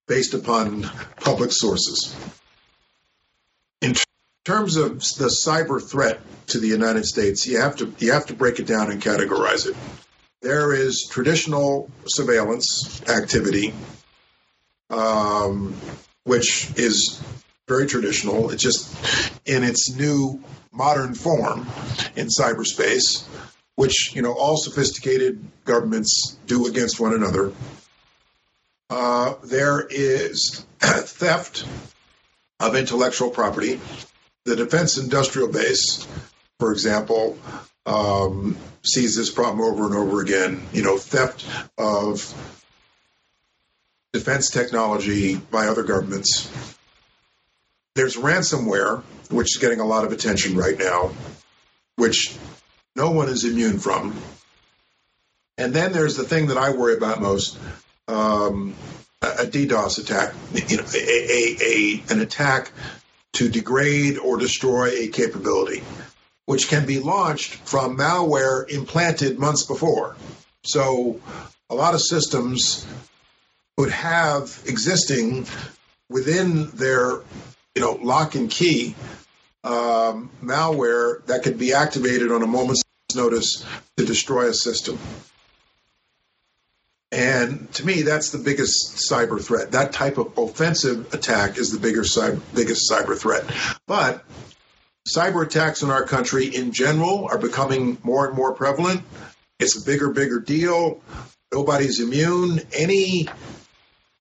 based 0.07 0.35
upon 0.35 0.91
public 1.21 1.53
sources. 1.53 2.17
In 3.83 3.95
terms 4.45 4.77
of 4.77 4.99
the 4.99 5.31
cyber 5.47 5.87
threat 5.87 6.21
to 6.49 6.59
the 6.59 6.67
United 6.67 7.05
States, 7.05 7.47
you 7.47 7.61
have 7.61 7.77
to 7.77 7.93
you 7.99 8.13
have 8.13 8.27
to 8.27 8.35
break 8.35 8.59
it 8.59 8.67
down 8.67 8.91
and 8.91 9.01
categorize 9.03 9.67
it. 9.67 9.77
There 10.41 10.73
is 10.73 11.07
traditional 11.11 11.91
surveillance 12.07 13.03
activity 13.09 13.75
um, 14.91 15.75
which 16.25 16.71
is 16.77 17.23
very 17.69 17.87
traditional. 17.87 18.51
It's 18.51 18.63
just 18.63 18.97
in 19.47 19.63
its 19.63 19.95
new 19.95 20.43
modern 20.73 21.15
form 21.15 21.61
in 22.17 22.29
cyberspace, 22.29 23.25
which 23.77 24.15
you 24.15 24.23
know 24.23 24.33
all 24.33 24.57
sophisticated 24.57 25.45
governments 25.65 26.39
do 26.47 26.67
against 26.67 26.99
one 26.99 27.15
another. 27.15 27.53
Uh, 28.91 29.35
there 29.45 29.87
is 29.89 30.65
theft 30.81 31.67
of 32.59 32.75
intellectual 32.75 33.31
property. 33.31 33.81
The 34.45 34.57
defense 34.57 34.97
industrial 34.97 35.49
base, 35.49 36.09
for 36.59 36.73
example, 36.73 37.39
um, 37.85 38.57
sees 38.83 39.15
this 39.15 39.31
problem 39.31 39.61
over 39.61 39.85
and 39.87 39.95
over 39.95 40.23
again. 40.23 40.63
You 40.73 40.83
know, 40.83 40.97
theft 40.97 41.47
of 41.77 42.35
defense 44.13 44.51
technology 44.51 45.37
by 45.37 45.67
other 45.67 45.83
governments. 45.83 46.78
There's 47.99 48.17
ransomware, 48.17 49.03
which 49.29 49.57
is 49.57 49.61
getting 49.61 49.81
a 49.81 49.85
lot 49.85 50.05
of 50.05 50.13
attention 50.13 50.57
right 50.57 50.79
now, 50.79 51.11
which 51.97 52.33
no 52.95 53.11
one 53.11 53.29
is 53.29 53.45
immune 53.45 53.81
from. 53.81 54.15
And 55.57 55.75
then 55.75 55.93
there's 55.93 56.17
the 56.17 56.23
thing 56.23 56.47
that 56.47 56.57
I 56.57 56.71
worry 56.71 56.95
about 56.95 57.21
most 57.21 57.59
um, 58.07 58.77
a 59.21 59.47
DDoS 59.47 59.99
attack, 59.99 60.33
you 60.71 60.77
know, 60.77 60.85
a, 60.95 60.97
a, 60.97 61.57
a, 61.61 62.03
an 62.11 62.21
attack 62.21 62.71
to 63.33 63.49
degrade 63.49 64.17
or 64.17 64.37
destroy 64.37 64.91
a 64.91 65.09
capability, 65.09 65.83
which 66.47 66.69
can 66.69 66.87
be 66.87 67.01
launched 67.01 67.57
from 67.57 67.99
malware 67.99 68.71
implanted 68.71 69.41
months 69.41 69.67
before. 69.67 70.15
So 70.63 71.21
a 71.69 71.75
lot 71.75 71.95
of 71.95 72.01
systems 72.01 72.87
would 73.77 73.91
have 73.91 74.63
existing 74.69 75.49
within 76.09 76.71
their 76.77 77.23
you 77.79 77.85
know 77.85 77.93
lock 77.93 78.35
and 78.35 78.51
key 78.51 78.97
um, 79.63 80.31
malware 80.43 81.25
that 81.27 81.45
could 81.45 81.59
be 81.59 81.73
activated 81.73 82.33
on 82.33 82.43
a 82.43 82.47
moment's 82.47 82.83
notice 83.15 83.65
to 83.97 84.05
destroy 84.05 84.49
a 84.49 84.53
system. 84.53 84.99
And 87.13 87.73
to 87.75 87.87
me, 87.87 88.03
that's 88.03 88.33
the 88.33 88.39
biggest 88.39 89.09
cyber 89.09 89.41
threat. 89.41 89.71
That 89.71 89.93
type 89.93 90.19
of 90.19 90.37
offensive 90.37 91.15
attack 91.15 91.57
is 91.57 91.71
the 91.71 91.79
bigger 91.79 92.03
cyber, 92.03 92.41
biggest 92.53 92.91
cyber 92.91 93.17
threat. 93.17 93.45
But 93.87 94.25
cyber 95.09 95.47
attacks 95.47 95.83
in 95.83 95.91
our 95.91 96.03
country 96.03 96.47
in 96.47 96.73
general 96.73 97.29
are 97.31 97.39
becoming 97.39 97.99
more 98.03 98.27
and 98.27 98.37
more 98.37 98.55
prevalent. 98.55 99.03
It's 99.61 99.81
a 99.81 99.87
bigger, 99.87 100.11
bigger 100.11 100.41
deal. 100.41 101.01
Nobody's 101.53 102.01
immune. 102.01 102.61
Any 102.73 103.29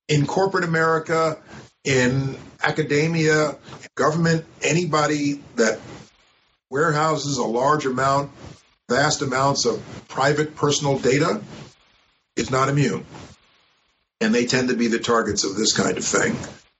in 0.07 0.27
corporate 0.27 0.63
America, 0.63 1.39
in 1.83 2.37
academia, 2.63 3.57
government, 3.95 4.45
anybody 4.61 5.41
that 5.55 5.79
warehouses 6.69 7.37
a 7.37 7.43
large 7.43 7.85
amount, 7.85 8.31
vast 8.89 9.21
amounts 9.21 9.65
of 9.65 9.81
private 10.07 10.55
personal 10.55 10.97
data 10.99 11.41
is 12.35 12.51
not 12.51 12.69
immune. 12.69 13.05
And 14.19 14.33
they 14.33 14.45
tend 14.45 14.69
to 14.69 14.75
be 14.75 14.87
the 14.87 14.99
targets 14.99 15.43
of 15.43 15.55
this 15.55 15.75
kind 15.75 15.97
of 15.97 16.05
thing. 16.05 16.35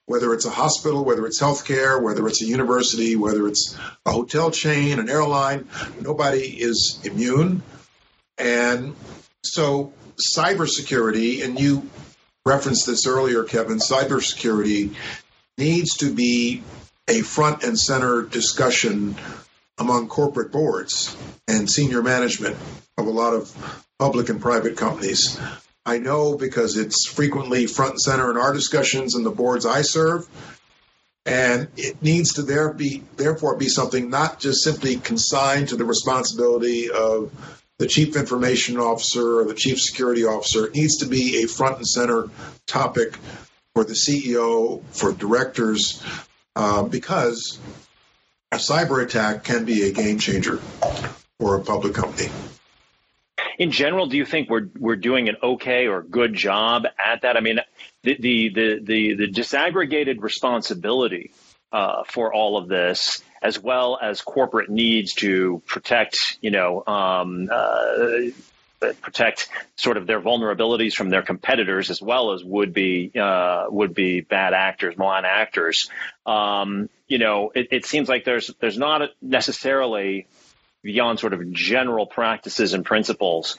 Whether 0.06 0.32
it's 0.32 0.46
a 0.46 0.50
hospital, 0.50 1.04
whether 1.04 1.26
it's 1.26 1.40
healthcare, 1.40 2.00
whether 2.02 2.26
it's 2.26 2.42
a 2.42 2.46
university, 2.46 3.14
whether 3.14 3.46
it's 3.46 3.76
a 4.06 4.10
hotel 4.10 4.50
chain, 4.50 4.98
an 4.98 5.10
airline, 5.10 5.68
nobody 6.00 6.40
is 6.40 6.98
immune. 7.04 7.62
And 8.38 8.96
so 9.44 9.92
cybersecurity, 10.34 11.44
and 11.44 11.60
you 11.60 11.88
referenced 12.46 12.86
this 12.86 13.06
earlier, 13.06 13.44
Kevin, 13.44 13.78
cybersecurity 13.78 14.94
needs 15.58 15.96
to 15.98 16.14
be 16.14 16.62
a 17.08 17.22
front 17.22 17.64
and 17.64 17.78
center 17.78 18.22
discussion 18.22 19.16
among 19.78 20.08
corporate 20.08 20.52
boards 20.52 21.16
and 21.46 21.70
senior 21.70 22.02
management 22.02 22.56
of 22.96 23.06
a 23.06 23.10
lot 23.10 23.32
of 23.32 23.84
public 23.98 24.28
and 24.28 24.40
private 24.40 24.76
companies. 24.76 25.38
I 25.86 25.98
know 25.98 26.36
because 26.36 26.76
it's 26.76 27.06
frequently 27.06 27.66
front 27.66 27.92
and 27.92 28.00
center 28.00 28.30
in 28.30 28.36
our 28.36 28.52
discussions 28.52 29.14
and 29.14 29.24
the 29.24 29.30
boards 29.30 29.64
I 29.64 29.82
serve. 29.82 30.28
And 31.24 31.68
it 31.76 32.02
needs 32.02 32.34
to 32.34 32.42
there 32.42 32.72
be, 32.72 33.02
therefore 33.16 33.56
be 33.56 33.68
something 33.68 34.08
not 34.08 34.40
just 34.40 34.62
simply 34.62 34.96
consigned 34.96 35.68
to 35.68 35.76
the 35.76 35.84
responsibility 35.84 36.90
of 36.90 37.32
the 37.78 37.86
chief 37.86 38.16
information 38.16 38.78
officer 38.78 39.40
or 39.40 39.44
the 39.44 39.54
chief 39.54 39.78
security 39.80 40.24
officer. 40.24 40.66
It 40.66 40.74
needs 40.74 40.98
to 40.98 41.06
be 41.06 41.42
a 41.42 41.48
front 41.48 41.76
and 41.76 41.86
center 41.86 42.28
topic 42.66 43.16
for 43.78 43.84
the 43.84 43.94
CEO, 43.94 44.82
for 44.90 45.12
directors, 45.12 46.02
uh, 46.56 46.82
because 46.82 47.60
a 48.50 48.56
cyber 48.56 49.00
attack 49.04 49.44
can 49.44 49.64
be 49.64 49.84
a 49.84 49.92
game 49.92 50.18
changer 50.18 50.56
for 51.38 51.54
a 51.54 51.60
public 51.60 51.94
company. 51.94 52.28
In 53.56 53.70
general, 53.70 54.08
do 54.08 54.16
you 54.16 54.24
think 54.24 54.50
we're 54.50 54.68
we're 54.80 54.96
doing 54.96 55.28
an 55.28 55.36
okay 55.40 55.86
or 55.86 56.02
good 56.02 56.34
job 56.34 56.86
at 56.98 57.22
that? 57.22 57.36
I 57.36 57.40
mean, 57.40 57.60
the 58.02 58.16
the 58.18 58.48
the 58.48 58.80
the, 58.82 59.14
the 59.14 59.28
disaggregated 59.28 60.22
responsibility 60.22 61.30
uh, 61.70 62.02
for 62.02 62.34
all 62.34 62.56
of 62.56 62.66
this, 62.66 63.22
as 63.40 63.60
well 63.60 63.96
as 64.02 64.20
corporate 64.22 64.70
needs 64.70 65.14
to 65.14 65.62
protect, 65.66 66.16
you 66.40 66.50
know, 66.50 66.82
um, 66.84 67.48
uh, 67.48 68.32
protect 68.80 69.48
sort 69.76 69.96
of 69.96 70.06
their 70.06 70.20
vulnerabilities 70.20 70.94
from 70.94 71.10
their 71.10 71.22
competitors, 71.22 71.90
as 71.90 72.00
well 72.00 72.32
as 72.32 72.44
would 72.44 72.72
be 72.72 73.12
uh, 73.18 73.66
would 73.68 73.94
be 73.94 74.20
bad 74.20 74.54
actors, 74.54 74.96
malign 74.96 75.24
actors. 75.24 75.90
Um, 76.26 76.88
you 77.06 77.18
know, 77.18 77.50
it, 77.54 77.68
it 77.70 77.86
seems 77.86 78.08
like 78.08 78.24
there's 78.24 78.50
there's 78.60 78.78
not 78.78 79.10
necessarily 79.20 80.26
beyond 80.82 81.18
sort 81.18 81.32
of 81.32 81.52
general 81.52 82.06
practices 82.06 82.72
and 82.72 82.84
principles, 82.84 83.58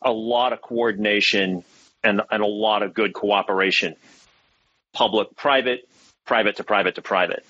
a 0.00 0.12
lot 0.12 0.52
of 0.52 0.60
coordination 0.60 1.64
and, 2.04 2.22
and 2.30 2.42
a 2.42 2.46
lot 2.46 2.82
of 2.82 2.94
good 2.94 3.12
cooperation, 3.12 3.96
public, 4.92 5.34
private, 5.36 5.88
private 6.24 6.56
to 6.56 6.64
private 6.64 6.94
to 6.96 7.02
private. 7.02 7.44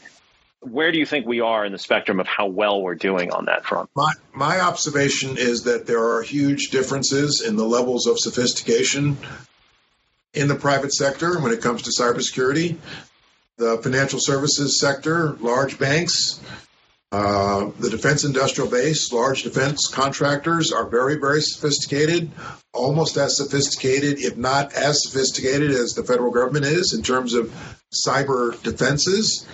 Where 0.63 0.93
do 0.93 0.99
you 0.99 1.07
think 1.07 1.27
we 1.27 1.41
are 1.41 1.65
in 1.65 1.73
the 1.73 1.79
spectrum 1.79 2.21
of 2.21 2.27
how 2.27 2.47
well 2.47 2.81
we're 2.81 2.95
doing 2.95 3.33
on 3.33 3.47
that 3.47 3.65
front? 3.65 3.91
My, 3.97 4.13
my 4.33 4.61
observation 4.61 5.37
is 5.37 5.65
that 5.65 5.87
there 5.87 6.17
are 6.17 6.23
huge 6.23 6.71
differences 6.71 7.43
in 7.47 7.57
the 7.57 7.65
levels 7.65 8.07
of 8.07 8.19
sophistication 8.19 9.17
in 10.35 10.47
the 10.47 10.55
private 10.55 10.93
sector 10.93 11.41
when 11.41 11.53
it 11.53 11.61
comes 11.61 11.83
to 11.83 11.91
cybersecurity. 11.91 12.77
The 13.57 13.79
financial 13.79 14.21
services 14.21 14.81
sector, 14.81 15.37
large 15.41 15.81
banks, 15.81 16.41
uh, 17.11 17.71
the 17.79 17.91
defense 17.91 18.25
industrial 18.25 18.71
base, 18.71 19.13
large 19.13 19.43
defense 19.43 19.89
contractors 19.89 20.73
are 20.73 20.89
very, 20.89 21.17
very 21.17 21.43
sophisticated, 21.43 22.31
almost 22.73 23.19
as 23.19 23.37
sophisticated, 23.37 24.21
if 24.21 24.37
not 24.37 24.73
as 24.73 25.03
sophisticated, 25.03 25.73
as 25.73 25.93
the 25.93 26.05
federal 26.05 26.31
government 26.31 26.65
is 26.65 26.95
in 26.95 27.03
terms 27.03 27.35
of 27.35 27.53
cyber 27.93 28.61
defenses. 28.63 29.47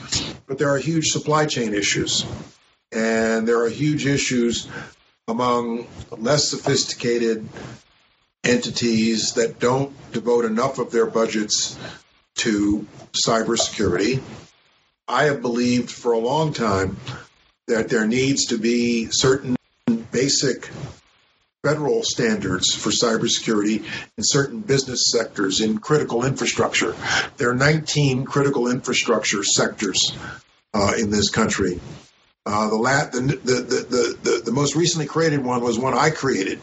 But 0.46 0.58
there 0.58 0.70
are 0.70 0.78
huge 0.78 1.08
supply 1.08 1.46
chain 1.46 1.74
issues, 1.74 2.24
and 2.92 3.46
there 3.46 3.62
are 3.62 3.68
huge 3.68 4.06
issues 4.06 4.68
among 5.26 5.86
less 6.10 6.48
sophisticated 6.48 7.48
entities 8.44 9.32
that 9.34 9.58
don't 9.58 9.92
devote 10.12 10.44
enough 10.44 10.78
of 10.78 10.90
their 10.90 11.06
budgets 11.06 11.78
to 12.36 12.86
cybersecurity. 13.12 14.22
I 15.06 15.24
have 15.24 15.42
believed 15.42 15.90
for 15.90 16.12
a 16.12 16.18
long 16.18 16.52
time 16.52 16.96
that 17.66 17.88
there 17.88 18.06
needs 18.06 18.46
to 18.46 18.58
be 18.58 19.08
certain 19.10 19.56
basic 20.10 20.70
federal 21.68 22.02
standards 22.02 22.74
for 22.74 22.90
cybersecurity 22.90 23.84
in 24.16 24.24
certain 24.24 24.60
business 24.60 25.10
sectors 25.12 25.60
in 25.60 25.78
critical 25.78 26.24
infrastructure. 26.24 26.94
There 27.36 27.50
are 27.50 27.54
19 27.54 28.24
critical 28.24 28.70
infrastructure 28.70 29.44
sectors 29.44 30.16
uh, 30.72 30.92
in 30.98 31.10
this 31.10 31.28
country. 31.28 31.78
Uh, 32.46 32.70
the, 32.70 32.76
lat, 32.76 33.12
the, 33.12 33.20
the, 33.20 33.52
the, 33.52 34.18
the, 34.22 34.42
the 34.46 34.52
most 34.52 34.76
recently 34.76 35.06
created 35.06 35.44
one 35.44 35.60
was 35.60 35.78
one 35.78 35.92
I 35.92 36.08
created 36.08 36.58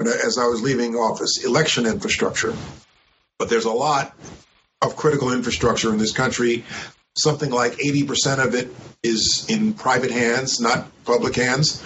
as 0.00 0.38
I 0.38 0.46
was 0.46 0.62
leaving 0.62 0.94
office 0.94 1.44
election 1.44 1.86
infrastructure. 1.86 2.54
But 3.38 3.48
there's 3.50 3.64
a 3.64 3.72
lot 3.72 4.16
of 4.82 4.94
critical 4.94 5.32
infrastructure 5.32 5.90
in 5.90 5.98
this 5.98 6.12
country 6.12 6.64
something 7.16 7.50
like 7.50 7.74
80% 7.74 8.44
of 8.44 8.54
it 8.54 8.74
is 9.02 9.46
in 9.48 9.72
private 9.74 10.10
hands, 10.10 10.60
not 10.60 10.88
public 11.04 11.36
hands. 11.36 11.82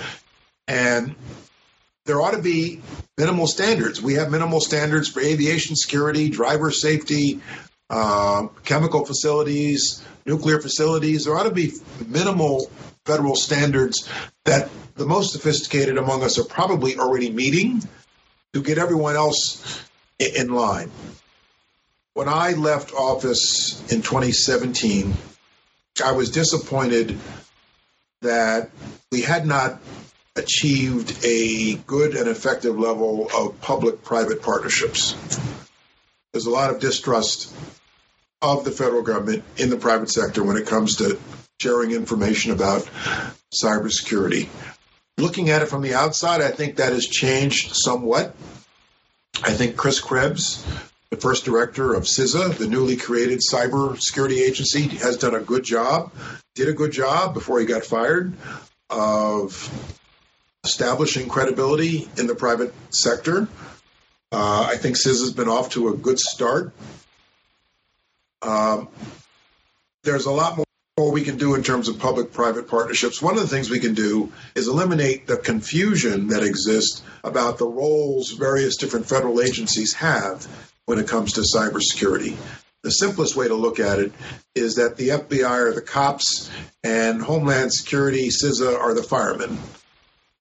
And 0.66 1.14
there 2.09 2.22
ought 2.22 2.30
to 2.30 2.40
be 2.40 2.80
minimal 3.18 3.46
standards. 3.46 4.00
We 4.00 4.14
have 4.14 4.30
minimal 4.30 4.61
standards 4.61 5.09
for 5.09 5.20
aviation 5.20 5.76
security, 5.76 6.30
driver 6.30 6.70
safety, 6.70 7.42
uh, 7.90 8.46
chemical 8.64 9.04
facilities, 9.04 10.02
nuclear 10.24 10.59
facilities. 10.59 11.26
There 11.26 11.36
ought 11.36 11.42
to 11.42 11.50
be 11.50 11.74
minimal 12.06 12.70
federal 13.04 13.36
standards 13.36 14.09
that 14.46 14.70
the 14.94 15.04
most 15.04 15.34
sophisticated 15.34 15.98
among 15.98 16.24
us 16.24 16.38
are 16.38 16.44
probably 16.44 16.96
already 16.96 17.30
meeting 17.30 17.86
to 18.54 18.62
get 18.62 18.78
everyone 18.78 19.14
else 19.14 19.84
in 20.18 20.48
line. 20.48 20.90
when 22.14 22.28
I 22.28 22.52
left 22.54 22.92
office 22.94 23.80
in 23.92 24.02
2017, 24.02 25.14
I 26.04 26.12
was 26.12 26.30
disappointed 26.30 27.16
that 28.22 28.70
we 29.12 29.20
had 29.20 29.46
not 29.46 29.80
achieved 30.39 31.24
a 31.24 31.74
good 31.86 32.14
and 32.14 32.28
effective 32.28 32.78
level 32.78 33.28
of 33.34 33.61
public 33.61 34.03
private 34.03 34.43
partnerships. 34.43 35.14
There's 36.32 36.47
a 36.47 36.51
lot 36.51 36.70
of 36.70 36.80
distrust 36.80 37.53
of 38.41 38.64
the 38.64 38.70
federal 38.70 39.03
government 39.03 39.43
in 39.57 39.70
the 39.70 39.76
private 39.76 40.11
sector 40.11 40.43
when 40.43 40.57
it 40.57 40.66
comes 40.66 40.97
to 40.97 41.18
sharing 41.61 41.91
information 41.91 42.53
about 42.53 42.89
cybersecurity. 43.53 44.49
Looking 45.16 45.51
at 45.51 45.62
it 45.62 45.66
from 45.66 45.82
the 45.82 45.95
outside, 45.95 46.41
I 46.41 46.51
think 46.51 46.76
that 46.76 46.93
has 46.93 47.07
changed 47.07 47.74
somewhat. 47.74 48.34
I 49.43 49.53
think 49.53 49.76
Chris 49.76 49.99
Krebs, 49.99 50.64
the 51.11 51.16
first 51.16 51.45
director 51.45 51.95
of 51.95 52.05
CISA, 52.05 52.57
the 52.57 52.68
newly 52.68 52.97
created 52.97 53.41
cybersecurity 53.41 54.39
agency, 54.39 54.82
has 54.99 55.16
done 55.16 55.34
a 55.34 55.41
good 55.41 55.64
job, 55.64 56.12
did 56.55 56.68
a 56.68 56.72
good 56.72 56.93
job 56.93 57.34
before 57.34 57.59
he 57.59 57.66
got 57.66 57.84
fired 57.84 58.34
of 58.91 59.97
establishing 60.68 61.30
credibility 61.30 62.08
in 62.18 62.26
the 62.26 62.34
private 62.34 62.74
sector. 62.90 63.48
Uh, 64.30 64.68
I 64.70 64.76
think 64.76 64.96
CISA's 64.96 65.32
been 65.32 65.48
off 65.48 65.70
to 65.70 65.88
a 65.88 65.96
good 65.96 66.18
start. 66.18 66.74
Um, 68.42 68.88
there's 70.04 70.26
a 70.26 70.30
lot 70.30 70.58
more 70.98 71.10
we 71.10 71.24
can 71.24 71.38
do 71.38 71.54
in 71.54 71.62
terms 71.62 71.88
of 71.88 71.98
public 71.98 72.32
private 72.32 72.68
partnerships. 72.68 73.22
One 73.22 73.36
of 73.36 73.40
the 73.40 73.48
things 73.48 73.70
we 73.70 73.80
can 73.80 73.94
do 73.94 74.30
is 74.54 74.68
eliminate 74.68 75.26
the 75.26 75.38
confusion 75.38 76.28
that 76.28 76.42
exists 76.42 77.02
about 77.24 77.56
the 77.56 77.66
roles 77.66 78.32
various 78.32 78.76
different 78.76 79.08
federal 79.08 79.40
agencies 79.40 79.94
have 79.94 80.46
when 80.84 80.98
it 80.98 81.08
comes 81.08 81.32
to 81.32 81.40
cybersecurity. 81.40 82.36
The 82.82 82.90
simplest 82.90 83.36
way 83.36 83.48
to 83.48 83.54
look 83.54 83.80
at 83.80 83.98
it 83.98 84.12
is 84.54 84.74
that 84.76 84.96
the 84.96 85.08
FBI 85.08 85.48
are 85.48 85.72
the 85.72 85.82
cops 85.82 86.50
and 86.84 87.22
Homeland 87.22 87.72
Security, 87.72 88.28
CISA, 88.28 88.78
are 88.78 88.94
the 88.94 89.02
firemen. 89.02 89.58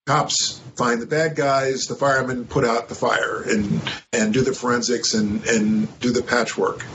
Cops 0.08 0.62
find 0.78 1.01
the 1.01 1.05
bad 1.05 1.36
guys, 1.36 1.82
the 1.82 1.95
firemen 1.95 2.45
put 2.45 2.64
out 2.64 2.88
the 2.88 2.95
fire 2.95 3.43
and, 3.43 3.82
and 4.14 4.34
do 4.34 4.41
the 4.41 4.53
forensics 4.53 5.14
and, 5.14 5.45
and 5.45 5.99
do 5.99 6.12
the 6.12 6.24
patchwork. 6.24 6.86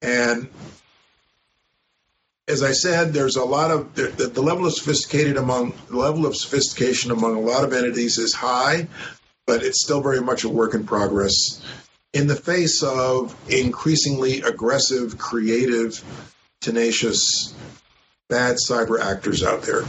And 0.00 0.48
as 2.46 2.62
I 2.62 2.70
said, 2.70 3.12
there's 3.12 3.34
a 3.34 3.42
lot 3.42 3.72
of 3.72 3.96
the, 3.96 4.28
the, 4.28 4.42
level 4.42 4.64
of 4.64 4.74
sophisticated 4.74 5.38
among 5.38 5.74
the 5.88 5.96
level 5.96 6.24
of 6.24 6.36
sophistication 6.36 7.10
among 7.10 7.34
a 7.34 7.40
lot 7.40 7.64
of 7.64 7.72
entities 7.72 8.16
is 8.16 8.32
high, 8.32 8.86
but 9.44 9.64
it's 9.64 9.82
still 9.82 10.00
very 10.00 10.20
much 10.20 10.44
a 10.44 10.48
work 10.48 10.74
in 10.74 10.86
progress. 10.86 11.60
In 12.12 12.28
the 12.28 12.36
face 12.36 12.84
of 12.84 13.34
increasingly 13.50 14.40
aggressive, 14.42 15.18
creative, 15.18 16.00
tenacious, 16.60 17.56
bad 18.28 18.56
cyber 18.64 19.00
actors 19.00 19.42
out 19.42 19.62
there 19.62 19.84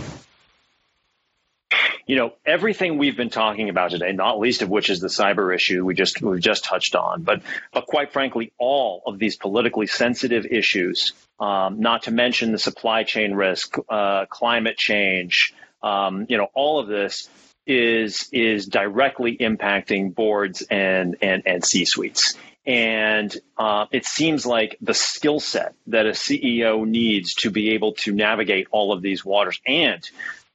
you 2.05 2.15
know 2.15 2.33
everything 2.45 2.97
we've 2.97 3.17
been 3.17 3.29
talking 3.29 3.69
about 3.69 3.91
today, 3.91 4.11
not 4.11 4.39
least 4.39 4.61
of 4.61 4.69
which 4.69 4.89
is 4.89 4.99
the 4.99 5.07
cyber 5.07 5.53
issue 5.53 5.85
we 5.85 5.93
just 5.93 6.21
we've 6.21 6.41
just 6.41 6.63
touched 6.63 6.95
on, 6.95 7.23
but 7.23 7.41
but 7.73 7.85
quite 7.85 8.11
frankly, 8.11 8.51
all 8.57 9.03
of 9.05 9.19
these 9.19 9.35
politically 9.35 9.87
sensitive 9.87 10.45
issues, 10.45 11.13
um, 11.39 11.79
not 11.79 12.03
to 12.03 12.11
mention 12.11 12.51
the 12.51 12.59
supply 12.59 13.03
chain 13.03 13.33
risk, 13.33 13.77
uh, 13.89 14.25
climate 14.25 14.77
change, 14.77 15.53
um, 15.83 16.25
you 16.29 16.37
know, 16.37 16.47
all 16.53 16.79
of 16.79 16.87
this 16.87 17.29
is 17.65 18.27
is 18.31 18.65
directly 18.65 19.37
impacting 19.37 20.13
boards 20.13 20.61
and 20.69 21.17
and 21.21 21.43
and 21.45 21.63
C 21.65 21.85
suites. 21.85 22.35
And 22.65 23.35
uh, 23.57 23.87
it 23.91 24.05
seems 24.05 24.45
like 24.45 24.77
the 24.81 24.93
skill 24.93 25.39
set 25.39 25.73
that 25.87 26.05
a 26.05 26.11
CEO 26.11 26.87
needs 26.87 27.33
to 27.35 27.49
be 27.49 27.71
able 27.71 27.93
to 28.03 28.11
navigate 28.11 28.67
all 28.69 28.93
of 28.93 29.01
these 29.01 29.25
waters 29.25 29.59
and 29.65 30.07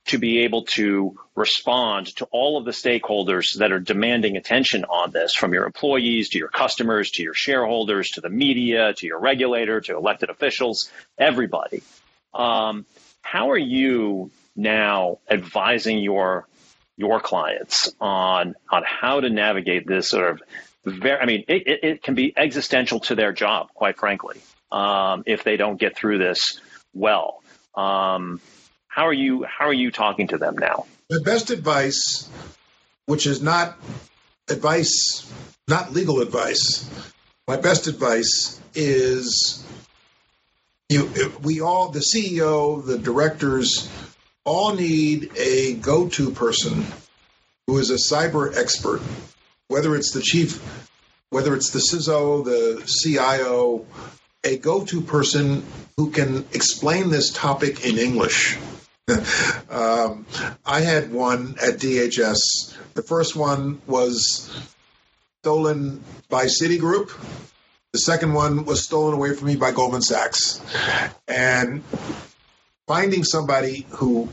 to 0.07 0.19
be 0.19 0.41
able 0.41 0.63
to 0.63 1.19
respond 1.35 2.07
to 2.17 2.27
all 2.31 2.59
of 2.59 2.65
the 2.65 2.71
stakeholders 2.71 3.59
that 3.59 3.73
are 3.73 3.81
demanding 3.81 4.37
attention 4.37 4.85
on 4.85 5.11
this 5.11 5.35
from 5.35 5.53
your 5.53 5.67
employees 5.67 6.31
to 6.31 6.39
your 6.39 6.49
customers 6.49 7.11
to 7.13 7.23
your 7.23 7.35
shareholders 7.35 8.11
to 8.11 8.21
the 8.21 8.29
media 8.29 8.93
to 8.95 9.07
your 9.07 9.19
regulator 9.19 9.81
to 9.81 9.97
elected 9.97 10.31
officials 10.31 10.91
everybody. 11.19 11.83
Um, 12.35 12.87
how 13.23 13.51
are 13.51 13.59
you 13.59 14.31
now 14.55 15.19
advising 15.29 15.99
your 15.99 16.47
your 16.97 17.21
clients 17.21 17.93
on 18.01 18.55
on 18.71 18.83
how 18.85 19.21
to 19.21 19.29
navigate 19.29 19.87
this 19.87 20.09
sort 20.09 20.31
of 20.31 20.43
very 20.85 21.21
i 21.21 21.27
mean 21.27 21.45
it, 21.47 21.67
it, 21.67 21.85
it 21.85 22.03
can 22.03 22.15
be 22.15 22.33
existential 22.35 23.01
to 23.01 23.15
their 23.15 23.33
job 23.33 23.69
quite 23.75 23.99
frankly 23.99 24.41
um, 24.73 25.23
if 25.27 25.45
they 25.45 25.57
don't 25.57 25.79
get 25.79 25.97
through 25.97 26.19
this 26.19 26.61
well. 26.95 27.43
Um, 27.75 28.41
how 28.97 29.07
are 29.07 29.13
you 29.13 29.45
how 29.45 29.69
are 29.69 29.75
you 29.75 29.91
talking 29.91 30.29
to 30.29 30.39
them 30.39 30.57
now? 30.57 30.87
The 31.11 31.21
best 31.21 31.51
advice, 31.51 32.31
which 33.05 33.27
is 33.27 33.43
not 33.43 33.77
advice, 34.49 35.31
not 35.69 35.93
legal 35.93 36.23
advice. 36.23 36.89
My 37.47 37.59
best 37.59 37.89
advice 37.89 38.59
is 38.75 39.63
you 40.89 41.11
we 41.43 41.61
all 41.61 41.91
the 41.91 42.01
CEO, 42.01 42.85
the 42.85 42.99
directors 42.99 43.91
all 44.45 44.75
need 44.75 45.31
a 45.37 45.75
go-to 45.75 46.31
person 46.31 46.87
who 47.67 47.77
is 47.77 47.91
a 47.91 48.15
cyber 48.15 48.57
expert, 48.57 49.03
whether 49.69 49.95
it's 49.95 50.13
the 50.13 50.23
chief, 50.23 50.63
whether 51.29 51.55
it's 51.55 51.69
the 51.71 51.81
CISO, 51.81 52.45
the 52.47 52.83
CIO, 52.87 53.85
a 54.43 54.57
go-to 54.57 55.03
person 55.03 55.67
who 55.99 56.11
can 56.11 56.47
explain 56.55 57.11
this 57.11 57.31
topic 57.31 57.85
in 57.85 57.99
English 57.99 58.57
um, 59.71 60.27
I 60.65 60.81
had 60.81 61.13
one 61.13 61.57
at 61.63 61.79
DHS. 61.79 62.77
The 62.95 63.03
first 63.03 63.37
one 63.37 63.81
was 63.87 64.51
stolen 65.43 66.03
by 66.29 66.47
Citigroup. 66.47 67.11
The 67.93 68.01
second 68.01 68.33
one 68.33 68.65
was 68.65 68.83
stolen 68.83 69.15
away 69.15 69.35
from 69.35 69.47
me 69.47 69.57
by 69.57 69.71
Goldman 69.71 70.03
Sachs. 70.03 70.61
And 71.29 71.85
finding 72.89 73.23
somebody 73.23 73.87
who 73.91 74.29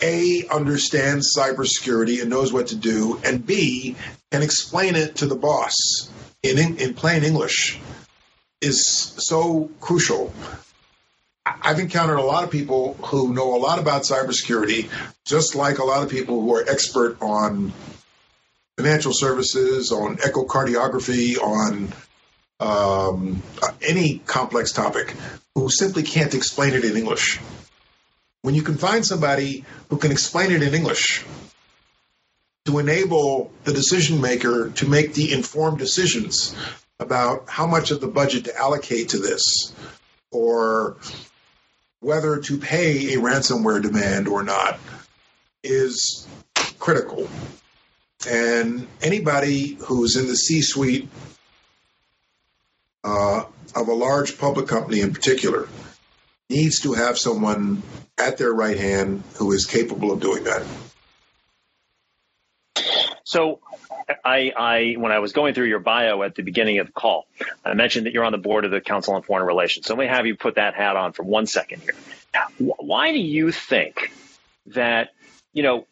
a 0.00 0.46
understands 0.48 1.34
cybersecurity 1.36 2.20
and 2.22 2.30
knows 2.30 2.52
what 2.52 2.68
to 2.68 2.76
do, 2.76 3.20
and 3.24 3.44
B 3.44 3.94
can 4.30 4.42
explain 4.42 4.96
it 4.96 5.16
to 5.16 5.26
the 5.26 5.36
boss 5.36 6.10
in 6.42 6.58
in 6.78 6.94
plain 6.94 7.24
English 7.24 7.78
is 8.60 8.86
so 9.18 9.70
crucial. 9.80 10.32
I've 11.60 11.78
encountered 11.78 12.18
a 12.18 12.22
lot 12.22 12.44
of 12.44 12.50
people 12.50 12.94
who 12.94 13.34
know 13.34 13.54
a 13.54 13.58
lot 13.58 13.78
about 13.78 14.02
cybersecurity, 14.02 14.88
just 15.24 15.54
like 15.54 15.78
a 15.78 15.84
lot 15.84 16.02
of 16.02 16.10
people 16.10 16.40
who 16.40 16.54
are 16.54 16.64
expert 16.68 17.20
on 17.20 17.72
financial 18.76 19.12
services, 19.12 19.92
on 19.92 20.16
echocardiography, 20.16 21.38
on 21.38 21.92
um, 22.60 23.42
any 23.86 24.18
complex 24.18 24.72
topic, 24.72 25.14
who 25.54 25.68
simply 25.68 26.02
can't 26.02 26.34
explain 26.34 26.74
it 26.74 26.84
in 26.84 26.96
English. 26.96 27.40
When 28.42 28.54
you 28.54 28.62
can 28.62 28.76
find 28.76 29.04
somebody 29.04 29.64
who 29.88 29.98
can 29.98 30.10
explain 30.10 30.50
it 30.52 30.62
in 30.62 30.74
English 30.74 31.24
to 32.64 32.78
enable 32.78 33.52
the 33.64 33.72
decision 33.72 34.20
maker 34.20 34.70
to 34.70 34.88
make 34.88 35.14
the 35.14 35.32
informed 35.32 35.78
decisions 35.78 36.54
about 37.00 37.48
how 37.48 37.66
much 37.66 37.90
of 37.90 38.00
the 38.00 38.06
budget 38.06 38.44
to 38.44 38.56
allocate 38.56 39.10
to 39.10 39.18
this, 39.18 39.74
or 40.30 40.96
whether 42.02 42.38
to 42.40 42.58
pay 42.58 43.14
a 43.14 43.18
ransomware 43.18 43.80
demand 43.80 44.26
or 44.26 44.42
not 44.42 44.78
is 45.62 46.26
critical. 46.78 47.28
And 48.28 48.88
anybody 49.00 49.78
who's 49.86 50.16
in 50.16 50.26
the 50.26 50.36
C 50.36 50.62
suite 50.62 51.08
uh, 53.04 53.44
of 53.74 53.88
a 53.88 53.92
large 53.92 54.36
public 54.36 54.66
company 54.66 55.00
in 55.00 55.12
particular 55.12 55.68
needs 56.50 56.80
to 56.80 56.92
have 56.92 57.16
someone 57.18 57.82
at 58.18 58.36
their 58.36 58.52
right 58.52 58.78
hand 58.78 59.22
who 59.36 59.52
is 59.52 59.64
capable 59.64 60.10
of 60.10 60.20
doing 60.20 60.44
that. 60.44 60.66
So, 63.24 63.60
I, 64.24 64.52
I, 64.56 64.94
when 64.98 65.12
I 65.12 65.18
was 65.18 65.32
going 65.32 65.54
through 65.54 65.66
your 65.66 65.80
bio 65.80 66.22
at 66.22 66.34
the 66.34 66.42
beginning 66.42 66.78
of 66.78 66.86
the 66.86 66.92
call, 66.92 67.26
I 67.64 67.74
mentioned 67.74 68.06
that 68.06 68.12
you're 68.12 68.24
on 68.24 68.32
the 68.32 68.38
board 68.38 68.64
of 68.64 68.70
the 68.70 68.80
Council 68.80 69.14
on 69.14 69.22
Foreign 69.22 69.46
Relations. 69.46 69.86
So 69.86 69.94
let 69.94 70.00
me 70.00 70.08
have 70.08 70.26
you 70.26 70.36
put 70.36 70.56
that 70.56 70.74
hat 70.74 70.96
on 70.96 71.12
for 71.12 71.22
one 71.22 71.46
second 71.46 71.82
here. 71.82 71.94
Why 72.58 73.12
do 73.12 73.18
you 73.18 73.52
think 73.52 74.12
that, 74.66 75.10
you 75.52 75.62
know, 75.62 75.86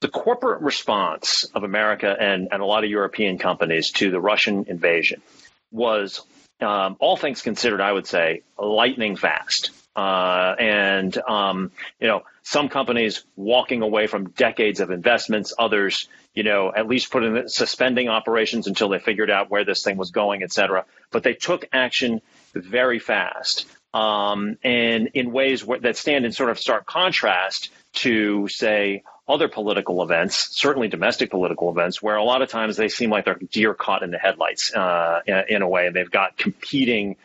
the 0.00 0.08
corporate 0.08 0.62
response 0.62 1.44
of 1.54 1.62
America 1.62 2.16
and, 2.18 2.48
and 2.50 2.62
a 2.62 2.66
lot 2.66 2.82
of 2.84 2.90
European 2.90 3.38
companies 3.38 3.90
to 3.92 4.10
the 4.10 4.20
Russian 4.20 4.64
invasion 4.68 5.22
was, 5.70 6.22
um, 6.60 6.96
all 7.00 7.16
things 7.16 7.42
considered, 7.42 7.80
I 7.80 7.92
would 7.92 8.06
say, 8.06 8.42
lightning 8.58 9.16
fast. 9.16 9.70
Uh, 9.94 10.54
and 10.58 11.16
um, 11.28 11.70
you 12.00 12.08
know, 12.08 12.22
some 12.42 12.70
companies 12.70 13.24
walking 13.36 13.82
away 13.82 14.06
from 14.06 14.30
decades 14.30 14.80
of 14.80 14.90
investments, 14.90 15.52
others, 15.58 16.08
you 16.34 16.42
know, 16.42 16.72
at 16.74 16.86
least 16.86 17.10
putting 17.10 17.48
suspending 17.48 18.08
operations 18.08 18.66
until 18.66 18.88
they 18.88 18.98
figured 18.98 19.30
out 19.30 19.50
where 19.50 19.64
this 19.64 19.82
thing 19.82 19.96
was 19.96 20.10
going, 20.10 20.42
et 20.42 20.52
cetera. 20.52 20.84
But 21.10 21.22
they 21.22 21.34
took 21.34 21.66
action 21.72 22.20
very 22.54 22.98
fast, 22.98 23.66
um, 23.92 24.56
and 24.62 25.08
in 25.14 25.32
ways 25.32 25.64
where, 25.64 25.80
that 25.80 25.96
stand 25.96 26.24
in 26.24 26.32
sort 26.32 26.50
of 26.50 26.58
stark 26.58 26.86
contrast 26.86 27.70
to, 27.94 28.48
say, 28.48 29.02
other 29.28 29.48
political 29.48 30.02
events, 30.02 30.48
certainly 30.58 30.88
domestic 30.88 31.30
political 31.30 31.70
events, 31.70 32.02
where 32.02 32.16
a 32.16 32.24
lot 32.24 32.42
of 32.42 32.48
times 32.48 32.76
they 32.76 32.88
seem 32.88 33.10
like 33.10 33.24
they're 33.24 33.38
deer 33.50 33.74
caught 33.74 34.02
in 34.02 34.10
the 34.10 34.18
headlights 34.18 34.74
uh, 34.74 35.20
in, 35.26 35.42
in, 35.48 35.62
a 35.62 35.68
way, 35.68 35.90
they've 35.90 36.10
got 36.10 36.36
competing. 36.36 37.16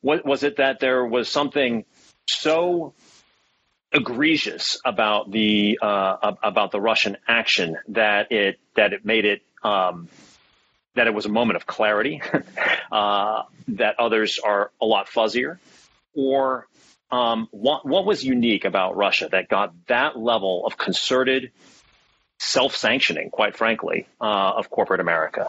What, 0.00 0.24
was 0.24 0.44
it 0.44 0.56
that 0.56 0.80
there 0.80 1.04
was 1.04 1.28
something 1.28 1.84
so 2.28 2.94
egregious 3.92 4.78
about 4.84 5.30
the 5.30 5.78
uh, 5.82 6.34
about 6.42 6.70
the 6.70 6.80
Russian 6.80 7.16
action 7.26 7.76
that 7.88 8.30
it 8.32 8.58
that 8.76 8.92
it 8.92 9.04
made 9.04 9.24
it 9.24 9.42
um, 9.62 10.08
that 10.94 11.06
it 11.06 11.14
was 11.14 11.26
a 11.26 11.30
moment 11.30 11.56
of 11.56 11.66
clarity, 11.66 12.20
uh, 12.92 13.42
that 13.68 13.98
others 13.98 14.38
are 14.42 14.70
a 14.80 14.86
lot 14.86 15.08
fuzzier, 15.08 15.58
or 16.14 16.66
um, 17.10 17.48
what, 17.50 17.86
what 17.86 18.04
was 18.04 18.24
unique 18.24 18.64
about 18.64 18.96
Russia 18.96 19.28
that 19.30 19.48
got 19.48 19.72
that 19.86 20.18
level 20.18 20.66
of 20.66 20.76
concerted 20.76 21.50
self-sanctioning, 22.38 23.30
quite 23.30 23.56
frankly, 23.56 24.06
uh, 24.20 24.52
of 24.56 24.70
corporate 24.70 25.00
America? 25.00 25.48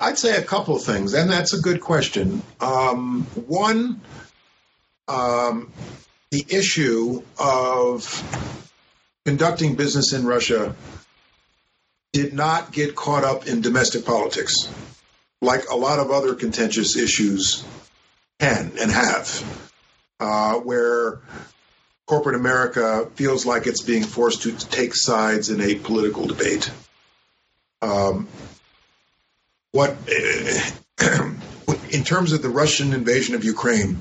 I'd 0.00 0.18
say 0.18 0.36
a 0.36 0.42
couple 0.42 0.76
of 0.76 0.82
things, 0.82 1.14
and 1.14 1.30
that's 1.30 1.54
a 1.54 1.60
good 1.60 1.80
question. 1.80 2.42
Um, 2.60 3.22
one, 3.46 4.00
um, 5.06 5.72
the 6.32 6.44
issue 6.48 7.22
of 7.38 8.58
conducting 9.26 9.76
business 9.76 10.14
in 10.14 10.26
Russia 10.26 10.74
did 12.14 12.32
not 12.32 12.72
get 12.72 12.96
caught 12.96 13.22
up 13.22 13.46
in 13.46 13.60
domestic 13.60 14.06
politics 14.06 14.54
like 15.42 15.68
a 15.68 15.76
lot 15.76 15.98
of 15.98 16.10
other 16.10 16.34
contentious 16.34 16.96
issues 16.96 17.62
can 18.40 18.72
and 18.80 18.90
have 18.90 19.68
uh, 20.20 20.54
where 20.54 21.20
corporate 22.06 22.36
America 22.36 23.10
feels 23.14 23.44
like 23.44 23.66
it's 23.66 23.82
being 23.82 24.02
forced 24.02 24.42
to 24.42 24.56
take 24.56 24.94
sides 24.94 25.50
in 25.50 25.60
a 25.60 25.74
political 25.74 26.26
debate. 26.26 26.70
Um, 27.82 28.26
what, 29.72 29.96
in 31.90 32.04
terms 32.04 32.32
of 32.32 32.40
the 32.40 32.48
Russian 32.48 32.94
invasion 32.94 33.34
of 33.34 33.44
Ukraine, 33.44 33.98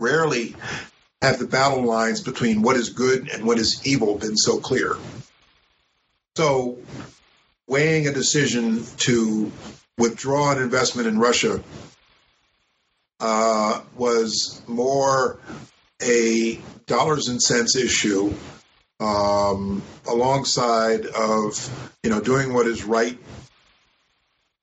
rarely 0.00 0.56
have 1.22 1.38
the 1.38 1.46
battle 1.46 1.84
lines 1.84 2.20
between 2.20 2.62
what 2.62 2.76
is 2.76 2.90
good 2.90 3.28
and 3.28 3.44
what 3.44 3.58
is 3.58 3.86
evil 3.86 4.16
been 4.16 4.36
so 4.36 4.58
clear. 4.58 4.96
So, 6.36 6.78
weighing 7.66 8.06
a 8.06 8.12
decision 8.12 8.84
to 8.98 9.50
withdraw 9.98 10.52
an 10.52 10.62
investment 10.62 11.08
in 11.08 11.18
Russia 11.18 11.62
uh, 13.20 13.80
was 13.96 14.62
more 14.66 15.38
a 16.02 16.60
dollars 16.86 17.28
and 17.28 17.42
cents 17.42 17.74
issue 17.74 18.34
um, 19.00 19.82
alongside 20.06 21.06
of 21.06 21.90
you 22.02 22.10
know 22.10 22.20
doing 22.20 22.52
what 22.52 22.66
is 22.66 22.84
right 22.84 23.18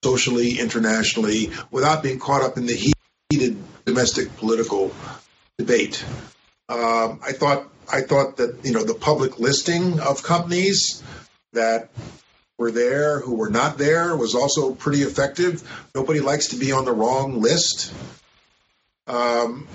socially 0.04 0.60
internationally 0.60 1.50
without 1.72 2.04
being 2.04 2.20
caught 2.20 2.42
up 2.42 2.58
in 2.58 2.66
the 2.66 2.94
heated 3.30 3.58
domestic 3.86 4.36
political 4.38 4.94
debate. 5.58 6.04
Um, 6.70 7.20
I 7.26 7.34
thought 7.34 7.70
I 7.92 8.02
thought 8.02 8.38
that 8.38 8.64
you 8.64 8.72
know 8.72 8.84
the 8.84 8.94
public 8.94 9.40
listing 9.40 10.00
of 10.00 10.24
companies 10.24 11.04
that 11.52 11.90
were 12.58 12.72
there 12.72 13.20
who 13.20 13.36
were 13.36 13.50
not 13.50 13.78
there 13.78 14.16
was 14.16 14.36
also 14.36 14.74
pretty 14.74 15.02
effective. 15.02 15.64
Nobody 15.94 16.20
likes 16.20 16.48
to 16.50 16.56
be 16.56 16.72
on 16.72 16.86
the 16.86 16.92
wrong 16.92 17.42
list. 17.42 17.94
Um, 19.08 19.68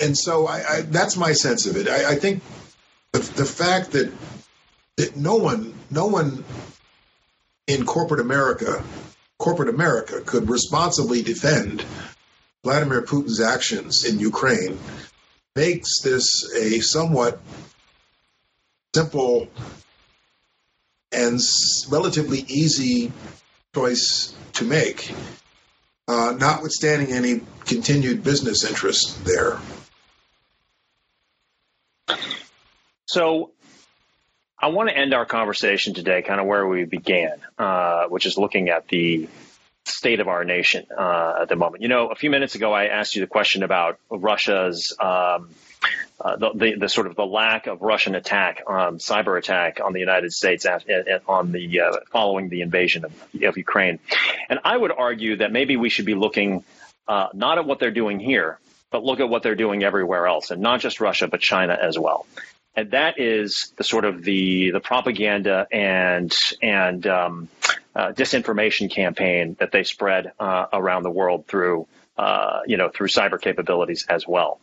and 0.00 0.16
so 0.18 0.46
I, 0.46 0.64
I, 0.68 0.80
that's 0.82 1.16
my 1.16 1.32
sense 1.32 1.66
of 1.66 1.76
it. 1.76 1.88
I, 1.88 2.10
I 2.10 2.14
think 2.16 2.42
the, 3.12 3.20
the 3.20 3.44
fact 3.44 3.92
that, 3.92 4.12
that 4.96 5.16
no 5.16 5.36
one, 5.36 5.74
no 5.90 6.06
one 6.06 6.44
in 7.66 7.86
corporate 7.86 8.20
America, 8.20 8.82
corporate 9.38 9.68
America, 9.68 10.20
could 10.20 10.50
responsibly 10.50 11.22
defend 11.22 11.84
Vladimir 12.64 13.02
Putin's 13.02 13.40
actions 13.40 14.04
in 14.04 14.18
Ukraine 14.18 14.78
makes 15.56 16.00
this 16.02 16.50
a 16.54 16.80
somewhat 16.80 17.40
simple 18.94 19.48
and 21.10 21.40
relatively 21.90 22.38
easy 22.48 23.12
choice 23.74 24.34
to 24.54 24.64
make 24.64 25.12
uh, 26.08 26.34
notwithstanding 26.38 27.12
any 27.12 27.40
continued 27.64 28.22
business 28.22 28.64
interest 28.64 29.24
there. 29.24 29.58
So, 33.06 33.50
I 34.58 34.68
want 34.68 34.88
to 34.88 34.96
end 34.96 35.12
our 35.12 35.26
conversation 35.26 35.92
today 35.92 36.22
kind 36.22 36.40
of 36.40 36.46
where 36.46 36.66
we 36.66 36.84
began, 36.84 37.40
uh, 37.58 38.06
which 38.06 38.26
is 38.26 38.38
looking 38.38 38.68
at 38.68 38.86
the 38.88 39.28
state 39.84 40.20
of 40.20 40.28
our 40.28 40.44
nation 40.44 40.86
uh, 40.96 41.40
at 41.42 41.48
the 41.48 41.56
moment. 41.56 41.82
You 41.82 41.88
know, 41.88 42.08
a 42.08 42.14
few 42.14 42.30
minutes 42.30 42.54
ago, 42.54 42.72
I 42.72 42.86
asked 42.86 43.14
you 43.14 43.20
the 43.20 43.26
question 43.26 43.62
about 43.62 43.98
Russia's 44.10 44.96
um, 45.00 45.50
uh, 46.20 46.36
the, 46.36 46.50
the, 46.54 46.74
the, 46.80 46.88
sort 46.88 47.08
of 47.08 47.16
the 47.16 47.26
lack 47.26 47.66
of 47.66 47.82
Russian 47.82 48.14
attack, 48.14 48.62
um, 48.68 48.98
cyber 48.98 49.36
attack 49.36 49.80
on 49.84 49.92
the 49.92 49.98
United 49.98 50.32
States 50.32 50.66
at, 50.66 50.88
at, 50.88 51.22
on 51.26 51.50
the 51.50 51.80
uh, 51.80 51.92
following 52.12 52.48
the 52.48 52.60
invasion 52.60 53.04
of, 53.04 53.12
of, 53.42 53.56
Ukraine, 53.56 53.98
and 54.48 54.60
I 54.64 54.76
would 54.76 54.92
argue 54.92 55.36
that 55.38 55.50
maybe 55.50 55.76
we 55.76 55.88
should 55.88 56.06
be 56.06 56.14
looking 56.14 56.62
uh, 57.08 57.28
not 57.34 57.58
at 57.58 57.66
what 57.66 57.80
they're 57.80 57.90
doing 57.90 58.20
here, 58.20 58.60
but 58.92 59.02
look 59.02 59.18
at 59.18 59.28
what 59.28 59.42
they're 59.42 59.56
doing 59.56 59.82
everywhere 59.82 60.28
else, 60.28 60.52
and 60.52 60.62
not 60.62 60.80
just 60.80 61.00
Russia, 61.00 61.26
but 61.26 61.40
China 61.40 61.76
as 61.80 61.98
well. 61.98 62.26
And 62.74 62.90
that 62.92 63.20
is 63.20 63.72
the 63.76 63.84
sort 63.84 64.04
of 64.04 64.22
the 64.22 64.70
the 64.70 64.80
propaganda 64.80 65.66
and 65.70 66.34
and 66.62 67.06
um, 67.06 67.48
uh, 67.94 68.12
disinformation 68.12 68.90
campaign 68.90 69.56
that 69.60 69.72
they 69.72 69.82
spread 69.84 70.32
uh, 70.40 70.66
around 70.72 71.02
the 71.02 71.10
world 71.10 71.46
through 71.46 71.86
you 72.66 72.76
know 72.76 72.88
through 72.88 73.08
cyber 73.08 73.40
capabilities 73.40 74.06
as 74.08 74.26
well. 74.26 74.60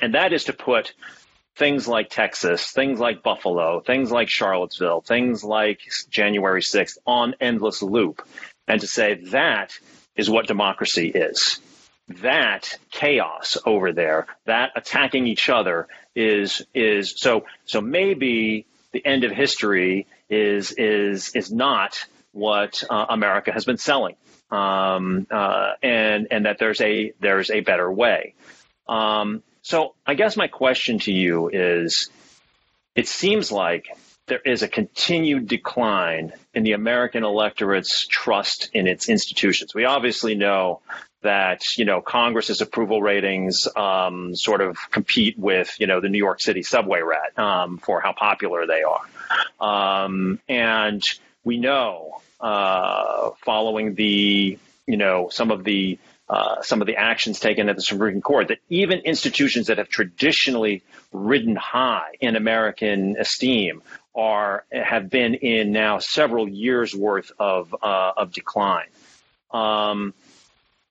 And 0.00 0.14
that 0.14 0.32
is 0.32 0.44
to 0.44 0.52
put 0.52 0.92
things 1.56 1.88
like 1.88 2.10
Texas, 2.10 2.70
things 2.70 3.00
like 3.00 3.22
Buffalo, 3.22 3.80
things 3.80 4.10
like 4.10 4.28
Charlottesville, 4.28 5.00
things 5.00 5.42
like 5.42 5.80
January 6.10 6.60
6th 6.60 6.98
on 7.06 7.34
endless 7.40 7.82
loop 7.82 8.22
and 8.68 8.80
to 8.80 8.86
say 8.86 9.14
that 9.30 9.78
is 10.16 10.28
what 10.28 10.46
democracy 10.46 11.08
is. 11.08 11.60
That 12.22 12.78
chaos 12.90 13.56
over 13.66 13.92
there, 13.92 14.26
that 14.44 14.70
attacking 14.76 15.26
each 15.26 15.48
other 15.48 15.88
is 16.14 16.62
is 16.72 17.14
so 17.16 17.46
so 17.64 17.80
maybe 17.80 18.66
the 18.92 19.04
end 19.04 19.24
of 19.24 19.32
history 19.32 20.06
is 20.30 20.72
is 20.72 21.34
is 21.34 21.50
not 21.50 22.04
what 22.32 22.84
uh, 22.88 23.06
America 23.08 23.50
has 23.50 23.64
been 23.64 23.78
selling, 23.78 24.14
um, 24.50 25.26
uh, 25.30 25.72
and 25.82 26.28
and 26.30 26.46
that 26.46 26.58
there's 26.58 26.80
a 26.80 27.12
there's 27.20 27.50
a 27.50 27.60
better 27.60 27.90
way. 27.90 28.34
Um, 28.88 29.42
so 29.62 29.94
I 30.06 30.14
guess 30.14 30.36
my 30.36 30.46
question 30.46 31.00
to 31.00 31.12
you 31.12 31.48
is 31.52 32.08
it 32.94 33.08
seems 33.08 33.50
like 33.50 33.88
there 34.26 34.40
is 34.44 34.62
a 34.62 34.68
continued 34.68 35.46
decline 35.46 36.32
in 36.54 36.62
the 36.62 36.72
American 36.72 37.24
electorate's 37.24 38.06
trust 38.06 38.70
in 38.72 38.86
its 38.86 39.08
institutions. 39.08 39.74
We 39.74 39.84
obviously 39.84 40.34
know 40.34 40.80
that 41.22 41.62
you 41.76 41.84
know 41.84 42.00
Congress's 42.00 42.60
approval 42.60 43.02
ratings 43.02 43.66
um, 43.76 44.34
sort 44.34 44.60
of 44.60 44.76
compete 44.90 45.38
with 45.38 45.74
you 45.78 45.86
know 45.86 46.00
the 46.00 46.08
New 46.08 46.18
York 46.18 46.40
City 46.40 46.62
subway 46.62 47.00
rat 47.00 47.38
um, 47.38 47.78
for 47.78 48.00
how 48.00 48.12
popular 48.12 48.66
they 48.66 48.82
are, 48.82 50.04
um, 50.04 50.40
and 50.48 51.02
we 51.44 51.58
know 51.58 52.20
uh, 52.40 53.30
following 53.44 53.94
the 53.94 54.58
you 54.86 54.96
know 54.96 55.28
some 55.30 55.50
of 55.50 55.64
the 55.64 55.98
uh, 56.28 56.60
some 56.62 56.80
of 56.80 56.88
the 56.88 56.96
actions 56.96 57.38
taken 57.38 57.68
at 57.68 57.76
the 57.76 57.82
Supreme 57.82 58.20
Court, 58.20 58.48
that 58.48 58.58
even 58.68 58.98
institutions 59.00 59.68
that 59.68 59.78
have 59.78 59.88
traditionally 59.88 60.82
ridden 61.12 61.54
high 61.54 62.14
in 62.20 62.34
American 62.34 63.16
esteem 63.16 63.80
are 64.14 64.64
have 64.72 65.08
been 65.08 65.34
in 65.34 65.70
now 65.70 65.98
several 65.98 66.48
years 66.48 66.94
worth 66.94 67.30
of 67.38 67.74
uh, 67.80 68.12
of 68.16 68.32
decline. 68.32 68.88
Um, 69.52 70.14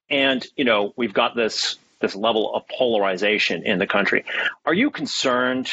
and 0.09 0.45
you 0.55 0.65
know 0.65 0.93
we've 0.95 1.13
got 1.13 1.35
this 1.35 1.77
this 2.01 2.15
level 2.15 2.53
of 2.53 2.67
polarization 2.67 3.65
in 3.65 3.79
the 3.79 3.87
country. 3.87 4.25
Are 4.65 4.73
you 4.73 4.91
concerned 4.91 5.69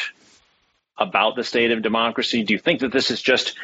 about 0.96 1.36
the 1.36 1.44
state 1.44 1.70
of 1.72 1.82
democracy? 1.82 2.44
Do 2.44 2.52
you 2.52 2.58
think 2.58 2.80
that 2.80 2.92
this 2.92 3.10
is 3.10 3.20
just 3.20 3.56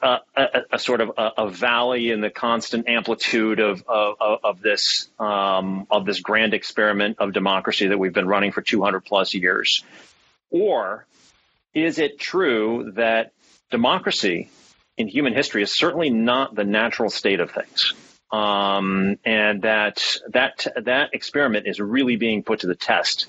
a, 0.00 0.18
a, 0.36 0.46
a, 0.72 0.78
sort 0.78 1.00
of 1.00 1.12
a, 1.16 1.30
a, 1.38 1.50
valley 1.50 2.10
in 2.10 2.20
the 2.20 2.30
constant 2.30 2.88
amplitude 2.88 3.58
of 3.58 3.84
of, 3.88 4.16
of 4.44 4.60
this 4.60 5.08
um, 5.18 5.86
of 5.90 6.04
this 6.04 6.20
grand 6.20 6.54
experiment 6.54 7.16
of 7.18 7.32
democracy 7.32 7.88
that 7.88 7.98
we've 7.98 8.12
been 8.12 8.28
running 8.28 8.52
for 8.52 8.62
200 8.62 9.00
plus 9.00 9.34
years, 9.34 9.84
or 10.50 11.06
is 11.72 11.98
it 11.98 12.18
true 12.18 12.92
that 12.96 13.32
democracy 13.70 14.50
in 14.96 15.08
human 15.08 15.34
history 15.34 15.62
is 15.62 15.76
certainly 15.76 16.10
not 16.10 16.54
the 16.54 16.64
natural 16.64 17.10
state 17.10 17.40
of 17.40 17.50
things? 17.50 17.94
Um, 18.34 19.16
and 19.24 19.62
that 19.62 20.04
that 20.30 20.66
that 20.76 21.10
experiment 21.14 21.68
is 21.68 21.78
really 21.78 22.16
being 22.16 22.42
put 22.42 22.60
to 22.60 22.66
the 22.66 22.74
test 22.74 23.26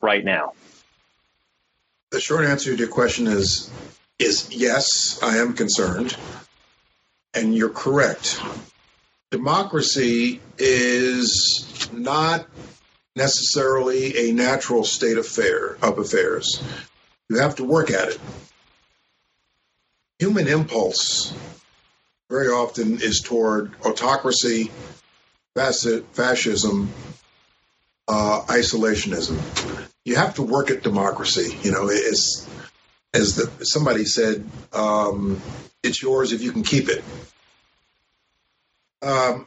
right 0.00 0.24
now. 0.24 0.54
The 2.10 2.20
short 2.20 2.46
answer 2.46 2.72
to 2.72 2.78
your 2.78 2.88
question 2.88 3.26
is 3.26 3.70
is 4.18 4.48
yes, 4.54 5.18
I 5.22 5.38
am 5.38 5.52
concerned, 5.52 6.16
and 7.34 7.54
you're 7.54 7.68
correct. 7.68 8.40
Democracy 9.30 10.40
is 10.56 11.90
not 11.92 12.46
necessarily 13.14 14.30
a 14.30 14.32
natural 14.32 14.84
state 14.84 15.18
of, 15.18 15.26
fair, 15.26 15.76
of 15.82 15.98
affairs. 15.98 16.62
You 17.28 17.40
have 17.40 17.56
to 17.56 17.64
work 17.64 17.90
at 17.90 18.08
it. 18.08 18.20
Human 20.18 20.48
impulse 20.48 21.34
very 22.28 22.48
often 22.48 23.00
is 23.00 23.20
toward 23.20 23.72
autocracy, 23.84 24.70
fascism, 25.54 26.92
uh, 28.08 28.42
isolationism. 28.46 29.38
You 30.04 30.16
have 30.16 30.34
to 30.34 30.42
work 30.42 30.70
at 30.70 30.82
democracy. 30.82 31.56
You 31.62 31.72
know, 31.72 31.88
as 31.88 32.46
the, 33.36 33.50
somebody 33.64 34.04
said, 34.04 34.44
um, 34.72 35.40
it's 35.82 36.02
yours 36.02 36.32
if 36.32 36.42
you 36.42 36.52
can 36.52 36.62
keep 36.62 36.88
it. 36.88 37.02
Um, 39.02 39.46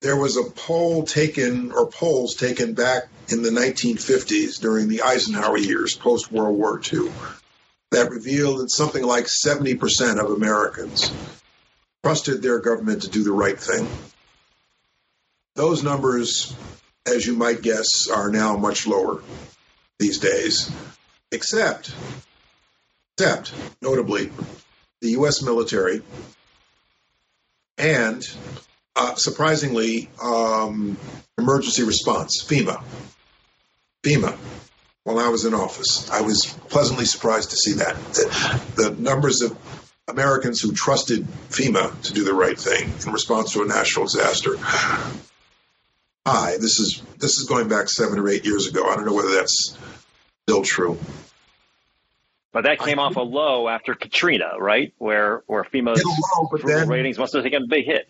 there 0.00 0.16
was 0.16 0.36
a 0.36 0.44
poll 0.44 1.04
taken, 1.04 1.72
or 1.72 1.86
polls 1.86 2.34
taken 2.34 2.74
back 2.74 3.04
in 3.28 3.42
the 3.42 3.50
1950s 3.50 4.60
during 4.60 4.88
the 4.88 5.02
Eisenhower 5.02 5.56
years, 5.56 5.96
post 5.96 6.30
World 6.30 6.56
War 6.56 6.80
II, 6.92 7.10
that 7.94 8.10
revealed 8.10 8.60
that 8.60 8.70
something 8.70 9.04
like 9.04 9.26
70% 9.26 10.18
of 10.18 10.30
Americans 10.30 11.12
trusted 12.02 12.42
their 12.42 12.58
government 12.58 13.02
to 13.02 13.08
do 13.08 13.22
the 13.22 13.32
right 13.32 13.58
thing. 13.58 13.88
Those 15.54 15.82
numbers, 15.82 16.54
as 17.06 17.24
you 17.26 17.34
might 17.34 17.62
guess, 17.62 18.08
are 18.08 18.30
now 18.30 18.56
much 18.56 18.86
lower 18.86 19.22
these 19.98 20.18
days, 20.18 20.70
except, 21.30 21.94
except 23.16 23.54
notably, 23.80 24.30
the 25.00 25.10
U.S. 25.10 25.42
military 25.42 26.02
and 27.78 28.22
uh, 28.96 29.14
surprisingly, 29.14 30.08
um, 30.22 30.96
emergency 31.38 31.82
response, 31.84 32.44
FEMA. 32.44 32.82
FEMA. 34.02 34.36
While 35.04 35.18
I 35.18 35.28
was 35.28 35.44
in 35.44 35.54
office, 35.54 36.10
I 36.10 36.22
was 36.22 36.46
pleasantly 36.68 37.04
surprised 37.04 37.50
to 37.50 37.56
see 37.56 37.74
that. 37.74 37.94
The, 38.14 38.62
the 38.76 38.90
numbers 39.00 39.42
of 39.42 39.56
Americans 40.08 40.60
who 40.60 40.72
trusted 40.72 41.26
FEMA 41.50 42.00
to 42.02 42.12
do 42.12 42.24
the 42.24 42.34
right 42.34 42.58
thing 42.58 42.90
in 43.06 43.12
response 43.12 43.52
to 43.52 43.62
a 43.62 43.66
national 43.66 44.06
disaster 44.06 44.56
high. 46.26 46.56
This 46.58 46.80
is 46.80 47.02
this 47.18 47.38
is 47.38 47.46
going 47.46 47.68
back 47.68 47.88
seven 47.88 48.18
or 48.18 48.28
eight 48.28 48.44
years 48.44 48.66
ago. 48.66 48.88
I 48.88 48.96
don't 48.96 49.06
know 49.06 49.14
whether 49.14 49.34
that's 49.34 49.76
still 50.46 50.62
true. 50.62 50.98
But 52.52 52.64
that 52.64 52.78
came 52.78 52.98
I, 52.98 53.04
off 53.04 53.16
a 53.16 53.20
low 53.20 53.68
after 53.68 53.94
Katrina, 53.94 54.52
right? 54.58 54.92
Where 54.98 55.42
where 55.46 55.64
FEMA's 55.64 56.02
low, 56.04 56.86
ratings 56.86 57.18
must 57.18 57.34
have 57.34 57.42
taken 57.42 57.64
a 57.64 57.66
big 57.66 57.84
hit. 57.84 58.08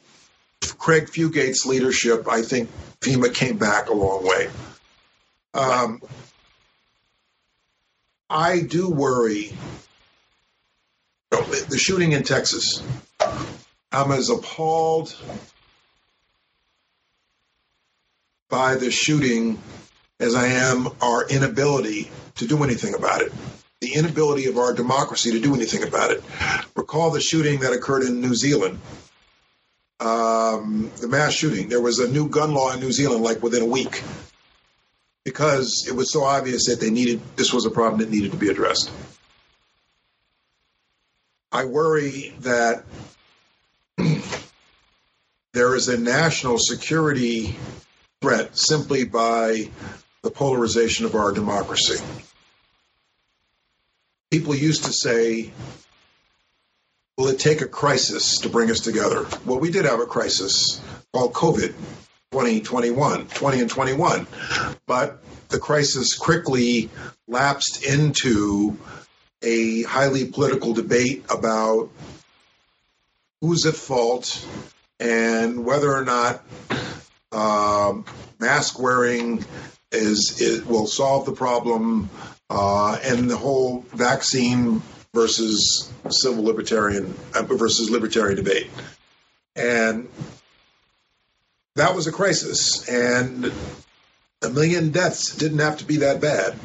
Craig 0.78 1.08
Fugate's 1.08 1.66
leadership, 1.66 2.28
I 2.28 2.42
think 2.42 2.70
FEMA 3.00 3.34
came 3.34 3.58
back 3.58 3.88
a 3.88 3.92
long 3.92 4.26
way. 4.26 4.50
Um, 5.54 6.00
I 8.30 8.60
do 8.60 8.90
worry. 8.90 9.52
The 11.30 11.78
shooting 11.78 12.12
in 12.12 12.22
Texas, 12.22 12.82
I'm 13.92 14.12
as 14.12 14.30
appalled 14.30 15.14
by 18.48 18.76
the 18.76 18.90
shooting 18.90 19.58
as 20.20 20.34
I 20.34 20.46
am 20.46 20.88
our 21.00 21.26
inability 21.28 22.10
to 22.36 22.46
do 22.46 22.62
anything 22.62 22.94
about 22.94 23.20
it. 23.20 23.32
The 23.80 23.94
inability 23.94 24.46
of 24.46 24.56
our 24.56 24.72
democracy 24.72 25.32
to 25.32 25.40
do 25.40 25.54
anything 25.54 25.82
about 25.82 26.10
it. 26.10 26.22
Recall 26.76 27.10
the 27.10 27.20
shooting 27.20 27.60
that 27.60 27.72
occurred 27.72 28.04
in 28.04 28.20
New 28.20 28.34
Zealand, 28.34 28.78
um, 30.00 30.90
the 31.00 31.08
mass 31.08 31.32
shooting. 31.34 31.68
There 31.68 31.80
was 31.80 31.98
a 31.98 32.08
new 32.08 32.28
gun 32.28 32.54
law 32.54 32.72
in 32.72 32.80
New 32.80 32.92
Zealand 32.92 33.22
like 33.22 33.42
within 33.42 33.62
a 33.62 33.66
week 33.66 34.02
because 35.24 35.86
it 35.88 35.94
was 35.94 36.12
so 36.12 36.24
obvious 36.24 36.66
that 36.66 36.80
they 36.80 36.90
needed 36.90 37.20
this 37.36 37.52
was 37.52 37.64
a 37.64 37.70
problem 37.70 38.00
that 38.00 38.10
needed 38.10 38.32
to 38.32 38.36
be 38.36 38.48
addressed. 38.48 38.90
I 41.50 41.64
worry 41.64 42.34
that 42.40 42.84
there 45.52 45.74
is 45.74 45.88
a 45.88 45.98
national 45.98 46.58
security 46.58 47.56
threat 48.20 48.56
simply 48.56 49.04
by 49.04 49.70
the 50.22 50.30
polarization 50.30 51.06
of 51.06 51.14
our 51.14 51.32
democracy. 51.32 52.02
People 54.30 54.54
used 54.54 54.84
to 54.84 54.92
say, 54.92 55.52
Will 57.16 57.28
it 57.28 57.38
take 57.38 57.60
a 57.60 57.68
crisis 57.68 58.38
to 58.38 58.48
bring 58.48 58.72
us 58.72 58.80
together? 58.80 59.24
Well, 59.46 59.60
we 59.60 59.70
did 59.70 59.84
have 59.84 60.00
a 60.00 60.06
crisis 60.06 60.80
called 61.12 61.32
COVID 61.32 61.72
2021, 62.34 63.28
20 63.28 63.60
and 63.60 63.70
21. 63.70 64.26
But 64.88 65.22
the 65.50 65.60
crisis 65.60 66.16
quickly 66.16 66.90
lapsed 67.28 67.84
into 67.84 68.76
a 69.40 69.84
highly 69.84 70.26
political 70.26 70.72
debate 70.72 71.24
about 71.30 71.90
who's 73.40 73.66
at 73.66 73.76
fault 73.76 74.44
and 74.98 75.64
whether 75.64 75.94
or 75.94 76.04
not 76.04 76.42
um, 77.30 78.04
mask 78.40 78.80
wearing 78.80 79.44
is 79.92 80.40
it 80.40 80.66
will 80.66 80.88
solve 80.88 81.26
the 81.26 81.32
problem, 81.32 82.10
uh, 82.50 82.98
and 83.04 83.30
the 83.30 83.36
whole 83.36 83.84
vaccine 83.92 84.82
versus 85.14 85.92
civil 86.10 86.42
libertarian 86.42 87.14
uh, 87.36 87.42
versus 87.42 87.90
libertarian 87.90 88.36
debate, 88.36 88.70
and 89.54 90.08
that 91.76 91.94
was 91.94 92.06
a 92.06 92.12
crisis, 92.12 92.88
and 92.88 93.52
a 94.42 94.48
million 94.48 94.90
deaths 94.90 95.34
didn't 95.36 95.58
have 95.58 95.78
to 95.78 95.84
be 95.84 95.98
that 95.98 96.20
bad. 96.20 96.58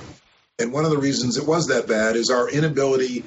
And 0.60 0.72
one 0.72 0.86
of 0.86 0.91
the 0.91 0.97
reasons 0.97 1.38
it 1.38 1.47
was 1.47 1.68
that 1.68 1.88
bad 1.88 2.16
is 2.16 2.30
our 2.30 2.49
inability 2.49 3.24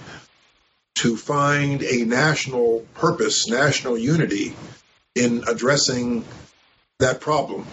to 0.96 1.16
find 1.16 1.82
a 1.82 2.04
national 2.04 2.86
purpose, 2.94 3.48
national 3.48 3.98
unity 3.98 4.54
in 5.14 5.42
addressing 5.48 6.24
that 6.98 7.20
problem. 7.20 7.66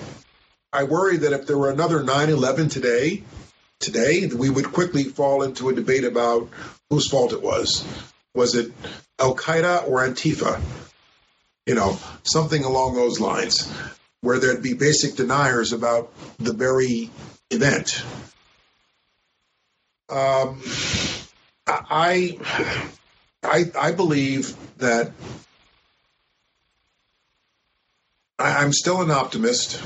I 0.71 0.83
worry 0.83 1.17
that 1.17 1.33
if 1.33 1.45
there 1.45 1.57
were 1.57 1.69
another 1.69 2.01
9 2.03 2.29
11 2.29 2.69
today, 2.69 3.23
today, 3.79 4.27
we 4.27 4.49
would 4.49 4.71
quickly 4.71 5.03
fall 5.03 5.43
into 5.43 5.69
a 5.69 5.75
debate 5.75 6.03
about 6.03 6.49
whose 6.89 7.09
fault 7.09 7.33
it 7.33 7.41
was. 7.41 7.85
Was 8.33 8.55
it 8.55 8.71
Al 9.19 9.35
Qaeda 9.35 9.87
or 9.87 10.07
Antifa? 10.07 10.61
You 11.65 11.75
know, 11.75 11.99
something 12.23 12.63
along 12.63 12.95
those 12.95 13.19
lines, 13.19 13.71
where 14.21 14.39
there'd 14.39 14.63
be 14.63 14.73
basic 14.73 15.15
deniers 15.15 15.73
about 15.73 16.11
the 16.37 16.53
very 16.53 17.09
event. 17.51 18.03
Um, 20.09 20.61
I, 21.67 22.37
I, 23.43 23.71
I 23.79 23.91
believe 23.91 24.55
that 24.79 25.11
I'm 28.39 28.73
still 28.73 29.01
an 29.01 29.11
optimist 29.11 29.81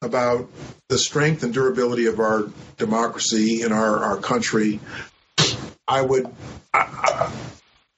about 0.00 0.48
the 0.88 0.98
strength 0.98 1.42
and 1.42 1.52
durability 1.52 2.06
of 2.06 2.18
our 2.18 2.50
democracy 2.78 3.62
in 3.62 3.72
our, 3.72 3.98
our 3.98 4.16
country. 4.16 4.80
I 5.86 6.00
would, 6.00 6.26
I, 6.72 7.32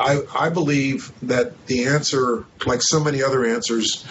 I, 0.05 0.21
I 0.39 0.49
believe 0.51 1.13
that 1.23 1.67
the 1.67 1.87
answer, 1.87 2.45
like 2.67 2.83
so 2.83 3.03
many 3.03 3.23
other 3.23 3.45
answers, 3.47 4.05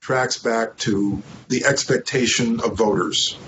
tracks 0.00 0.38
back 0.38 0.76
to 0.78 1.22
the 1.48 1.64
expectation 1.64 2.60
of 2.60 2.76
voters. 2.76 3.38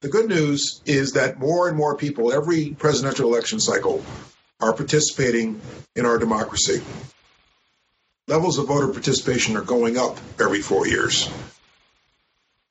The 0.00 0.08
good 0.08 0.28
news 0.28 0.82
is 0.84 1.12
that 1.12 1.38
more 1.38 1.68
and 1.68 1.76
more 1.76 1.96
people, 1.96 2.32
every 2.32 2.70
presidential 2.70 3.32
election 3.32 3.60
cycle, 3.60 4.04
are 4.60 4.72
participating 4.72 5.60
in 5.94 6.04
our 6.04 6.18
democracy 6.18 6.82
levels 8.28 8.58
of 8.58 8.66
voter 8.66 8.88
participation 8.88 9.56
are 9.56 9.62
going 9.62 9.96
up 9.96 10.18
every 10.40 10.60
four 10.60 10.86
years. 10.86 11.30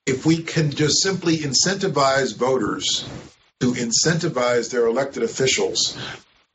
If 0.05 0.26
we 0.26 0.43
can 0.43 0.69
just 0.69 1.01
simply 1.01 1.38
incentivize 1.38 2.38
voters 2.38 3.07
to 3.61 3.71
incentivize 3.71 4.69
their 4.69 4.86
elected 4.86 5.23
officials 5.23 5.97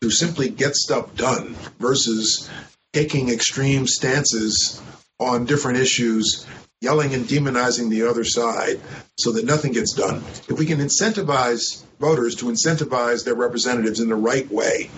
to 0.00 0.10
simply 0.10 0.48
get 0.48 0.74
stuff 0.74 1.14
done 1.14 1.54
versus 1.78 2.48
taking 2.92 3.28
extreme 3.28 3.86
stances 3.86 4.80
on 5.18 5.44
different 5.44 5.78
issues, 5.78 6.46
yelling 6.80 7.14
and 7.14 7.26
demonizing 7.26 7.90
the 7.90 8.08
other 8.08 8.24
side 8.24 8.80
so 9.18 9.32
that 9.32 9.44
nothing 9.44 9.72
gets 9.72 9.92
done. 9.92 10.16
If 10.48 10.58
we 10.58 10.66
can 10.66 10.78
incentivize 10.78 11.84
voters 12.00 12.36
to 12.36 12.46
incentivize 12.46 13.24
their 13.24 13.34
representatives 13.34 14.00
in 14.00 14.08
the 14.08 14.16
right 14.16 14.50
way, 14.50 14.90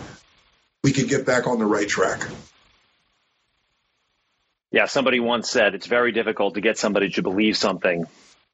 we 0.84 0.92
could 0.92 1.08
get 1.08 1.26
back 1.26 1.46
on 1.46 1.58
the 1.58 1.66
right 1.66 1.88
track. 1.88 2.26
Yeah, 4.70 4.86
somebody 4.86 5.20
once 5.20 5.50
said 5.50 5.74
it's 5.74 5.86
very 5.86 6.12
difficult 6.12 6.54
to 6.54 6.60
get 6.60 6.78
somebody 6.78 7.10
to 7.10 7.22
believe 7.22 7.56
something 7.56 8.06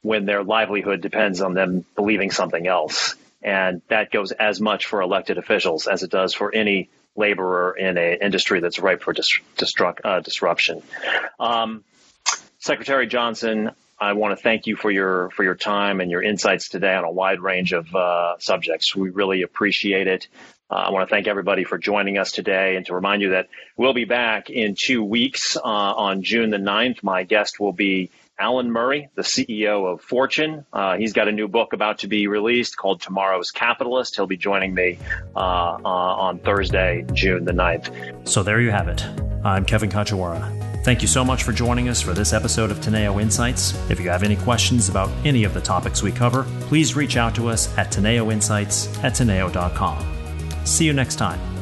when 0.02 0.24
their 0.24 0.42
livelihood 0.42 1.00
depends 1.00 1.40
on 1.40 1.54
them 1.54 1.84
believing 1.94 2.30
something 2.30 2.66
else. 2.66 3.14
And 3.42 3.82
that 3.88 4.10
goes 4.10 4.32
as 4.32 4.60
much 4.60 4.86
for 4.86 5.00
elected 5.00 5.38
officials 5.38 5.86
as 5.86 6.02
it 6.02 6.10
does 6.10 6.34
for 6.34 6.54
any 6.54 6.90
laborer 7.16 7.76
in 7.76 7.98
an 7.98 8.18
industry 8.20 8.60
that's 8.60 8.78
ripe 8.78 9.02
for 9.02 9.12
dis- 9.12 9.40
destruct, 9.56 10.00
uh, 10.04 10.20
disruption. 10.20 10.82
Um, 11.38 11.84
Secretary 12.58 13.06
Johnson, 13.06 13.70
I 14.00 14.12
want 14.12 14.36
to 14.36 14.42
thank 14.42 14.66
you 14.66 14.76
for 14.76 14.90
your 14.90 15.30
for 15.30 15.42
your 15.42 15.56
time 15.56 16.00
and 16.00 16.10
your 16.10 16.22
insights 16.22 16.68
today 16.68 16.94
on 16.94 17.04
a 17.04 17.10
wide 17.10 17.40
range 17.40 17.72
of 17.72 17.92
uh, 17.94 18.36
subjects. 18.38 18.94
We 18.94 19.10
really 19.10 19.42
appreciate 19.42 20.06
it. 20.06 20.28
Uh, 20.70 20.74
I 20.74 20.90
want 20.90 21.08
to 21.08 21.12
thank 21.12 21.26
everybody 21.26 21.64
for 21.64 21.78
joining 21.78 22.18
us 22.18 22.30
today 22.30 22.76
and 22.76 22.84
to 22.86 22.94
remind 22.94 23.22
you 23.22 23.30
that 23.30 23.48
we'll 23.76 23.94
be 23.94 24.04
back 24.04 24.50
in 24.50 24.76
two 24.78 25.02
weeks 25.02 25.56
uh, 25.56 25.60
on 25.62 26.22
June 26.22 26.50
the 26.50 26.58
9th. 26.58 27.02
My 27.02 27.24
guest 27.24 27.58
will 27.58 27.72
be 27.72 28.10
Alan 28.38 28.70
Murray, 28.70 29.08
the 29.14 29.22
CEO 29.22 29.92
of 29.92 30.00
Fortune. 30.00 30.64
Uh, 30.72 30.96
he's 30.96 31.12
got 31.12 31.28
a 31.28 31.32
new 31.32 31.48
book 31.48 31.72
about 31.72 31.98
to 31.98 32.08
be 32.08 32.28
released 32.28 32.76
called 32.76 33.00
Tomorrow's 33.00 33.50
Capitalist. 33.50 34.14
He'll 34.16 34.26
be 34.26 34.36
joining 34.36 34.74
me 34.74 34.98
uh, 35.34 35.38
uh, 35.38 35.80
on 35.84 36.38
Thursday, 36.38 37.04
June 37.12 37.44
the 37.44 37.52
9th. 37.52 38.28
So 38.28 38.42
there 38.42 38.60
you 38.60 38.70
have 38.70 38.88
it. 38.88 39.04
I'm 39.44 39.64
Kevin 39.64 39.90
Kajiwara. 39.90 40.84
Thank 40.84 41.02
you 41.02 41.08
so 41.08 41.24
much 41.24 41.42
for 41.42 41.52
joining 41.52 41.88
us 41.88 42.00
for 42.00 42.14
this 42.14 42.32
episode 42.32 42.70
of 42.70 42.78
Teneo 42.78 43.20
Insights. 43.20 43.74
If 43.90 44.00
you 44.00 44.08
have 44.08 44.22
any 44.22 44.36
questions 44.36 44.88
about 44.88 45.10
any 45.24 45.44
of 45.44 45.52
the 45.52 45.60
topics 45.60 46.02
we 46.02 46.12
cover, 46.12 46.44
please 46.62 46.94
reach 46.94 47.16
out 47.16 47.34
to 47.34 47.48
us 47.48 47.76
at 47.76 47.90
Teneo 47.90 48.32
Insights 48.32 48.86
at 48.98 49.12
Teneo.com. 49.14 50.64
See 50.64 50.84
you 50.84 50.92
next 50.92 51.16
time. 51.16 51.57